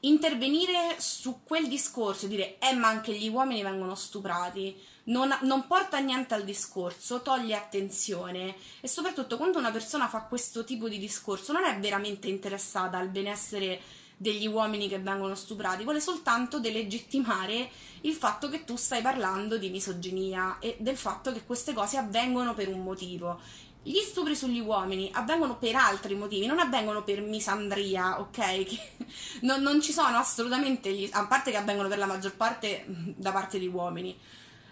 intervenire 0.00 0.96
su 0.98 1.40
quel 1.44 1.66
discorso, 1.66 2.26
dire 2.26 2.58
eh 2.58 2.74
ma 2.74 2.88
anche 2.88 3.12
gli 3.14 3.28
uomini 3.28 3.62
vengono 3.62 3.94
stuprati, 3.94 4.76
non, 5.04 5.36
non, 5.42 5.66
porta 5.66 5.98
niente 5.98 6.34
al 6.34 6.44
discorso, 6.44 7.22
toglie 7.22 7.56
attenzione. 7.56 8.54
E 8.80 8.88
soprattutto 8.88 9.36
quando 9.36 9.58
una 9.58 9.70
persona 9.70 10.08
fa 10.08 10.22
questo 10.22 10.64
tipo 10.64 10.88
di 10.88 10.98
discorso 10.98 11.52
non 11.52 11.64
è 11.64 11.78
veramente 11.78 12.28
interessata 12.28 12.98
al 12.98 13.08
benessere 13.08 13.80
degli 14.16 14.46
uomini 14.46 14.88
che 14.88 14.98
vengono 14.98 15.34
stuprati, 15.34 15.84
vuole 15.84 16.00
soltanto 16.00 16.60
delegittimare 16.60 17.70
il 18.02 18.12
fatto 18.12 18.48
che 18.48 18.64
tu 18.64 18.76
stai 18.76 19.02
parlando 19.02 19.58
di 19.58 19.70
misoginia 19.70 20.58
e 20.60 20.76
del 20.78 20.96
fatto 20.96 21.32
che 21.32 21.44
queste 21.44 21.72
cose 21.72 21.96
avvengono 21.96 22.54
per 22.54 22.68
un 22.68 22.82
motivo. 22.82 23.40
Gli 23.82 23.98
stupri 23.98 24.34
sugli 24.34 24.60
uomini 24.60 25.10
avvengono 25.12 25.58
per 25.58 25.76
altri 25.76 26.14
motivi, 26.14 26.46
non 26.46 26.58
avvengono 26.58 27.02
per 27.02 27.20
misandria, 27.20 28.20
ok? 28.20 29.02
Non, 29.42 29.60
non 29.62 29.82
ci 29.82 29.92
sono 29.92 30.16
assolutamente, 30.16 30.90
gli, 30.92 31.08
a 31.12 31.26
parte 31.26 31.50
che 31.50 31.56
avvengono 31.58 31.88
per 31.88 31.98
la 31.98 32.06
maggior 32.06 32.34
parte 32.34 32.84
da 32.86 33.30
parte 33.30 33.58
di 33.58 33.66
uomini, 33.66 34.18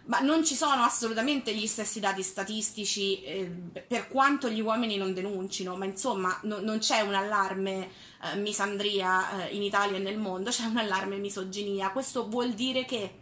ma 0.04 0.18
non 0.20 0.44
ci 0.44 0.54
sono 0.54 0.82
assolutamente 0.82 1.54
gli 1.54 1.66
stessi 1.66 2.00
dati 2.00 2.22
statistici 2.22 3.22
eh, 3.22 3.50
per 3.86 4.08
quanto 4.08 4.48
gli 4.50 4.60
uomini 4.60 4.96
non 4.96 5.14
denuncino, 5.14 5.76
ma 5.76 5.84
insomma 5.84 6.36
no, 6.42 6.58
non 6.60 6.78
c'è 6.78 7.00
un 7.00 7.14
allarme 7.14 7.88
eh, 8.22 8.36
misandria 8.36 9.46
eh, 9.46 9.54
in 9.54 9.62
Italia 9.62 9.98
e 9.98 10.00
nel 10.00 10.18
mondo, 10.18 10.50
c'è 10.50 10.64
un 10.64 10.76
allarme 10.76 11.18
misoginia. 11.18 11.90
Questo 11.90 12.28
vuol 12.28 12.52
dire 12.52 12.84
che 12.84 13.20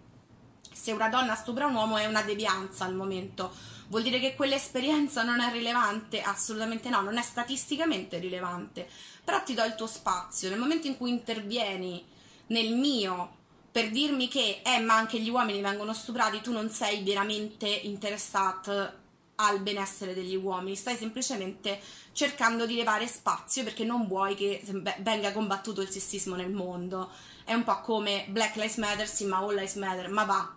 se 0.73 0.93
una 0.93 1.09
donna 1.09 1.35
stupra 1.35 1.67
un 1.67 1.75
uomo 1.75 1.99
è 1.99 2.07
una 2.07 2.23
devianza 2.23 2.87
al 2.87 2.95
momento. 2.95 3.53
Vuol 3.89 4.03
dire 4.03 4.21
che 4.21 4.35
quell'esperienza 4.35 5.23
non 5.23 5.41
è 5.41 5.51
rilevante? 5.51 6.23
Assolutamente 6.23 6.89
no, 6.89 7.03
non 7.03 7.19
è 7.19 7.23
statisticamente 7.23 8.19
rilevante. 8.19 8.89
Però 9.23 9.43
ti 9.43 9.53
do 9.53 9.65
il 9.65 9.75
tuo 9.75 9.89
spazio. 9.89 10.49
Nel 10.49 10.61
momento 10.61 10.87
in 10.87 10.97
cui 10.97 11.11
intervieni 11.11 12.03
nel 12.47 12.73
mio 12.73 13.39
per 13.71 13.91
dirmi 13.91 14.29
che, 14.29 14.63
eh, 14.65 14.81
ma 14.81 14.95
anche 14.95 15.21
gli 15.21 15.29
uomini 15.29 15.61
vengono 15.61 15.95
stuprati, 15.95 16.41
tu 16.41 16.53
non 16.53 16.71
sei 16.71 17.03
veramente 17.05 17.69
interessato 17.69 18.99
al 19.37 19.61
benessere 19.61 20.13
degli 20.13 20.37
uomini, 20.37 20.77
stai 20.77 20.97
semplicemente 20.97 21.81
cercando 22.13 22.67
di 22.67 22.75
levare 22.75 23.07
spazio 23.07 23.65
perché 23.65 23.85
non 23.85 24.07
vuoi 24.07 24.35
che 24.35 24.63
venga 24.99 25.33
combattuto 25.33 25.81
il 25.81 25.89
sessismo 25.89 26.35
nel 26.35 26.51
mondo. 26.51 27.11
È 27.45 27.55
un 27.55 27.65
po' 27.65 27.81
come 27.81 28.27
Black 28.29 28.57
Lives 28.57 28.77
Matter, 28.77 29.09
sì, 29.09 29.25
ma 29.25 29.39
All 29.39 29.55
Lives 29.55 29.77
Matter, 29.77 30.11
ma 30.11 30.25
va. 30.25 30.55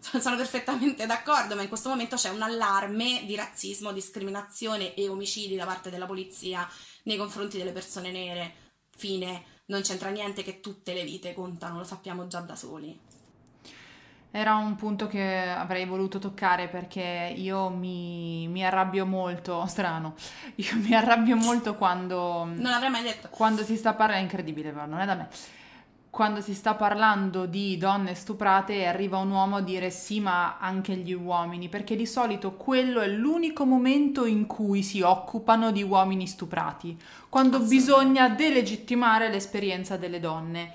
Sono 0.20 0.36
perfettamente 0.36 1.04
d'accordo, 1.04 1.54
ma 1.54 1.62
in 1.62 1.68
questo 1.68 1.88
momento 1.88 2.16
c'è 2.16 2.30
un 2.30 2.42
allarme 2.42 3.22
di 3.26 3.34
razzismo, 3.34 3.92
discriminazione 3.92 4.94
e 4.94 5.08
omicidi 5.08 5.56
da 5.56 5.66
parte 5.66 5.90
della 5.90 6.06
polizia 6.06 6.68
nei 7.04 7.16
confronti 7.16 7.58
delle 7.58 7.72
persone 7.72 8.10
nere. 8.10 8.54
Fine 8.96 9.51
non 9.66 9.82
c'entra 9.82 10.10
niente 10.10 10.42
che 10.42 10.60
tutte 10.60 10.92
le 10.94 11.04
vite 11.04 11.34
contano, 11.34 11.78
lo 11.78 11.84
sappiamo 11.84 12.26
già 12.26 12.40
da 12.40 12.56
soli. 12.56 12.98
Era 14.34 14.54
un 14.56 14.76
punto 14.76 15.08
che 15.08 15.40
avrei 15.40 15.84
voluto 15.84 16.18
toccare 16.18 16.68
perché 16.68 17.34
io 17.36 17.68
mi, 17.68 18.48
mi 18.48 18.64
arrabbio 18.64 19.04
molto, 19.04 19.64
strano, 19.68 20.14
io 20.54 20.76
mi 20.76 20.94
arrabbio 20.94 21.36
molto 21.36 21.74
quando... 21.74 22.44
Non 22.44 22.70
l'avrei 22.70 22.90
mai 22.90 23.02
detto. 23.02 23.28
Quando 23.28 23.62
si 23.62 23.76
sta 23.76 23.92
parlando, 23.92 24.22
è 24.22 24.24
incredibile, 24.24 24.70
però 24.70 24.86
non 24.86 25.00
è 25.00 25.06
da 25.06 25.14
me 25.14 25.28
quando 26.12 26.42
si 26.42 26.52
sta 26.52 26.74
parlando 26.74 27.46
di 27.46 27.78
donne 27.78 28.14
stuprate 28.14 28.84
arriva 28.84 29.16
un 29.16 29.30
uomo 29.30 29.56
a 29.56 29.60
dire 29.62 29.88
sì, 29.88 30.20
ma 30.20 30.58
anche 30.58 30.94
gli 30.94 31.14
uomini, 31.14 31.70
perché 31.70 31.96
di 31.96 32.04
solito 32.04 32.52
quello 32.52 33.00
è 33.00 33.08
l'unico 33.08 33.64
momento 33.64 34.26
in 34.26 34.44
cui 34.44 34.82
si 34.82 35.00
occupano 35.00 35.70
di 35.70 35.82
uomini 35.82 36.26
stuprati, 36.26 36.98
quando 37.30 37.60
bisogna 37.60 38.28
delegittimare 38.28 39.30
l'esperienza 39.30 39.96
delle 39.96 40.20
donne. 40.20 40.72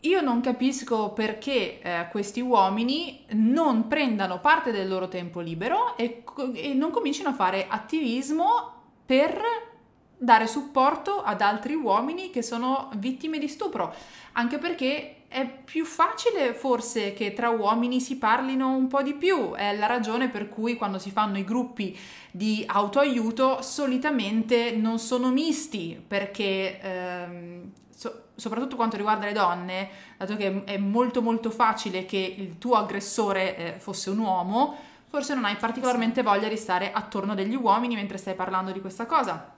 Io 0.00 0.22
non 0.22 0.40
capisco 0.40 1.10
perché 1.10 1.82
eh, 1.82 2.08
questi 2.10 2.40
uomini 2.40 3.26
non 3.32 3.88
prendano 3.88 4.40
parte 4.40 4.72
del 4.72 4.88
loro 4.88 5.08
tempo 5.08 5.40
libero 5.40 5.98
e, 5.98 6.24
e 6.54 6.72
non 6.72 6.90
comincino 6.92 7.28
a 7.28 7.34
fare 7.34 7.66
attivismo 7.68 8.72
per 9.04 9.75
dare 10.16 10.46
supporto 10.46 11.22
ad 11.22 11.40
altri 11.40 11.74
uomini 11.74 12.30
che 12.30 12.42
sono 12.42 12.90
vittime 12.96 13.38
di 13.38 13.48
stupro, 13.48 13.94
anche 14.32 14.58
perché 14.58 15.16
è 15.28 15.46
più 15.46 15.84
facile 15.84 16.54
forse 16.54 17.12
che 17.12 17.32
tra 17.32 17.50
uomini 17.50 18.00
si 18.00 18.16
parlino 18.16 18.74
un 18.74 18.86
po' 18.86 19.02
di 19.02 19.14
più, 19.14 19.52
è 19.52 19.76
la 19.76 19.86
ragione 19.86 20.28
per 20.28 20.48
cui 20.48 20.76
quando 20.76 20.98
si 20.98 21.10
fanno 21.10 21.36
i 21.36 21.44
gruppi 21.44 21.96
di 22.30 22.64
autoaiuto 22.66 23.60
solitamente 23.60 24.72
non 24.72 24.98
sono 24.98 25.30
misti, 25.30 26.02
perché 26.06 26.80
ehm, 26.80 27.72
so- 27.90 28.22
soprattutto 28.34 28.76
quanto 28.76 28.96
riguarda 28.96 29.26
le 29.26 29.32
donne, 29.32 29.88
dato 30.16 30.36
che 30.36 30.64
è 30.64 30.78
molto 30.78 31.22
molto 31.22 31.50
facile 31.50 32.06
che 32.06 32.34
il 32.38 32.58
tuo 32.58 32.74
aggressore 32.76 33.56
eh, 33.56 33.78
fosse 33.78 34.10
un 34.10 34.18
uomo, 34.18 34.76
forse 35.08 35.34
non 35.34 35.44
hai 35.44 35.56
particolarmente 35.56 36.22
voglia 36.22 36.48
di 36.48 36.56
stare 36.56 36.92
attorno 36.92 37.34
degli 37.34 37.54
uomini 37.54 37.94
mentre 37.94 38.18
stai 38.18 38.34
parlando 38.34 38.70
di 38.70 38.80
questa 38.80 39.06
cosa. 39.06 39.55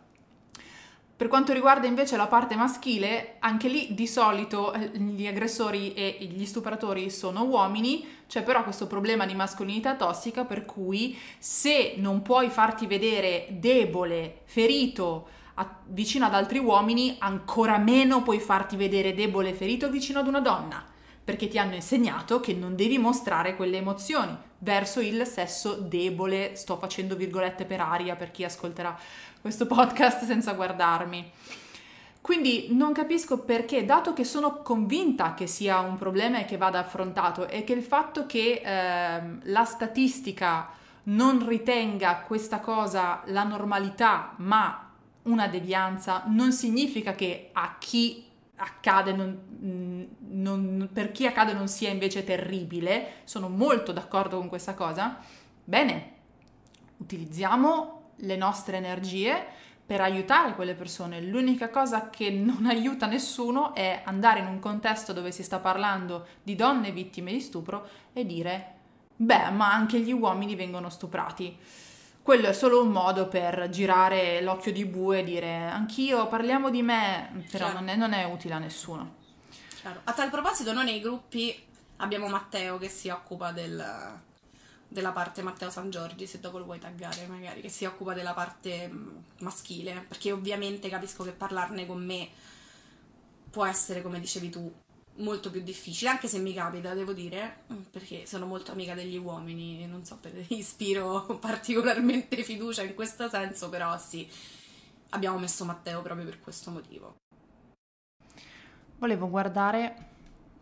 Per 1.19 1.27
quanto 1.27 1.53
riguarda 1.53 1.89
invece 1.89 2.17
la 2.17 2.29
parte 2.29 2.55
maschile, 2.55 3.39
anche 3.41 3.67
lì 3.67 3.89
di 3.91 4.07
solito 4.07 4.73
eh, 4.73 4.97
gli 4.97 5.27
aggressori 5.27 5.93
e 5.93 6.17
gli 6.21 6.45
stupratori 6.45 7.11
sono 7.11 7.43
uomini, 7.43 8.07
c'è 8.29 8.45
però 8.45 8.63
questo 8.63 8.87
problema 8.87 9.27
di 9.27 9.35
mascolinità 9.35 9.97
tossica 9.97 10.45
per 10.45 10.65
cui 10.65 11.19
se 11.37 11.95
non 11.97 12.23
puoi 12.23 12.51
farti 12.51 12.87
vedere 12.87 13.49
debole, 13.51 14.43
ferito 14.45 15.27
a, 15.55 15.69
vicino 15.87 16.25
ad 16.25 16.35
altri 16.35 16.59
uomini, 16.59 17.17
ancora 17.19 17.79
meno 17.79 18.23
puoi 18.23 18.39
farti 18.39 18.77
vedere 18.77 19.13
debole, 19.13 19.55
ferito 19.55 19.91
vicino 19.91 20.21
ad 20.21 20.29
una 20.29 20.39
donna, 20.39 20.87
perché 21.25 21.49
ti 21.49 21.59
hanno 21.59 21.75
insegnato 21.75 22.39
che 22.39 22.55
non 22.55 22.77
devi 22.77 22.97
mostrare 22.97 23.57
quelle 23.57 23.79
emozioni 23.79 24.37
verso 24.59 25.01
il 25.01 25.25
sesso 25.27 25.75
debole, 25.75 26.57
sto 26.57 26.77
facendo 26.77 27.15
virgolette 27.15 27.65
per 27.65 27.81
aria 27.81 28.17
per 28.17 28.31
chi 28.31 28.45
ascolterà 28.45 28.97
questo 29.41 29.67
podcast 29.67 30.25
senza 30.25 30.53
guardarmi. 30.53 31.31
Quindi 32.21 32.69
non 32.73 32.93
capisco 32.93 33.39
perché, 33.39 33.85
dato 33.85 34.13
che 34.13 34.25
sono 34.25 34.61
convinta 34.63 35.35
che 35.35 35.47
sia 35.47 35.81
un 35.81 35.97
problema 35.97 36.39
e 36.39 36.45
che 36.45 36.59
vada 36.59 36.79
affrontato 36.79 37.49
e 37.49 37.65
che 37.65 37.73
il 37.73 37.83
fatto 37.83 38.27
che 38.27 38.61
eh, 38.63 39.23
la 39.43 39.65
statistica 39.65 40.69
non 41.05 41.47
ritenga 41.47 42.19
questa 42.27 42.61
cosa 42.61 43.23
la 43.27 43.45
normalità 43.45 44.35
ma 44.37 44.91
una 45.23 45.49
devianza 45.49 46.25
non 46.27 46.53
significa 46.53 47.15
che 47.15 47.49
a 47.53 47.77
chi 47.79 48.27
accade 48.57 49.13
non, 49.13 50.09
non, 50.19 50.89
per 50.93 51.13
chi 51.13 51.27
accade 51.27 51.53
non 51.53 51.69
sia 51.69 51.91
invece 51.91 52.25
terribile, 52.25 53.21
sono 53.25 53.49
molto 53.49 53.93
d'accordo 53.93 54.39
con 54.39 54.49
questa 54.49 54.75
cosa. 54.75 55.19
Bene, 55.65 56.13
utilizziamo 56.97 57.98
le 58.21 58.37
nostre 58.37 58.77
energie 58.77 59.67
per 59.89 60.03
aiutare 60.03 60.55
quelle 60.55 60.75
persone. 60.75 61.23
L'unica 61.23 61.71
cosa 61.71 62.11
che 62.11 62.31
non 62.31 62.67
aiuta 62.69 63.07
nessuno 63.07 63.75
è 63.75 64.03
andare 64.05 64.41
in 64.41 64.47
un 64.47 64.59
contesto 64.59 65.15
dove 65.15 65.33
si 65.33 65.43
sta 65.43 65.61
parlando 65.61 66.27
di 66.43 66.55
donne 66.55 66.93
vittime 66.93 67.33
di 67.33 67.41
stupro 67.41 67.89
e 68.13 68.27
dire, 68.27 68.75
beh, 69.17 69.51
ma 69.51 69.73
anche 69.73 69.99
gli 70.01 70.13
uomini 70.13 70.55
vengono 70.57 70.91
stuprati. 70.91 71.57
Quello 72.21 72.49
è 72.49 72.53
solo 72.53 72.83
un 72.83 72.91
modo 72.91 73.29
per 73.29 73.71
girare 73.71 74.43
l'occhio 74.43 74.73
di 74.73 74.85
bue 74.85 75.21
e 75.21 75.25
dire 75.25 75.65
anch'io 75.65 76.27
parliamo 76.27 76.69
di 76.69 76.83
me, 76.83 77.47
però 77.51 77.73
non, 77.73 77.89
è, 77.89 77.97
non, 77.97 78.13
è, 78.13 78.25
utile 78.25 78.53
a 78.53 78.59
nessuno. 78.59 79.15
Chiaro. 79.81 80.01
A 80.05 80.13
tal 80.13 80.29
proposito, 80.29 80.75
noi 80.75 80.85
nei 80.85 81.01
gruppi 81.01 81.59
abbiamo 81.97 82.29
Matteo 82.29 82.77
che 82.77 82.91
si 82.91 83.09
occupa 83.09 83.53
del, 83.53 83.83
della 84.89 85.13
parte 85.13 85.43
Matteo 85.43 85.71
San 85.71 85.91
Giorgi, 85.91 86.27
se 86.27 86.41
dopo 86.41 86.59
lo 86.59 86.65
vuoi 86.65 86.79
taggare 86.79 87.27
magari, 87.27 87.61
che 87.61 87.69
si 87.69 87.85
occupa 87.85 88.15
della 88.15 88.33
parte 88.33 88.89
mm, 88.89 89.17
maschile, 89.41 90.05
perché 90.09 90.33
ovviamente 90.33 90.89
capisco 90.89 91.25
che 91.25 91.33
parlarne 91.33 91.87
con 91.87 92.03
me 92.03 92.29
può 93.51 93.67
essere, 93.67 94.03
come 94.03 94.19
dicevi 94.19 94.49
tu, 94.51 94.73
molto 95.17 95.51
più 95.51 95.63
difficile, 95.63 96.11
anche 96.11 96.29
se 96.29 96.39
mi 96.39 96.55
capita, 96.55 96.95
devo 96.95 97.13
dire, 97.13 97.65
mm, 97.73 97.83
perché 97.91 98.27
sono 98.27 98.47
molto 98.47 98.73
amica 98.73 98.95
degli 98.95 99.19
uomini, 99.19 99.87
non 99.87 100.05
so, 100.05 100.17
per 100.17 100.33
ispiro 100.49 101.39
particolarmente 101.39 102.43
fiducia 102.43 102.83
in 102.83 102.95
questo 102.95 103.29
senso, 103.29 103.69
però 103.69 103.99
sì, 103.99 104.29
abbiamo 105.11 105.39
messo 105.39 105.65
Matteo 105.65 106.01
proprio 106.01 106.25
per 106.25 106.41
questo 106.41 106.71
motivo. 106.71 107.17
Volevo 108.99 109.29
guardare 109.29 110.07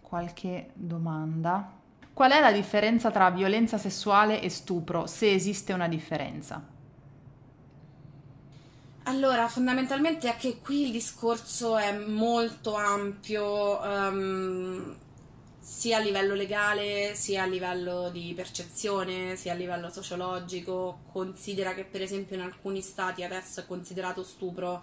qualche 0.03 0.70
domanda. 0.74 1.85
Qual 2.17 2.31
è 2.31 2.41
la 2.41 2.51
differenza 2.51 3.11
tra 3.11 3.29
violenza 3.29 3.77
sessuale 3.77 4.41
e 4.41 4.49
stupro, 4.49 5.07
se 5.07 5.35
esiste 5.35 5.75
una 5.75 5.87
differenza? 5.87 6.67
Allora, 9.03 9.47
fondamentalmente 9.49 10.27
anche 10.27 10.59
qui 10.61 10.87
il 10.87 10.93
discorso 10.93 11.77
è 11.77 11.95
molto 11.95 12.75
ampio, 12.75 13.79
um, 13.83 14.97
sia 15.61 15.99
a 15.99 16.01
livello 16.01 16.33
legale, 16.33 17.14
sia 17.14 17.43
a 17.43 17.47
livello 17.47 18.09
di 18.09 18.33
percezione, 18.35 19.37
sia 19.37 19.53
a 19.53 19.57
livello 19.57 19.91
sociologico. 19.91 21.01
Considera 21.12 21.75
che 21.75 21.85
per 21.85 22.01
esempio 22.01 22.35
in 22.35 22.41
alcuni 22.41 22.81
stati 22.81 23.25
adesso 23.25 23.61
è 23.61 23.67
considerato 23.67 24.25
stupro 24.25 24.83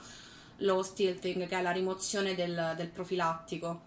lo 0.58 0.84
stilting, 0.84 1.48
che 1.48 1.58
è 1.58 1.64
la 1.64 1.72
rimozione 1.72 2.36
del, 2.36 2.76
del 2.78 2.90
profilattico. 2.90 3.82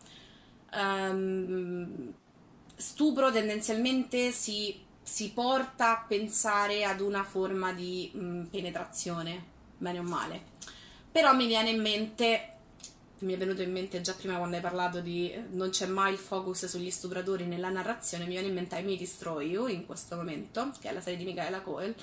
Um, 0.72 2.12
stupro 2.76 3.32
tendenzialmente 3.32 4.30
si, 4.30 4.78
si, 5.02 5.30
porta 5.30 5.92
a 5.92 6.04
pensare 6.06 6.84
ad 6.84 7.00
una 7.00 7.24
forma 7.24 7.72
di 7.72 8.10
mh, 8.12 8.18
mm, 8.18 8.44
penetrazione 8.44 9.44
bene 9.78 9.98
o 9.98 10.02
male. 10.02 10.54
Però 11.10 11.34
mi 11.34 11.46
viene 11.46 11.70
in 11.70 11.80
mente, 11.80 12.48
mi 13.20 13.32
è 13.32 13.38
venuto 13.38 13.62
in 13.62 13.72
mente 13.72 14.02
già 14.02 14.12
prima 14.12 14.36
quando 14.36 14.56
hai 14.56 14.62
parlato 14.62 15.00
di 15.00 15.32
non 15.52 15.70
c'è 15.70 15.86
mai 15.86 16.12
il 16.12 16.18
focus 16.18 16.66
sugli 16.66 16.90
stupratori 16.90 17.46
nella 17.46 17.70
narrazione, 17.70 18.24
mi 18.24 18.32
viene 18.32 18.48
in 18.48 18.54
mente 18.54 18.78
I 18.78 18.84
Me 18.84 18.96
Destroy 18.96 19.48
You 19.48 19.66
in 19.66 19.86
questo 19.86 20.16
momento, 20.16 20.72
che 20.78 20.90
è 20.90 20.92
la 20.92 21.00
serie 21.00 21.18
di 21.18 21.24
Michaela 21.24 21.62
Coel, 21.62 21.94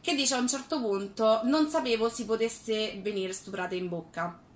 che 0.00 0.14
dice 0.14 0.34
a 0.34 0.38
un 0.38 0.48
certo 0.48 0.80
punto 0.80 1.40
non 1.44 1.68
sapevo 1.68 2.08
si 2.08 2.24
potesse 2.24 3.00
venire 3.02 3.32
stuprate 3.32 3.74
in 3.74 3.88
bocca. 3.88 4.46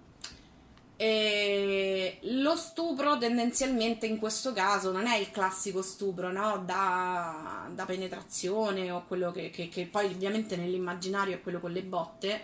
E 1.03 2.19
lo 2.21 2.55
stupro 2.55 3.19
tendenzialmente 3.19 4.07
in 4.07 4.19
questo 4.19 4.53
caso 4.53 4.93
non 4.93 5.09
è 5.09 5.17
il 5.17 5.33
classico 5.33 5.83
stupro 5.83 6.31
no? 6.31 6.63
da, 6.65 7.69
da, 7.75 7.85
penetrazione 7.85 8.89
o 8.93 9.05
quello 9.09 9.33
che, 9.33 9.51
che, 9.51 9.69
che, 9.69 9.87
poi 9.87 10.07
ovviamente 10.07 10.55
nell'immaginario 10.55 11.35
è 11.35 11.43
quello 11.43 11.59
con 11.59 11.73
le 11.73 11.83
botte, 11.83 12.43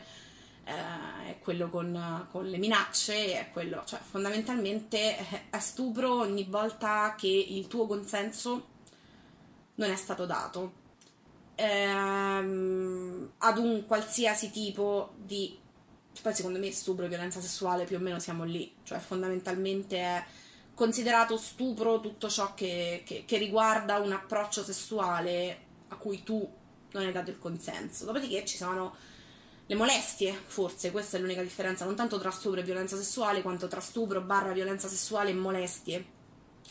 eh, 0.65 0.73
è 1.29 1.39
quello 1.39 1.69
con, 1.69 2.27
con, 2.33 2.47
le 2.47 2.59
minacce, 2.59 3.39
è 3.39 3.51
quello, 3.53 3.85
cioè 3.85 4.01
fondamentalmente 4.01 5.49
è 5.51 5.59
stupro 5.61 6.19
ogni 6.19 6.43
volta 6.43 7.15
che 7.17 7.29
il 7.29 7.69
tuo 7.69 7.87
consenso 7.87 8.67
non 9.77 9.89
è 9.89 9.97
stato 9.97 10.27
dato 10.27 10.73
ehm, 11.55 13.31
ad 13.39 13.59
un 13.59 13.87
qualsiasi 13.87 14.51
tipo 14.51 15.11
di 15.15 15.57
poi 16.23 16.35
secondo 16.35 16.59
me 16.59 16.73
stupro 16.73 17.05
e 17.05 17.09
violenza 17.09 17.41
sessuale 17.41 17.85
più 17.85 17.97
o 17.97 18.01
meno 18.01 18.19
siamo 18.19 18.45
lì, 18.45 18.75
cioè 18.83 18.99
fondamentalmente 18.99 19.99
è 19.99 20.25
considerato 20.75 21.37
stupro 21.37 22.01
tutto 22.01 22.29
ciò 22.29 22.55
che, 22.55 23.03
che, 23.05 23.25
che 23.27 23.37
riguarda 23.37 23.99
un 23.99 24.13
approccio 24.13 24.63
sessuale 24.63 25.67
a 25.89 25.97
cui 25.97 26.23
tu 26.23 26.49
non 26.93 27.05
hai 27.05 27.13
dato 27.13 27.31
il 27.31 27.39
consenso. 27.39 28.05
Dopodiché 28.05 28.45
ci 28.45 28.57
sono 28.57 28.95
le 29.67 29.75
molestie, 29.75 30.33
forse 30.47 30.91
questa 30.91 31.17
è 31.17 31.21
l'unica 31.21 31.43
differenza, 31.43 31.85
non 31.85 31.97
tanto 31.97 32.19
tra 32.19 32.31
stupro 32.31 32.61
e 32.61 32.63
violenza 32.63 32.97
sessuale, 32.97 33.43
quanto 33.43 33.69
tra 33.69 33.81
stupro 33.81 34.21
barra 34.21 34.53
violenza 34.53 34.89
sessuale 34.89 35.31
e 35.31 35.35
molestie. 35.35 36.07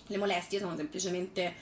Le 0.08 0.18
molestie 0.18 0.60
sono 0.60 0.76
semplicemente, 0.76 1.54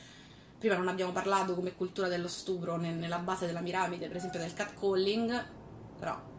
prima 0.59 0.75
non 0.75 0.87
abbiamo 0.87 1.11
parlato 1.11 1.55
come 1.55 1.75
cultura 1.75 2.07
dello 2.07 2.27
stupro 2.27 2.77
nella 2.77 3.19
base 3.19 3.47
della 3.47 3.61
piramide, 3.61 4.07
per 4.07 4.17
esempio 4.17 4.39
del 4.39 4.53
catcalling, 4.53 5.45
però 5.97 6.33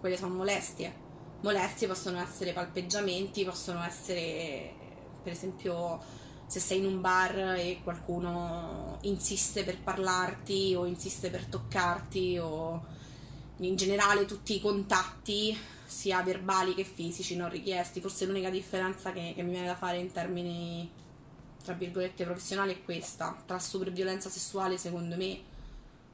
quelle 0.00 0.16
sono 0.16 0.34
molestie. 0.34 1.08
Molestie 1.42 1.86
possono 1.86 2.20
essere 2.20 2.52
palpeggiamenti, 2.52 3.44
possono 3.44 3.82
essere, 3.84 4.72
per 5.22 5.32
esempio, 5.32 6.00
se 6.46 6.58
sei 6.58 6.78
in 6.78 6.86
un 6.86 7.00
bar 7.00 7.54
e 7.56 7.80
qualcuno 7.84 8.98
insiste 9.02 9.62
per 9.62 9.80
parlarti 9.80 10.74
o 10.76 10.84
insiste 10.84 11.30
per 11.30 11.46
toccarti 11.46 12.38
o 12.38 12.84
in 13.58 13.76
generale 13.76 14.24
tutti 14.24 14.56
i 14.56 14.60
contatti, 14.60 15.56
sia 15.84 16.22
verbali 16.22 16.74
che 16.74 16.84
fisici, 16.84 17.36
non 17.36 17.50
richiesti. 17.50 18.00
Forse 18.00 18.26
l'unica 18.26 18.50
differenza 18.50 19.12
che, 19.12 19.32
che 19.34 19.42
mi 19.42 19.50
viene 19.50 19.66
da 19.66 19.76
fare 19.76 19.98
in 19.98 20.10
termini, 20.10 20.90
tra 21.62 21.74
virgolette, 21.74 22.24
professionali 22.24 22.72
è 22.72 22.82
questa. 22.82 23.36
Tra 23.46 23.58
e 23.58 23.90
violenza 23.90 24.28
sessuale, 24.30 24.78
secondo 24.78 25.16
me, 25.16 25.40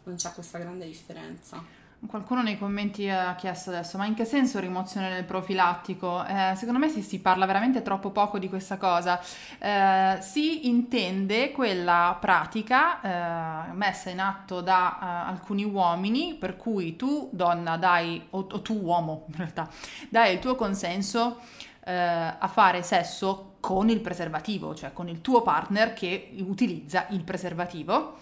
non 0.05 0.16
c'è 0.16 0.32
questa 0.32 0.59
grande 0.59 0.87
differenza. 0.87 1.64
Qualcuno 2.05 2.42
nei 2.42 2.59
commenti 2.59 3.09
ha 3.09 3.34
chiesto 3.36 3.70
adesso, 3.70 3.97
ma 3.97 4.05
in 4.05 4.14
che 4.14 4.24
senso 4.24 4.61
rimozione 4.61 5.12
del 5.12 5.24
profilattico? 5.24 6.24
Eh, 6.26 6.53
secondo 6.55 6.78
me 6.78 6.88
si, 6.90 7.01
si, 7.03 7.20
parla 7.20 7.47
veramente 7.47 7.82
troppo 7.82 8.11
poco 8.11 8.38
di 8.38 8.49
questa 8.49 8.76
cosa. 8.76 9.18
Eh, 9.59 10.18
si 10.20 10.68
intende 10.68 11.53
quella 11.53 12.16
pratica 12.20 13.01
eh, 13.01 13.72
messa 13.72 14.11
in 14.11 14.20
atto 14.20 14.61
da 14.61 14.99
uh, 15.01 15.30
alcuni 15.30 15.64
uomini, 15.64 16.34
per 16.34 16.57
cui 16.57 16.97
tu, 16.97 17.30
donna, 17.32 17.76
dai, 17.76 18.24
o, 18.30 18.47
o 18.51 18.61
tu, 18.61 18.74
uomo, 18.74 19.24
in 19.28 19.36
realtà, 19.36 19.68
dai 20.09 20.34
il 20.34 20.38
tuo 20.38 20.55
consenso 20.55 21.40
eh, 21.86 21.92
a 21.92 22.49
fare 22.49 22.82
sesso 22.82 23.55
con 23.61 23.88
il 23.88 24.01
preservativo, 24.01 24.74
cioè 24.74 24.92
con 24.92 25.09
il 25.09 25.20
tuo 25.22 25.42
partner 25.42 25.94
che 25.94 26.30
utilizza 26.38 27.07
il 27.11 27.22
preservativo, 27.24 28.18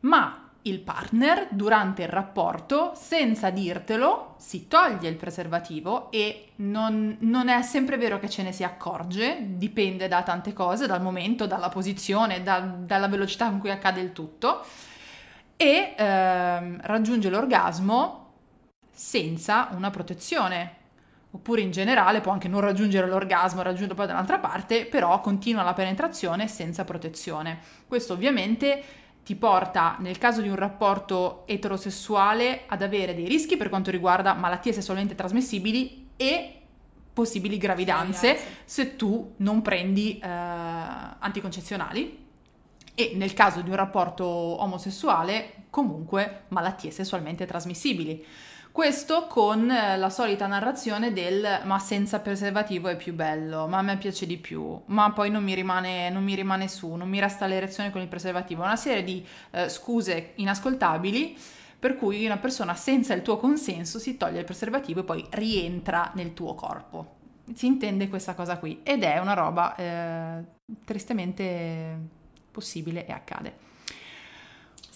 ma 0.00 0.49
il 0.62 0.80
partner 0.80 1.48
durante 1.50 2.02
il 2.02 2.08
rapporto, 2.08 2.92
senza 2.94 3.50
dirtelo, 3.50 4.34
si 4.38 4.68
toglie 4.68 5.08
il 5.08 5.16
preservativo 5.16 6.10
e 6.10 6.50
non, 6.56 7.16
non, 7.20 7.48
è 7.48 7.62
sempre 7.62 7.96
vero 7.96 8.18
che 8.18 8.28
ce 8.28 8.42
ne 8.42 8.52
si 8.52 8.62
accorge, 8.62 9.38
dipende 9.40 10.06
da 10.08 10.22
tante 10.22 10.52
cose, 10.52 10.86
dal 10.86 11.00
momento, 11.00 11.46
dalla 11.46 11.70
posizione, 11.70 12.42
da, 12.42 12.60
dalla 12.60 13.08
velocità 13.08 13.48
con 13.48 13.58
cui 13.58 13.70
accade 13.70 14.00
il 14.00 14.12
tutto, 14.12 14.64
e 15.56 15.94
ehm, 15.96 16.80
raggiunge 16.82 17.30
l'orgasmo 17.30 18.32
senza 18.90 19.68
una 19.72 19.90
protezione. 19.90 20.76
Oppure 21.32 21.60
in 21.60 21.70
generale 21.70 22.20
può 22.20 22.32
anche 22.32 22.48
non 22.48 22.60
raggiungere 22.60 23.06
l'orgasmo, 23.06 23.62
raggiunto 23.62 23.94
poi 23.94 24.06
da 24.06 24.14
un'altra 24.14 24.40
parte, 24.40 24.84
però 24.84 25.20
continua 25.20 25.62
la 25.62 25.74
penetrazione 25.74 26.48
senza 26.48 26.84
protezione. 26.84 27.60
Questo 27.86 28.14
ovviamente 28.14 28.82
ti 29.24 29.36
porta, 29.36 29.96
nel 30.00 30.18
caso 30.18 30.40
di 30.40 30.48
un 30.48 30.56
rapporto 30.56 31.44
eterosessuale, 31.46 32.64
ad 32.66 32.82
avere 32.82 33.14
dei 33.14 33.26
rischi 33.26 33.56
per 33.56 33.68
quanto 33.68 33.90
riguarda 33.90 34.34
malattie 34.34 34.72
sessualmente 34.72 35.14
trasmissibili 35.14 36.08
e 36.16 36.54
possibili 37.12 37.58
gravidanze, 37.58 38.38
se 38.64 38.96
tu 38.96 39.34
non 39.38 39.62
prendi 39.62 40.18
eh, 40.18 40.26
anticoncezionali 40.26 42.26
e 42.94 43.12
nel 43.14 43.34
caso 43.34 43.60
di 43.60 43.70
un 43.70 43.76
rapporto 43.76 44.24
omosessuale 44.24 45.54
comunque 45.70 46.42
malattie 46.48 46.90
sessualmente 46.90 47.46
trasmissibili. 47.46 48.24
Questo 48.72 49.26
con 49.26 49.68
eh, 49.68 49.96
la 49.96 50.10
solita 50.10 50.46
narrazione 50.46 51.12
del 51.12 51.60
ma 51.64 51.80
senza 51.80 52.20
preservativo 52.20 52.86
è 52.86 52.96
più 52.96 53.12
bello, 53.12 53.66
ma 53.66 53.78
a 53.78 53.82
me 53.82 53.98
piace 53.98 54.26
di 54.26 54.38
più, 54.38 54.80
ma 54.86 55.10
poi 55.10 55.28
non 55.28 55.42
mi 55.42 55.54
rimane, 55.54 56.08
non 56.08 56.22
mi 56.22 56.36
rimane 56.36 56.68
su, 56.68 56.94
non 56.94 57.08
mi 57.08 57.18
resta 57.18 57.46
l'erezione 57.46 57.90
con 57.90 58.00
il 58.00 58.06
preservativo. 58.06 58.62
Una 58.62 58.76
serie 58.76 59.02
di 59.02 59.26
eh, 59.50 59.68
scuse 59.68 60.32
inascoltabili 60.36 61.36
per 61.80 61.96
cui 61.96 62.24
una 62.24 62.36
persona 62.36 62.74
senza 62.74 63.12
il 63.12 63.22
tuo 63.22 63.38
consenso 63.38 63.98
si 63.98 64.16
toglie 64.16 64.38
il 64.38 64.44
preservativo 64.44 65.00
e 65.00 65.04
poi 65.04 65.26
rientra 65.30 66.12
nel 66.14 66.32
tuo 66.32 66.54
corpo. 66.54 67.16
Si 67.52 67.66
intende 67.66 68.08
questa 68.08 68.34
cosa 68.34 68.58
qui 68.58 68.80
ed 68.84 69.02
è 69.02 69.18
una 69.18 69.34
roba 69.34 69.74
eh, 69.74 70.44
tristemente 70.84 71.98
possibile 72.52 73.04
e 73.04 73.12
accade. 73.12 73.68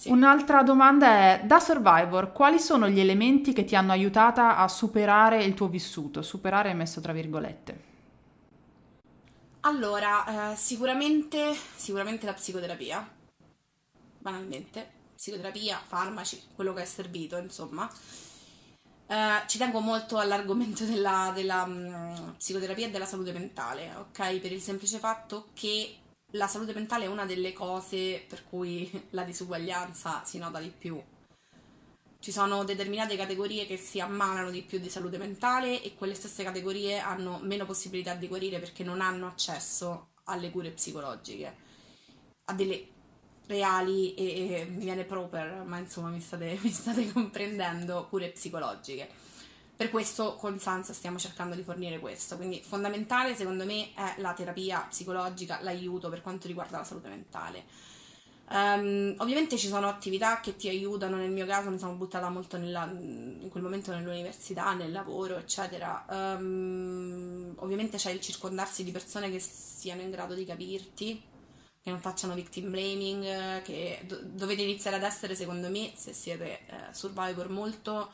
Sì. 0.04 0.10
Un'altra 0.10 0.62
domanda 0.62 1.06
è, 1.06 1.40
da 1.46 1.58
Survivor, 1.58 2.30
quali 2.32 2.58
sono 2.58 2.90
gli 2.90 3.00
elementi 3.00 3.54
che 3.54 3.64
ti 3.64 3.74
hanno 3.74 3.92
aiutata 3.92 4.58
a 4.58 4.68
superare 4.68 5.42
il 5.42 5.54
tuo 5.54 5.68
vissuto? 5.68 6.20
Superare 6.20 6.70
è 6.70 6.74
messo 6.74 7.00
tra 7.00 7.14
virgolette. 7.14 7.82
Allora, 9.60 10.52
eh, 10.52 10.56
sicuramente, 10.56 11.56
sicuramente 11.74 12.26
la 12.26 12.34
psicoterapia, 12.34 13.08
banalmente, 14.18 14.90
psicoterapia, 15.16 15.80
farmaci, 15.82 16.48
quello 16.54 16.74
che 16.74 16.82
è 16.82 16.84
servito, 16.84 17.38
insomma. 17.38 17.90
Eh, 19.06 19.42
ci 19.46 19.56
tengo 19.56 19.80
molto 19.80 20.18
all'argomento 20.18 20.84
della, 20.84 21.32
della 21.34 21.62
um, 21.62 22.34
psicoterapia 22.36 22.88
e 22.88 22.90
della 22.90 23.06
salute 23.06 23.32
mentale, 23.32 23.94
ok? 23.96 24.38
Per 24.38 24.52
il 24.52 24.60
semplice 24.60 24.98
fatto 24.98 25.46
che 25.54 25.96
la 26.34 26.46
salute 26.48 26.72
mentale 26.72 27.04
è 27.04 27.08
una 27.08 27.26
delle 27.26 27.52
cose 27.52 28.24
per 28.26 28.44
cui 28.44 28.90
la 29.10 29.22
disuguaglianza 29.22 30.24
si 30.24 30.38
nota 30.38 30.58
di 30.60 30.72
più. 30.76 31.00
Ci 32.18 32.32
sono 32.32 32.64
determinate 32.64 33.16
categorie 33.16 33.66
che 33.66 33.76
si 33.76 34.00
ammalano 34.00 34.50
di 34.50 34.62
più 34.62 34.78
di 34.78 34.88
salute 34.88 35.18
mentale 35.18 35.82
e 35.82 35.94
quelle 35.94 36.14
stesse 36.14 36.42
categorie 36.42 36.98
hanno 36.98 37.38
meno 37.42 37.66
possibilità 37.66 38.14
di 38.14 38.28
guarire 38.28 38.58
perché 38.58 38.82
non 38.82 39.00
hanno 39.00 39.26
accesso 39.26 40.08
alle 40.24 40.50
cure 40.50 40.70
psicologiche, 40.70 41.56
a 42.46 42.54
delle 42.54 42.88
reali 43.46 44.14
e, 44.14 44.54
e 44.54 44.64
mi 44.64 44.84
viene 44.84 45.04
proper, 45.04 45.64
ma 45.66 45.78
insomma 45.78 46.08
mi 46.08 46.20
state, 46.20 46.58
mi 46.62 46.70
state 46.70 47.12
comprendendo, 47.12 48.06
cure 48.08 48.30
psicologiche. 48.30 49.23
Per 49.76 49.90
questo 49.90 50.36
con 50.36 50.60
Sansa 50.60 50.92
stiamo 50.92 51.18
cercando 51.18 51.56
di 51.56 51.62
fornire 51.62 51.98
questo, 51.98 52.36
quindi 52.36 52.62
fondamentale 52.64 53.34
secondo 53.34 53.64
me 53.64 53.92
è 53.94 54.14
la 54.18 54.32
terapia 54.32 54.86
psicologica, 54.88 55.58
l'aiuto 55.62 56.08
per 56.08 56.22
quanto 56.22 56.46
riguarda 56.46 56.78
la 56.78 56.84
salute 56.84 57.08
mentale. 57.08 57.64
Um, 58.46 59.14
ovviamente 59.18 59.56
ci 59.56 59.68
sono 59.68 59.88
attività 59.88 60.38
che 60.40 60.54
ti 60.54 60.68
aiutano, 60.68 61.16
nel 61.16 61.30
mio 61.30 61.46
caso 61.46 61.70
mi 61.70 61.78
sono 61.78 61.94
buttata 61.94 62.28
molto 62.28 62.56
nella, 62.58 62.84
in 62.84 63.48
quel 63.50 63.62
momento 63.62 63.90
nell'università, 63.90 64.74
nel 64.74 64.92
lavoro, 64.92 65.38
eccetera. 65.38 66.04
Um, 66.08 67.54
ovviamente 67.56 67.96
c'è 67.96 68.10
il 68.10 68.20
circondarsi 68.20 68.84
di 68.84 68.92
persone 68.92 69.30
che 69.30 69.40
siano 69.40 70.02
in 70.02 70.10
grado 70.10 70.34
di 70.34 70.44
capirti, 70.44 71.20
che 71.82 71.90
non 71.90 72.00
facciano 72.00 72.34
victim 72.34 72.70
blaming, 72.70 73.62
che 73.62 74.02
do- 74.06 74.20
dovete 74.22 74.62
iniziare 74.62 74.96
ad 74.96 75.02
essere, 75.02 75.34
secondo 75.34 75.68
me, 75.68 75.92
se 75.96 76.12
siete 76.12 76.60
eh, 76.66 76.92
survivor 76.92 77.48
molto 77.48 78.10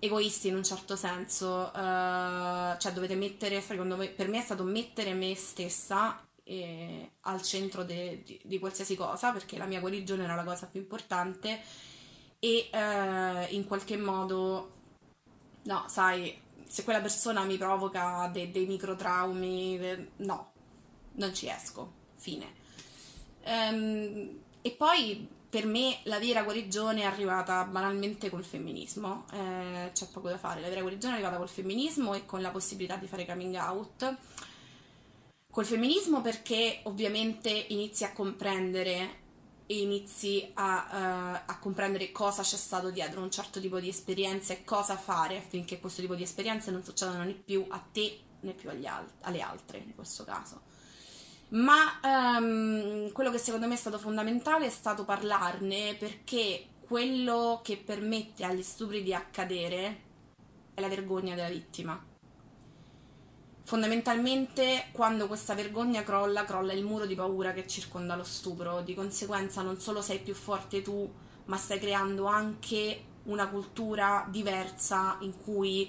egoisti 0.00 0.48
in 0.48 0.56
un 0.56 0.64
certo 0.64 0.96
senso, 0.96 1.70
uh, 1.72 2.76
cioè 2.78 2.92
dovete 2.92 3.14
mettere, 3.14 3.60
secondo 3.60 3.96
me, 3.96 4.08
per 4.08 4.28
me 4.28 4.38
è 4.38 4.42
stato 4.42 4.64
mettere 4.64 5.12
me 5.12 5.34
stessa 5.36 6.26
eh, 6.42 7.12
al 7.20 7.42
centro 7.42 7.84
de, 7.84 8.22
di, 8.24 8.40
di, 8.42 8.58
qualsiasi 8.58 8.96
cosa, 8.96 9.30
perché 9.30 9.56
la 9.58 9.66
mia 9.66 9.78
guarigione 9.78 10.24
era 10.24 10.34
la 10.34 10.42
cosa 10.42 10.66
più 10.66 10.80
importante 10.80 11.60
e 12.38 12.70
uh, 12.72 13.54
in 13.54 13.66
qualche 13.66 13.98
modo, 13.98 14.72
no, 15.64 15.84
sai, 15.88 16.36
se 16.66 16.82
quella 16.82 17.00
persona 17.00 17.44
mi 17.44 17.58
provoca 17.58 18.28
de, 18.32 18.50
dei 18.50 18.66
microtraumi, 18.66 19.78
de, 19.78 20.08
no, 20.16 20.52
non 21.12 21.34
ci 21.34 21.48
esco, 21.48 21.92
fine. 22.16 22.54
Um, 23.44 24.40
e 24.62 24.70
poi 24.72 25.28
per 25.50 25.66
me 25.66 25.98
la 26.04 26.20
vera 26.20 26.44
guarigione 26.44 27.00
è 27.00 27.04
arrivata 27.04 27.64
banalmente 27.64 28.30
col 28.30 28.44
femminismo, 28.44 29.26
eh, 29.32 29.90
c'è 29.92 30.06
poco 30.06 30.28
da 30.28 30.38
fare, 30.38 30.60
la 30.60 30.68
vera 30.68 30.80
guarigione 30.80 31.14
è 31.14 31.16
arrivata 31.16 31.38
col 31.38 31.48
femminismo 31.48 32.14
e 32.14 32.24
con 32.24 32.40
la 32.40 32.50
possibilità 32.50 32.94
di 32.94 33.08
fare 33.08 33.26
coming 33.26 33.56
out. 33.56 34.16
Col 35.50 35.66
femminismo 35.66 36.20
perché 36.20 36.80
ovviamente 36.84 37.50
inizi 37.50 38.04
a 38.04 38.12
comprendere 38.12 39.18
e 39.66 39.80
inizi 39.80 40.50
a, 40.54 41.40
uh, 41.44 41.50
a, 41.50 41.58
comprendere 41.58 42.12
cosa 42.12 42.42
c'è 42.42 42.56
stato 42.56 42.90
dietro 42.90 43.20
un 43.20 43.30
certo 43.30 43.60
tipo 43.60 43.80
di 43.80 43.88
esperienza 43.88 44.52
e 44.52 44.62
cosa 44.62 44.96
fare 44.96 45.36
affinché 45.36 45.80
questo 45.80 46.00
tipo 46.00 46.14
di 46.14 46.22
esperienze 46.22 46.70
non 46.70 46.84
succedano 46.84 47.24
né 47.24 47.34
più 47.34 47.64
a 47.68 47.78
te 47.78 48.18
né 48.40 48.52
più 48.52 48.68
alt- 48.68 49.12
alle 49.20 49.40
altre 49.40 49.78
in 49.78 49.94
questo 49.94 50.24
caso 50.24 50.60
ma 51.50 52.00
um, 52.38 53.10
quello 53.12 53.30
che 53.30 53.38
secondo 53.38 53.66
me 53.66 53.74
è 53.74 53.78
stato 53.78 53.98
fondamentale 53.98 54.66
è 54.66 54.70
stato 54.70 55.04
parlarne 55.04 55.96
perché 55.98 56.66
quello 56.80 57.60
che 57.62 57.76
permette 57.76 58.44
agli 58.44 58.62
stupri 58.62 59.02
di 59.02 59.14
accadere 59.14 60.02
è 60.74 60.80
la 60.80 60.88
vergogna 60.88 61.34
della 61.34 61.48
vittima. 61.48 62.00
Fondamentalmente, 63.62 64.88
quando 64.90 65.28
questa 65.28 65.54
vergogna 65.54 66.02
crolla, 66.02 66.44
crolla 66.44 66.72
il 66.72 66.84
muro 66.84 67.06
di 67.06 67.14
paura 67.14 67.52
che 67.52 67.68
circonda 67.68 68.16
lo 68.16 68.24
stupro. 68.24 68.80
Di 68.80 68.94
conseguenza, 68.94 69.62
non 69.62 69.78
solo 69.78 70.02
sei 70.02 70.18
più 70.18 70.34
forte 70.34 70.82
tu, 70.82 71.08
ma 71.44 71.56
stai 71.56 71.78
creando 71.78 72.24
anche 72.24 73.04
una 73.24 73.48
cultura 73.48 74.26
diversa 74.28 75.18
in 75.20 75.36
cui 75.36 75.88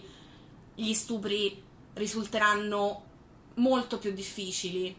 gli 0.75 0.93
stupri 0.93 1.63
risulteranno 1.93 3.03
molto 3.55 3.97
più 3.97 4.11
difficili 4.11 4.95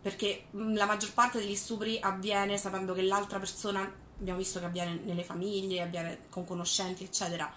perché 0.00 0.46
mm, 0.54 0.76
la 0.76 0.86
maggior 0.86 1.12
parte 1.12 1.38
degli 1.38 1.54
stupri 1.54 1.98
avviene 2.00 2.56
sapendo 2.56 2.94
che 2.94 3.02
l'altra 3.02 3.38
persona, 3.38 3.80
abbiamo 4.18 4.38
visto 4.38 4.58
che 4.60 4.66
avviene 4.66 5.00
nelle 5.04 5.24
famiglie, 5.24 5.82
avviene 5.82 6.20
con 6.30 6.44
conoscenti, 6.44 7.04
eccetera, 7.04 7.52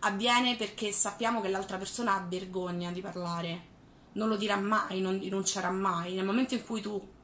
avviene 0.00 0.56
perché 0.56 0.92
sappiamo 0.92 1.40
che 1.40 1.48
l'altra 1.48 1.78
persona 1.78 2.14
ha 2.14 2.26
vergogna 2.28 2.90
di 2.92 3.00
parlare, 3.00 3.74
non 4.12 4.28
lo 4.28 4.36
dirà 4.36 4.56
mai, 4.56 5.00
non 5.00 5.18
rinuncerà 5.18 5.70
mai. 5.70 6.14
Nel 6.14 6.24
momento 6.24 6.54
in 6.54 6.64
cui 6.64 6.80
tu 6.80 7.14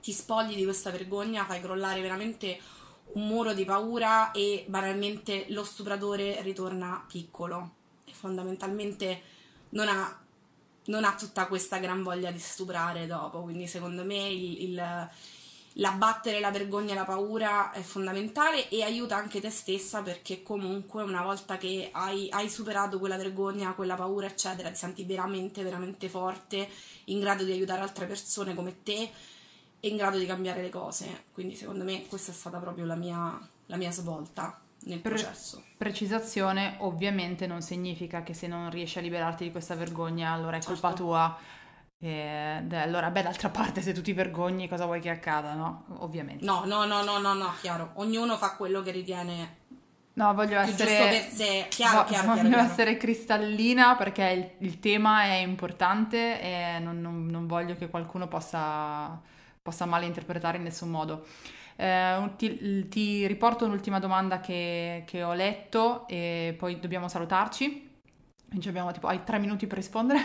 ti 0.00 0.12
spogli 0.12 0.54
di 0.54 0.64
questa 0.64 0.90
vergogna, 0.90 1.44
fai 1.44 1.60
crollare 1.60 2.00
veramente 2.00 2.60
un 3.14 3.26
muro 3.26 3.54
di 3.54 3.64
paura 3.64 4.32
e 4.32 4.64
banalmente 4.68 5.46
lo 5.48 5.64
stupratore 5.64 6.40
ritorna 6.42 7.04
piccolo 7.06 7.74
e 8.04 8.12
fondamentalmente 8.12 9.22
non 9.70 9.88
ha 9.88 10.23
non 10.86 11.04
ha 11.04 11.14
tutta 11.14 11.46
questa 11.46 11.78
gran 11.78 12.02
voglia 12.02 12.30
di 12.30 12.38
stuprare 12.38 13.06
dopo, 13.06 13.42
quindi 13.42 13.66
secondo 13.66 14.04
me 14.04 14.28
il, 14.28 14.62
il, 14.62 15.08
l'abbattere 15.74 16.40
la 16.40 16.50
vergogna 16.50 16.92
e 16.92 16.96
la 16.96 17.04
paura 17.04 17.72
è 17.72 17.80
fondamentale 17.80 18.68
e 18.68 18.82
aiuta 18.82 19.16
anche 19.16 19.40
te 19.40 19.50
stessa 19.50 20.02
perché 20.02 20.42
comunque 20.42 21.02
una 21.02 21.22
volta 21.22 21.56
che 21.56 21.88
hai, 21.92 22.28
hai 22.30 22.48
superato 22.48 22.98
quella 22.98 23.16
vergogna, 23.16 23.72
quella 23.74 23.94
paura 23.94 24.26
eccetera, 24.26 24.70
ti 24.70 24.76
senti 24.76 25.04
veramente 25.04 25.62
veramente 25.62 26.08
forte, 26.08 26.68
in 27.04 27.20
grado 27.20 27.44
di 27.44 27.52
aiutare 27.52 27.80
altre 27.80 28.06
persone 28.06 28.54
come 28.54 28.82
te 28.82 29.10
e 29.80 29.88
in 29.88 29.96
grado 29.96 30.18
di 30.18 30.26
cambiare 30.26 30.62
le 30.62 30.70
cose, 30.70 31.24
quindi 31.32 31.56
secondo 31.56 31.84
me 31.84 32.06
questa 32.06 32.32
è 32.32 32.34
stata 32.34 32.58
proprio 32.58 32.84
la 32.84 32.96
mia, 32.96 33.38
la 33.66 33.76
mia 33.76 33.90
svolta 33.90 34.58
nel 34.84 35.00
Pre- 35.00 35.10
processo. 35.14 35.62
Precisazione, 35.76 36.76
ovviamente 36.78 37.46
non 37.46 37.62
significa 37.62 38.22
che 38.22 38.34
se 38.34 38.46
non 38.46 38.70
riesci 38.70 38.98
a 38.98 39.00
liberarti 39.00 39.44
di 39.44 39.50
questa 39.50 39.74
vergogna 39.74 40.32
allora 40.32 40.56
è 40.56 40.60
certo. 40.60 40.80
colpa 40.80 40.92
tua. 40.96 41.38
E, 41.98 42.62
allora, 42.72 43.10
beh, 43.10 43.22
d'altra 43.22 43.48
parte, 43.48 43.80
se 43.80 43.92
tu 43.92 44.02
ti 44.02 44.12
vergogni, 44.12 44.68
cosa 44.68 44.84
vuoi 44.84 45.00
che 45.00 45.10
accada, 45.10 45.54
no? 45.54 45.84
Ovviamente. 46.00 46.44
No, 46.44 46.64
no, 46.64 46.84
no, 46.84 47.02
no, 47.02 47.18
no, 47.18 47.32
no, 47.32 47.54
chiaro. 47.60 47.92
Ognuno 47.94 48.36
fa 48.36 48.56
quello 48.56 48.82
che 48.82 48.90
ritiene. 48.90 49.62
No, 50.14 50.32
voglio 50.32 50.60
essere, 50.60 51.28
sé. 51.28 51.66
Chiaro, 51.68 52.02
vo- 52.02 52.04
chiaro, 52.04 52.34
voglio 52.34 52.48
chiaro, 52.48 52.62
essere 52.62 52.96
cristallina 52.96 53.96
perché 53.96 54.56
il, 54.58 54.66
il, 54.66 54.78
tema 54.78 55.24
è 55.24 55.36
importante 55.38 56.40
e 56.40 56.78
non, 56.78 57.00
non, 57.00 57.26
non 57.26 57.48
voglio 57.48 57.74
che 57.74 57.88
qualcuno 57.88 58.28
possa, 58.28 59.20
possa 59.64 59.86
malinterpretare 59.86 60.58
in 60.58 60.62
nessun 60.62 60.90
modo. 60.90 61.24
Eh, 61.76 62.30
ti, 62.36 62.86
ti, 62.88 63.26
riporto 63.26 63.64
un'ultima 63.64 63.98
domanda 63.98 64.38
che, 64.38 65.04
che, 65.06 65.22
ho 65.22 65.32
letto 65.32 66.06
e 66.06 66.54
poi 66.58 66.78
dobbiamo 66.78 67.08
salutarci. 67.08 67.92
Quindi 68.46 68.68
abbiamo 68.68 68.92
tipo, 68.92 69.06
hai 69.06 69.24
tre 69.24 69.38
minuti 69.38 69.66
per 69.66 69.78
rispondere. 69.78 70.20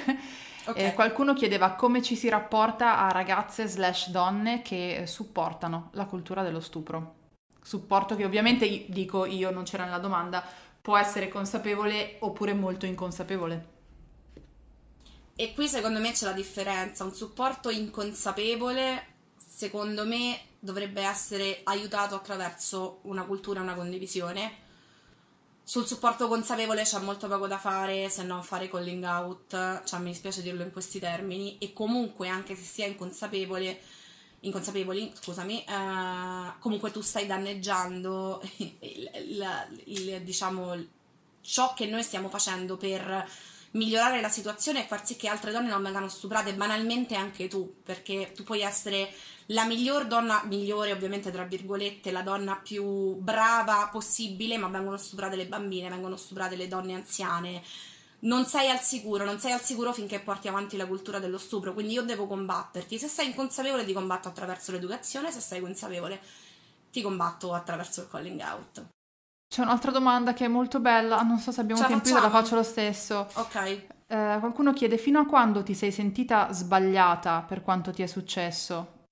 Okay. 0.66 0.88
Eh, 0.88 0.94
qualcuno 0.94 1.34
chiedeva 1.34 1.72
come 1.72 2.02
ci 2.02 2.18
si 2.18 2.28
rapporta 2.28 3.00
a 3.00 3.10
ragazze 3.12 3.66
slash 3.66 4.10
donne 4.10 4.62
che 4.62 5.06
supportano 5.08 5.90
la 5.94 6.06
cultura 6.06 6.44
dello 6.44 6.60
stupro. 6.60 7.16
Supporto 7.64 8.18
che 8.18 8.26
ovviamente 8.26 8.86
dico 8.90 9.26
io, 9.26 9.52
non 9.52 9.64
c'era 9.64 9.86
nella 9.86 10.00
domanda, 10.00 10.44
può 10.82 10.98
essere 10.98 11.30
consapevole 11.30 12.18
oppure 12.20 12.54
molto 12.54 12.86
inconsapevole. 12.86 13.78
E 15.36 15.54
qui 15.54 15.70
secondo 15.70 16.00
me 16.00 16.12
c'è 16.12 16.26
la 16.26 16.34
differenza, 16.34 17.06
un 17.06 17.14
supporto 17.14 17.70
inconsapevole 17.70 19.18
secondo 19.50 20.06
me 20.06 20.40
dovrebbe 20.60 21.02
essere 21.02 21.62
aiutato 21.64 22.16
attraverso 22.16 23.00
una 23.04 23.24
cultura, 23.24 23.62
una 23.62 23.74
condivisione. 23.74 24.68
Sul 25.64 25.88
supporto 25.88 26.28
consapevole 26.28 26.84
c'è 26.84 27.00
molto 27.00 27.28
poco 27.28 27.48
da 27.48 27.58
fare 27.58 28.10
se 28.10 28.24
non 28.24 28.44
fare 28.44 28.70
calling 28.70 29.04
out, 29.04 29.84
cioè 29.84 30.00
mi 30.00 30.12
dispiace 30.12 30.42
dirlo 30.42 30.64
in 30.64 30.72
questi 30.72 31.00
termini, 31.00 31.58
e 31.58 31.74
comunque 31.74 32.28
anche 32.28 32.56
se 32.56 32.64
si 32.64 32.82
è 32.84 32.88
inconsapevole, 32.88 33.80
inconsapevoli, 34.42 35.12
scusami, 35.20 35.64
eh, 35.64 36.54
comunque 36.60 36.92
tu 36.92 37.02
stai 37.02 37.26
danneggiando 37.26 38.42
il, 38.58 38.78
il, 38.80 39.82
il, 39.86 40.22
diciamo, 40.22 40.76
ciò 41.42 41.74
che 41.74 41.86
noi 41.86 42.04
stiamo 42.04 42.30
facendo 42.30 42.78
per 42.78 43.28
migliorare 43.72 44.22
la 44.22 44.30
situazione 44.30 44.84
e 44.84 44.88
far 44.88 45.06
sì 45.06 45.16
che 45.16 45.28
altre 45.28 45.52
donne 45.52 45.70
non 45.70 45.84
vengano 45.84 46.08
stuprate 46.08 46.54
banalmente 46.54 47.16
anche 47.16 47.48
tu, 47.48 47.82
perché 47.84 48.32
tu 48.34 48.44
puoi 48.44 48.62
essere 48.62 49.14
la 49.48 49.66
miglior 49.66 50.06
donna, 50.06 50.44
migliore 50.46 50.92
ovviamente 50.92 51.32
tra 51.32 51.44
virgolette, 51.44 52.12
la 52.12 52.22
donna 52.22 52.56
più 52.56 53.16
brava 53.16 53.90
possibile, 53.92 54.58
ma 54.58 54.68
vengono 54.68 54.98
stuprate 54.98 55.36
le 55.36 55.48
bambine, 55.48 55.90
vengono 55.90 56.18
stuprate 56.18 56.56
le 56.56 56.68
donne 56.68 56.94
anziane. 56.94 57.64
Non 58.22 58.46
sei 58.46 58.70
al 58.70 58.82
sicuro, 58.82 59.24
non 59.24 59.40
sei 59.40 59.54
al 59.54 59.62
sicuro 59.62 59.94
finché 59.94 60.20
porti 60.20 60.48
avanti 60.48 60.76
la 60.76 60.86
cultura 60.86 61.20
dello 61.20 61.38
stupro, 61.38 61.74
quindi 61.74 61.94
io 61.94 62.02
devo 62.02 62.28
combatterti. 62.28 63.00
Se 63.00 63.08
sei 63.08 63.28
inconsapevole 63.28 63.86
ti 63.86 63.94
combatto 63.94 64.28
attraverso 64.28 64.72
l'educazione, 64.72 65.32
se 65.32 65.40
sei 65.40 65.62
consapevole 65.62 66.22
ti 66.92 67.02
combatto 67.02 67.54
attraverso 67.54 68.02
il 68.02 68.10
calling 68.10 68.42
out. 68.42 68.99
C'è 69.50 69.64
un'altra 69.64 69.90
domanda 69.90 70.34
che 70.34 70.46
è 70.46 70.48
molto 70.48 70.80
bella, 70.80 71.22
non 71.24 71.40
so 71.40 71.52
se 71.52 71.62
abbiamo 71.62 71.84
tempo, 71.84 72.08
io 72.08 72.22
la 72.22 72.30
faccio 72.30 72.54
lo 72.54 72.62
stesso. 72.62 73.28
Ok. 73.34 73.56
Eh, 73.56 74.38
qualcuno 74.40 74.74
chiede 74.74 75.00
fino 75.00 75.20
a 75.20 75.26
quando 75.26 75.64
ti 75.64 75.74
sei 75.74 75.92
sentita 75.92 76.52
sbagliata 76.52 77.42
per 77.42 77.64
quanto 77.64 77.92
ti 77.92 78.04
è 78.04 78.06
successo? 78.06 79.08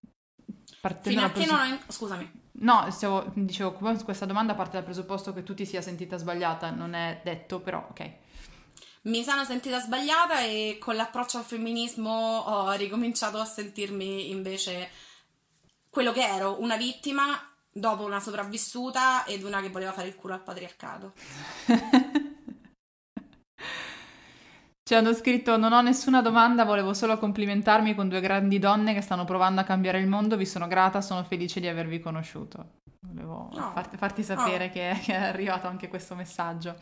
Fino 1.02 1.26
a 1.26 1.32
che 1.32 1.46
non 1.48 1.60
ho... 1.60 1.80
Scusami. 1.88 2.32
No, 2.60 2.86
stavo, 2.92 3.32
dicevo, 3.34 3.74
questa 3.74 4.26
domanda 4.26 4.54
parte 4.54 4.74
dal 4.74 4.84
presupposto 4.84 5.34
che 5.34 5.42
tu 5.42 5.56
ti 5.56 5.66
sia 5.66 5.82
sentita 5.82 6.18
sbagliata, 6.18 6.70
non 6.70 6.94
è 6.94 7.20
detto, 7.24 7.60
però 7.60 7.88
ok. 7.90 8.12
Mi 9.04 9.24
sono 9.24 9.44
sentita 9.44 9.80
sbagliata 9.80 10.42
e 10.42 10.78
con 10.80 10.96
l'approccio 10.96 11.40
al 11.40 11.46
femminismo 11.46 12.12
ho 12.12 12.72
ricominciato 12.74 13.40
a 13.40 13.46
sentirmi 13.46 14.30
invece 14.30 14.90
quello 15.90 16.12
che 16.12 16.22
ero, 16.22 16.62
una 16.62 16.78
vittima 16.78 17.40
dopo 17.72 18.04
una 18.04 18.20
sopravvissuta 18.20 19.26
ed 19.26 19.44
una 19.44 19.62
che 19.62 19.70
voleva 19.70 19.92
fare 19.92 20.08
il 20.08 20.16
culo 20.16 20.34
al 20.34 20.44
patriarcato. 20.44 21.14
Ci 24.84 24.96
hanno 24.96 25.14
scritto: 25.14 25.58
Non 25.58 25.74
ho 25.74 25.82
nessuna 25.82 26.22
domanda, 26.22 26.64
volevo 26.64 26.94
solo 26.94 27.18
complimentarmi 27.18 27.94
con 27.94 28.08
due 28.08 28.22
grandi 28.22 28.58
donne 28.58 28.94
che 28.94 29.02
stanno 29.02 29.26
provando 29.26 29.62
a 29.62 29.66
cambiare 29.66 30.00
il 30.00 30.08
mondo. 30.08 30.38
Vi 30.38 30.46
sono 30.46 30.68
grata, 30.68 31.02
sono 31.02 31.24
felice 31.24 31.60
di 31.60 31.68
avervi 31.68 32.00
conosciuto. 32.00 32.76
Volevo 33.06 33.50
oh. 33.52 33.72
farti, 33.74 33.98
farti, 33.98 34.24
sapere 34.24 34.68
oh. 34.68 34.70
che, 34.70 35.00
che 35.04 35.14
è 35.14 35.24
arrivato 35.24 35.68
anche 35.68 35.88
questo 35.90 36.16
messaggio. 36.16 36.76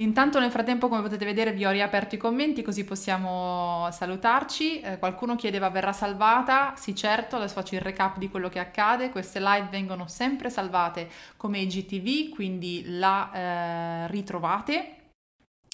Intanto 0.00 0.38
nel 0.38 0.52
frattempo, 0.52 0.86
come 0.88 1.02
potete 1.02 1.24
vedere, 1.24 1.52
vi 1.52 1.64
ho 1.64 1.70
riaperto 1.70 2.14
i 2.14 2.18
commenti 2.18 2.62
così 2.62 2.84
possiamo 2.84 3.88
salutarci. 3.90 4.80
Eh, 4.80 4.98
qualcuno 4.98 5.34
chiedeva 5.34 5.70
verrà 5.70 5.92
salvata? 5.92 6.74
Sì, 6.76 6.94
certo, 6.94 7.36
adesso 7.36 7.54
faccio 7.54 7.74
il 7.74 7.80
recap 7.80 8.16
di 8.16 8.28
quello 8.28 8.48
che 8.48 8.60
accade. 8.60 9.10
Queste 9.10 9.40
live 9.40 9.66
vengono 9.70 10.06
sempre 10.06 10.50
salvate 10.50 11.08
come 11.36 11.58
IGTV, 11.58 12.32
quindi 12.32 12.84
la 12.86 13.32
eh, 13.32 14.06
ritrovate, 14.08 14.96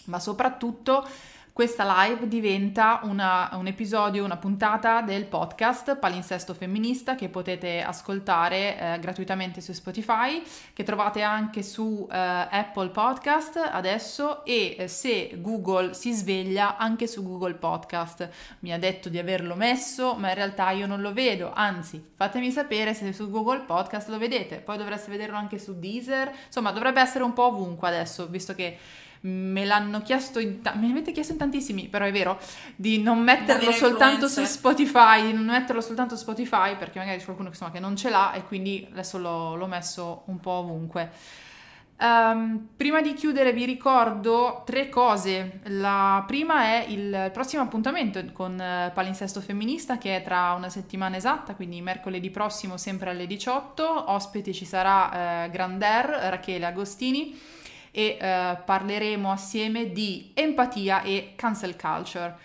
ma 0.06 0.18
soprattutto 0.18 1.06
questa 1.54 2.04
live 2.04 2.26
diventa 2.26 2.98
una, 3.04 3.48
un 3.52 3.68
episodio, 3.68 4.24
una 4.24 4.38
puntata 4.38 5.02
del 5.02 5.24
podcast 5.26 5.94
Palinsesto 5.94 6.52
Femminista 6.52 7.14
che 7.14 7.28
potete 7.28 7.80
ascoltare 7.80 8.76
eh, 8.76 8.98
gratuitamente 8.98 9.60
su 9.60 9.72
Spotify, 9.72 10.42
che 10.72 10.82
trovate 10.82 11.22
anche 11.22 11.62
su 11.62 12.08
eh, 12.10 12.16
Apple 12.16 12.88
Podcast 12.88 13.70
adesso 13.70 14.44
e 14.44 14.74
eh, 14.76 14.88
se 14.88 15.36
Google 15.36 15.94
si 15.94 16.10
sveglia 16.10 16.76
anche 16.76 17.06
su 17.06 17.22
Google 17.22 17.54
Podcast. 17.54 18.28
Mi 18.58 18.72
ha 18.72 18.78
detto 18.80 19.08
di 19.08 19.20
averlo 19.20 19.54
messo, 19.54 20.16
ma 20.16 20.30
in 20.30 20.34
realtà 20.34 20.72
io 20.72 20.88
non 20.88 21.00
lo 21.00 21.12
vedo, 21.12 21.52
anzi 21.54 22.04
fatemi 22.16 22.50
sapere 22.50 22.94
se 22.94 23.12
su 23.12 23.30
Google 23.30 23.60
Podcast 23.60 24.08
lo 24.08 24.18
vedete, 24.18 24.56
poi 24.56 24.76
dovreste 24.76 25.08
vederlo 25.08 25.36
anche 25.36 25.60
su 25.60 25.78
Deezer, 25.78 26.32
insomma 26.46 26.72
dovrebbe 26.72 27.00
essere 27.00 27.22
un 27.22 27.32
po' 27.32 27.46
ovunque 27.46 27.86
adesso, 27.86 28.26
visto 28.26 28.56
che 28.56 28.76
me 29.24 29.64
l'hanno 29.64 30.02
chiesto, 30.02 30.38
in 30.38 30.60
ta- 30.60 30.74
me 30.74 30.88
l'avete 30.88 31.12
chiesto 31.12 31.32
in 31.32 31.38
tantissimi, 31.38 31.88
però 31.88 32.04
è 32.04 32.12
vero, 32.12 32.38
di 32.76 33.00
non 33.00 33.20
metterlo 33.20 33.72
soltanto 33.72 34.28
su 34.28 34.44
Spotify, 34.44 35.32
non 35.32 35.46
metterlo 35.46 35.80
soltanto 35.80 36.14
su 36.16 36.22
Spotify, 36.22 36.76
perché 36.76 36.98
magari 36.98 37.18
c'è 37.18 37.24
qualcuno 37.24 37.48
insomma, 37.48 37.70
che 37.70 37.80
non 37.80 37.96
ce 37.96 38.10
l'ha 38.10 38.32
e 38.32 38.44
quindi 38.44 38.86
adesso 38.90 39.18
l'ho, 39.18 39.54
l'ho 39.54 39.66
messo 39.66 40.22
un 40.26 40.40
po' 40.40 40.50
ovunque. 40.50 41.10
Um, 41.96 42.70
prima 42.76 43.00
di 43.00 43.14
chiudere 43.14 43.52
vi 43.52 43.64
ricordo 43.64 44.62
tre 44.66 44.88
cose. 44.90 45.60
La 45.64 46.24
prima 46.26 46.64
è 46.64 46.86
il 46.88 47.30
prossimo 47.32 47.62
appuntamento 47.62 48.22
con 48.32 48.52
uh, 48.54 48.92
Palinsesto 48.92 49.40
Femminista 49.40 49.96
che 49.96 50.16
è 50.16 50.22
tra 50.22 50.52
una 50.52 50.68
settimana 50.68 51.16
esatta, 51.16 51.54
quindi 51.54 51.80
mercoledì 51.80 52.30
prossimo 52.30 52.76
sempre 52.76 53.10
alle 53.10 53.26
18. 53.26 54.10
Ospite 54.10 54.52
ci 54.52 54.66
sarà 54.66 55.46
uh, 55.46 55.50
Grander, 55.50 56.04
Rachele 56.04 56.66
Agostini 56.66 57.38
e 57.96 58.18
eh, 58.20 58.58
parleremo 58.64 59.30
assieme 59.30 59.92
di 59.92 60.32
empatia 60.34 61.02
e 61.02 61.34
cancel 61.36 61.76
culture. 61.76 62.36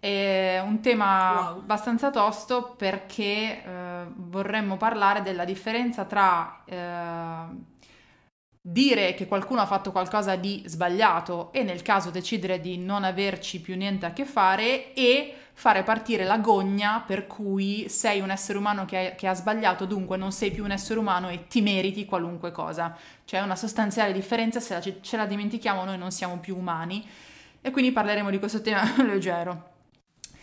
È 0.00 0.62
un 0.64 0.80
tema 0.80 1.50
wow. 1.50 1.58
abbastanza 1.58 2.10
tosto 2.10 2.74
perché 2.78 3.62
eh, 3.62 4.06
vorremmo 4.14 4.78
parlare 4.78 5.20
della 5.20 5.44
differenza 5.44 6.04
tra 6.04 6.62
eh, 6.64 7.74
dire 8.68 9.14
che 9.14 9.28
qualcuno 9.28 9.60
ha 9.60 9.66
fatto 9.66 9.92
qualcosa 9.92 10.34
di 10.34 10.60
sbagliato 10.66 11.52
e 11.52 11.62
nel 11.62 11.82
caso 11.82 12.10
decidere 12.10 12.60
di 12.60 12.78
non 12.78 13.04
averci 13.04 13.60
più 13.60 13.76
niente 13.76 14.06
a 14.06 14.12
che 14.12 14.24
fare 14.24 14.92
e 14.92 15.32
fare 15.52 15.84
partire 15.84 16.24
la 16.24 16.38
gogna 16.38 17.00
per 17.06 17.28
cui 17.28 17.88
sei 17.88 18.20
un 18.20 18.30
essere 18.30 18.58
umano 18.58 18.84
che 18.84 19.12
ha, 19.12 19.14
che 19.14 19.28
ha 19.28 19.34
sbagliato, 19.34 19.84
dunque 19.84 20.16
non 20.16 20.32
sei 20.32 20.50
più 20.50 20.64
un 20.64 20.72
essere 20.72 20.98
umano 20.98 21.28
e 21.28 21.46
ti 21.46 21.60
meriti 21.60 22.04
qualunque 22.06 22.50
cosa. 22.50 22.96
C'è 23.24 23.40
una 23.40 23.54
sostanziale 23.54 24.12
differenza, 24.12 24.58
se 24.58 24.74
la, 24.74 24.80
ce 25.00 25.16
la 25.16 25.26
dimentichiamo 25.26 25.84
noi 25.84 25.96
non 25.96 26.10
siamo 26.10 26.38
più 26.38 26.56
umani 26.56 27.06
e 27.60 27.70
quindi 27.70 27.92
parleremo 27.92 28.30
di 28.30 28.40
questo 28.40 28.60
tema 28.62 28.82
leggero. 29.06 29.74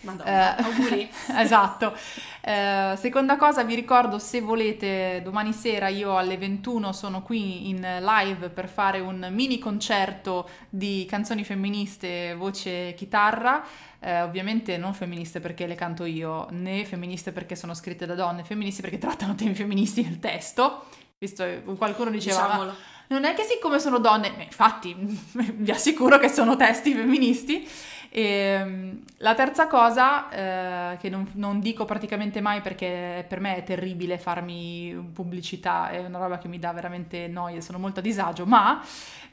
Madonna, 0.03 0.57
eh, 0.57 0.63
auguri. 0.63 1.09
esatto. 1.37 1.95
Eh, 2.41 2.95
seconda 2.97 3.35
cosa, 3.35 3.63
vi 3.63 3.75
ricordo 3.75 4.19
se 4.19 4.41
volete, 4.41 5.21
domani 5.23 5.53
sera 5.53 5.87
io 5.87 6.17
alle 6.17 6.37
21 6.37 6.91
sono 6.91 7.21
qui 7.21 7.69
in 7.69 7.81
live 8.01 8.49
per 8.49 8.67
fare 8.67 8.99
un 8.99 9.29
mini 9.31 9.59
concerto 9.59 10.49
di 10.69 11.05
canzoni 11.09 11.43
femministe, 11.43 12.35
voce 12.35 12.93
chitarra. 12.95 13.63
Eh, 13.99 14.21
ovviamente 14.21 14.77
non 14.77 14.93
femministe 14.93 15.39
perché 15.39 15.65
le 15.65 15.75
canto 15.75 16.03
io, 16.03 16.47
né 16.51 16.83
femministe 16.83 17.31
perché 17.31 17.55
sono 17.55 17.73
scritte 17.73 18.05
da 18.05 18.15
donne, 18.15 18.43
femministe 18.43 18.81
perché 18.81 18.97
trattano 18.97 19.35
temi 19.35 19.55
femministi 19.55 20.03
nel 20.03 20.19
testo. 20.19 20.85
Visto 21.17 21.45
qualcuno 21.77 22.09
diceva... 22.09 22.43
Diciamolo. 22.43 22.75
Non 23.07 23.25
è 23.25 23.33
che 23.33 23.43
siccome 23.43 23.79
sono 23.79 23.99
donne, 23.99 24.33
infatti 24.39 24.95
vi 25.33 25.71
assicuro 25.71 26.17
che 26.17 26.29
sono 26.29 26.55
testi 26.55 26.93
femministi, 26.93 27.67
e, 28.15 28.21
ehm, 28.21 28.99
la 29.17 29.33
terza 29.33 29.65
cosa, 29.65 30.29
eh, 30.29 30.97
che 30.97 31.09
non, 31.09 31.27
non, 31.33 31.59
dico 31.59 31.83
praticamente 31.83 32.41
mai 32.41 32.61
perché 32.61 33.25
per 33.27 33.39
me 33.39 33.55
è 33.55 33.63
terribile 33.63 34.19
farmi 34.19 35.09
pubblicità, 35.11 35.89
è 35.89 35.97
una 36.05 36.19
roba 36.19 36.37
che 36.37 36.47
mi 36.47 36.59
dà 36.59 36.71
veramente 36.73 37.27
noia, 37.27 37.59
sono 37.59 37.79
molto 37.79 38.01
a 38.01 38.03
disagio, 38.03 38.45
ma 38.45 38.79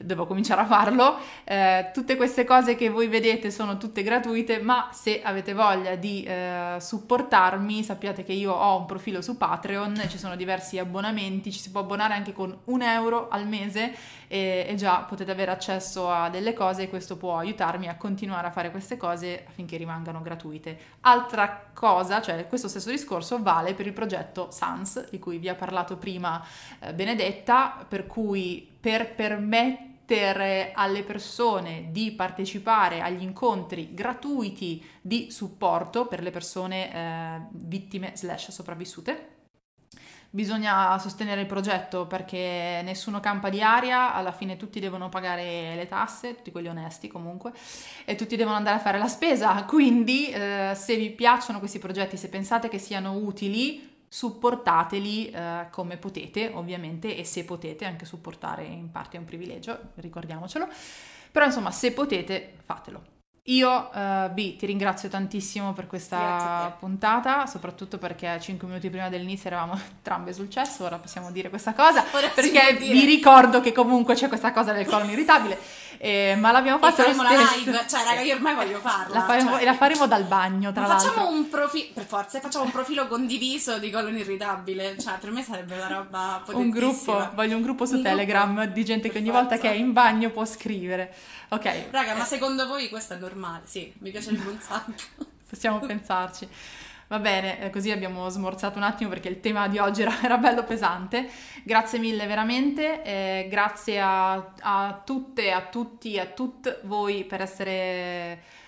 devo 0.03 0.26
cominciare 0.26 0.62
a 0.62 0.66
farlo. 0.66 1.16
Eh, 1.44 1.90
tutte 1.92 2.16
queste 2.16 2.44
cose 2.44 2.74
che 2.74 2.88
voi 2.88 3.07
vedete 3.07 3.51
sono 3.51 3.76
tutte 3.76 4.03
gratuite, 4.03 4.61
ma 4.61 4.88
se 4.92 5.22
avete 5.22 5.53
voglia 5.53 5.94
di 5.96 6.22
eh, 6.22 6.76
supportarmi, 6.78 7.82
sappiate 7.82 8.24
che 8.24 8.32
io 8.32 8.53
ho 8.53 8.78
un 8.78 8.86
profilo 8.86 9.20
su 9.20 9.36
Patreon, 9.36 10.07
ci 10.09 10.18
sono 10.18 10.36
diversi 10.36 10.78
abbonamenti, 10.78 11.53
ci 11.53 11.61
si 11.61 11.70
può 11.70 11.80
abbonare 11.80 12.14
anche 12.14 12.32
con 12.32 12.57
un 12.64 12.82
euro 12.82 13.28
al 13.28 13.46
mese 13.46 13.94
e, 14.26 14.64
e 14.68 14.74
già 14.76 15.01
potete 15.01 15.30
avere 15.30 15.51
accesso 15.51 16.11
a 16.11 16.30
delle 16.30 16.53
cose 16.53 16.82
e 16.82 16.88
questo 16.88 17.16
può 17.16 17.36
aiutarmi 17.36 17.88
a 17.88 17.96
continuare 17.96 18.46
a 18.46 18.51
fare 18.51 18.70
queste 18.70 18.96
cose 18.96 19.44
affinché 19.46 19.76
rimangano 19.76 20.22
gratuite. 20.22 20.78
Altra 21.01 21.68
cosa, 21.74 22.20
cioè 22.22 22.46
questo 22.46 22.68
stesso 22.68 22.90
discorso 22.90 23.42
vale 23.42 23.74
per 23.74 23.86
il 23.86 23.92
progetto 23.92 24.51
SANS, 24.51 25.11
di 25.11 25.18
cui 25.18 25.38
vi 25.38 25.48
ha 25.48 25.55
parlato 25.55 25.96
prima 25.96 26.42
eh, 26.78 26.94
Benedetta, 26.94 27.84
per 27.86 28.07
cui 28.07 28.68
per 28.80 29.14
permettere 29.14 29.88
permettere 30.11 30.73
alle 30.75 31.05
persone 31.05 31.87
di 31.91 32.11
partecipare 32.11 33.01
agli 33.01 33.23
incontri 33.23 33.95
gratuiti 33.95 34.85
di 35.01 35.31
supporto 35.31 36.07
per 36.07 36.21
le 36.21 36.33
persone 36.33 36.93
eh, 36.93 37.41
vittime 37.53 38.13
slash 38.15 38.51
sopravvissute. 38.51 39.39
Bisogna 40.33 40.97
sostenere 40.99 41.41
il 41.41 41.47
progetto 41.47 42.07
perché 42.07 42.81
nessuno 42.85 43.19
campa 43.19 43.51
di 43.51 43.63
aria, 43.63 44.13
alla 44.15 44.31
fine 44.31 44.57
tutti 44.57 44.79
devono 44.79 45.09
pagare 45.09 45.75
le 45.75 45.87
tasse, 45.89 46.37
tutti 46.37 46.53
quelli 46.53 46.69
onesti 46.69 47.09
comunque, 47.09 47.53
e 48.05 48.15
tutti 48.15 48.37
devono 48.37 48.57
andare 48.57 48.77
a 48.77 48.81
fare 48.81 48.99
la 48.99 49.09
spesa. 49.09 49.63
Quindi 49.67 50.29
eh, 50.31 50.73
se 50.75 50.97
vi 50.97 51.11
piacciono 51.11 51.59
questi 51.59 51.79
progetti, 51.79 52.17
se 52.17 52.29
pensate 52.29 52.69
che 52.69 52.79
siano 52.79 53.13
utili, 53.13 53.89
supportateli 54.13 55.31
eh, 55.31 55.67
come 55.71 55.97
potete, 55.97 56.51
ovviamente, 56.53 57.17
e 57.17 57.25
se 57.25 57.45
potete 57.45 57.85
anche 57.85 58.05
supportare 58.05 58.65
in 58.65 58.91
parte 58.91 59.17
è 59.17 59.21
un 59.21 59.25
privilegio, 59.25 59.79
ricordiamocelo. 59.95 60.67
Però 61.31 61.45
insomma, 61.45 61.71
se 61.71 61.93
potete, 61.93 62.55
fatelo. 62.65 63.19
Io, 63.45 63.71
uh, 63.71 64.31
B, 64.33 64.57
ti 64.57 64.67
ringrazio 64.67 65.09
tantissimo 65.09 65.73
per 65.73 65.87
questa 65.87 66.77
puntata, 66.79 67.47
soprattutto 67.47 67.97
perché 67.97 68.39
5 68.39 68.69
minuti 68.69 68.91
prima 68.91 69.09
dell'inizio 69.09 69.49
eravamo 69.49 69.81
entrambe 69.97 70.33
sul 70.33 70.51
cesso, 70.51 70.85
ora 70.85 70.99
possiamo 70.99 71.31
dire 71.33 71.49
questa 71.49 71.73
cosa, 71.73 72.05
ora 72.13 72.29
perché 72.29 72.77
vi 72.79 73.05
ricordo 73.07 73.61
che 73.61 73.73
comunque 73.73 74.15
c'è 74.15 74.29
questa 74.29 74.53
cosa 74.53 74.73
del 74.73 74.87
colon 74.87 75.09
irritabile, 75.09 75.59
eh, 76.03 76.34
ma 76.34 76.51
l'abbiamo 76.51 76.78
fatta 76.78 77.07
lo 77.07 77.12
stesso. 77.12 77.62
live, 77.62 77.84
cioè 77.86 78.05
raga 78.05 78.22
io 78.22 78.34
ormai 78.36 78.55
voglio 78.55 78.78
farla. 78.78 79.18
La 79.18 79.24
faremo, 79.26 79.51
cioè... 79.51 79.64
la 79.64 79.74
faremo 79.74 80.07
dal 80.07 80.24
bagno, 80.24 80.72
tra 80.72 80.86
l'altro. 80.86 81.11
Facciamo 81.11 81.28
un 81.28 81.51
profilo, 81.51 81.88
per 81.92 82.07
forza, 82.07 82.40
facciamo 82.40 82.64
un 82.64 82.70
profilo 82.70 83.07
condiviso 83.07 83.78
di 83.78 83.90
colon 83.90 84.16
irritabile, 84.16 84.96
cioè 84.98 85.18
per 85.18 85.30
me 85.30 85.42
sarebbe 85.42 85.74
una 85.74 85.88
roba 85.88 86.42
Un 86.53 86.70
gruppo, 86.70 87.30
voglio 87.34 87.57
un 87.57 87.62
gruppo 87.62 87.84
su 87.84 87.96
un 87.96 88.03
Telegram 88.03 88.55
gruppo. 88.55 88.72
di 88.72 88.82
gente 88.82 89.11
che 89.11 89.18
ogni 89.18 89.26
forza. 89.26 89.40
volta 89.42 89.59
che 89.59 89.70
è 89.70 89.74
in 89.74 89.92
bagno 89.92 90.30
può 90.30 90.46
scrivere. 90.46 91.14
Ok. 91.51 91.88
Raga, 91.90 92.14
ma 92.14 92.24
secondo 92.24 92.66
voi 92.66 92.88
questo 92.88 93.12
è 93.12 93.18
normale? 93.18 93.64
Sì, 93.66 93.92
mi 93.98 94.11
piace 94.11 94.30
il 94.30 94.38
un 94.38 94.59
sacco. 94.59 94.92
Possiamo 95.51 95.80
pensarci. 95.80 96.48
Va 97.11 97.19
bene, 97.19 97.61
eh, 97.61 97.71
così 97.71 97.91
abbiamo 97.91 98.29
smorzato 98.29 98.79
un 98.79 98.85
attimo 98.85 99.11
perché 99.11 99.27
il 99.29 99.41
tema 99.41 99.67
di 99.67 99.79
oggi 99.79 100.03
era, 100.03 100.15
era 100.23 100.39
bello 100.39 100.63
pesante. 100.63 101.29
Grazie 101.65 101.99
mille 101.99 102.25
veramente, 102.27 103.03
eh, 103.03 103.49
grazie 103.51 104.01
a, 104.01 104.55
a 104.61 105.03
tutte, 105.05 105.51
a 105.51 105.63
tutti, 105.63 106.21
a 106.21 106.27
tutte 106.27 106.79
voi 106.85 107.25
per 107.25 107.41
essere 107.41 108.59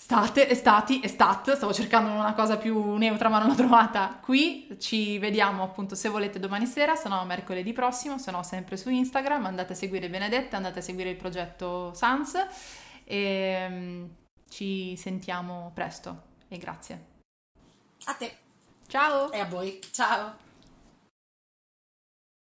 State, 0.00 0.54
stati, 0.54 1.00
estat, 1.02 1.56
stavo 1.56 1.72
cercando 1.72 2.10
una 2.12 2.32
cosa 2.32 2.56
più 2.56 2.94
neutra 2.94 3.28
ma 3.28 3.40
non 3.40 3.48
l'ho 3.48 3.54
trovata 3.56 4.20
qui, 4.22 4.76
ci 4.78 5.18
vediamo 5.18 5.64
appunto 5.64 5.96
se 5.96 6.08
volete 6.08 6.38
domani 6.38 6.66
sera, 6.66 6.94
se 6.94 7.08
no 7.08 7.24
mercoledì 7.24 7.72
prossimo, 7.72 8.16
se 8.16 8.30
no 8.30 8.44
sempre 8.44 8.76
su 8.76 8.90
Instagram, 8.90 9.46
andate 9.46 9.72
a 9.72 9.76
seguire 9.76 10.08
Benedetta, 10.08 10.56
andate 10.56 10.78
a 10.78 10.82
seguire 10.82 11.10
il 11.10 11.16
progetto 11.16 11.92
Sans 11.94 12.32
e 13.04 13.66
mm, 13.68 14.04
ci 14.48 14.96
sentiamo 14.96 15.72
presto 15.74 16.22
e 16.48 16.58
grazie. 16.58 17.07
A 18.06 18.14
te 18.14 18.36
Ciao! 18.88 19.30
e 19.32 19.40
a 19.40 19.44
voi. 19.44 19.80
Ciao. 19.92 20.47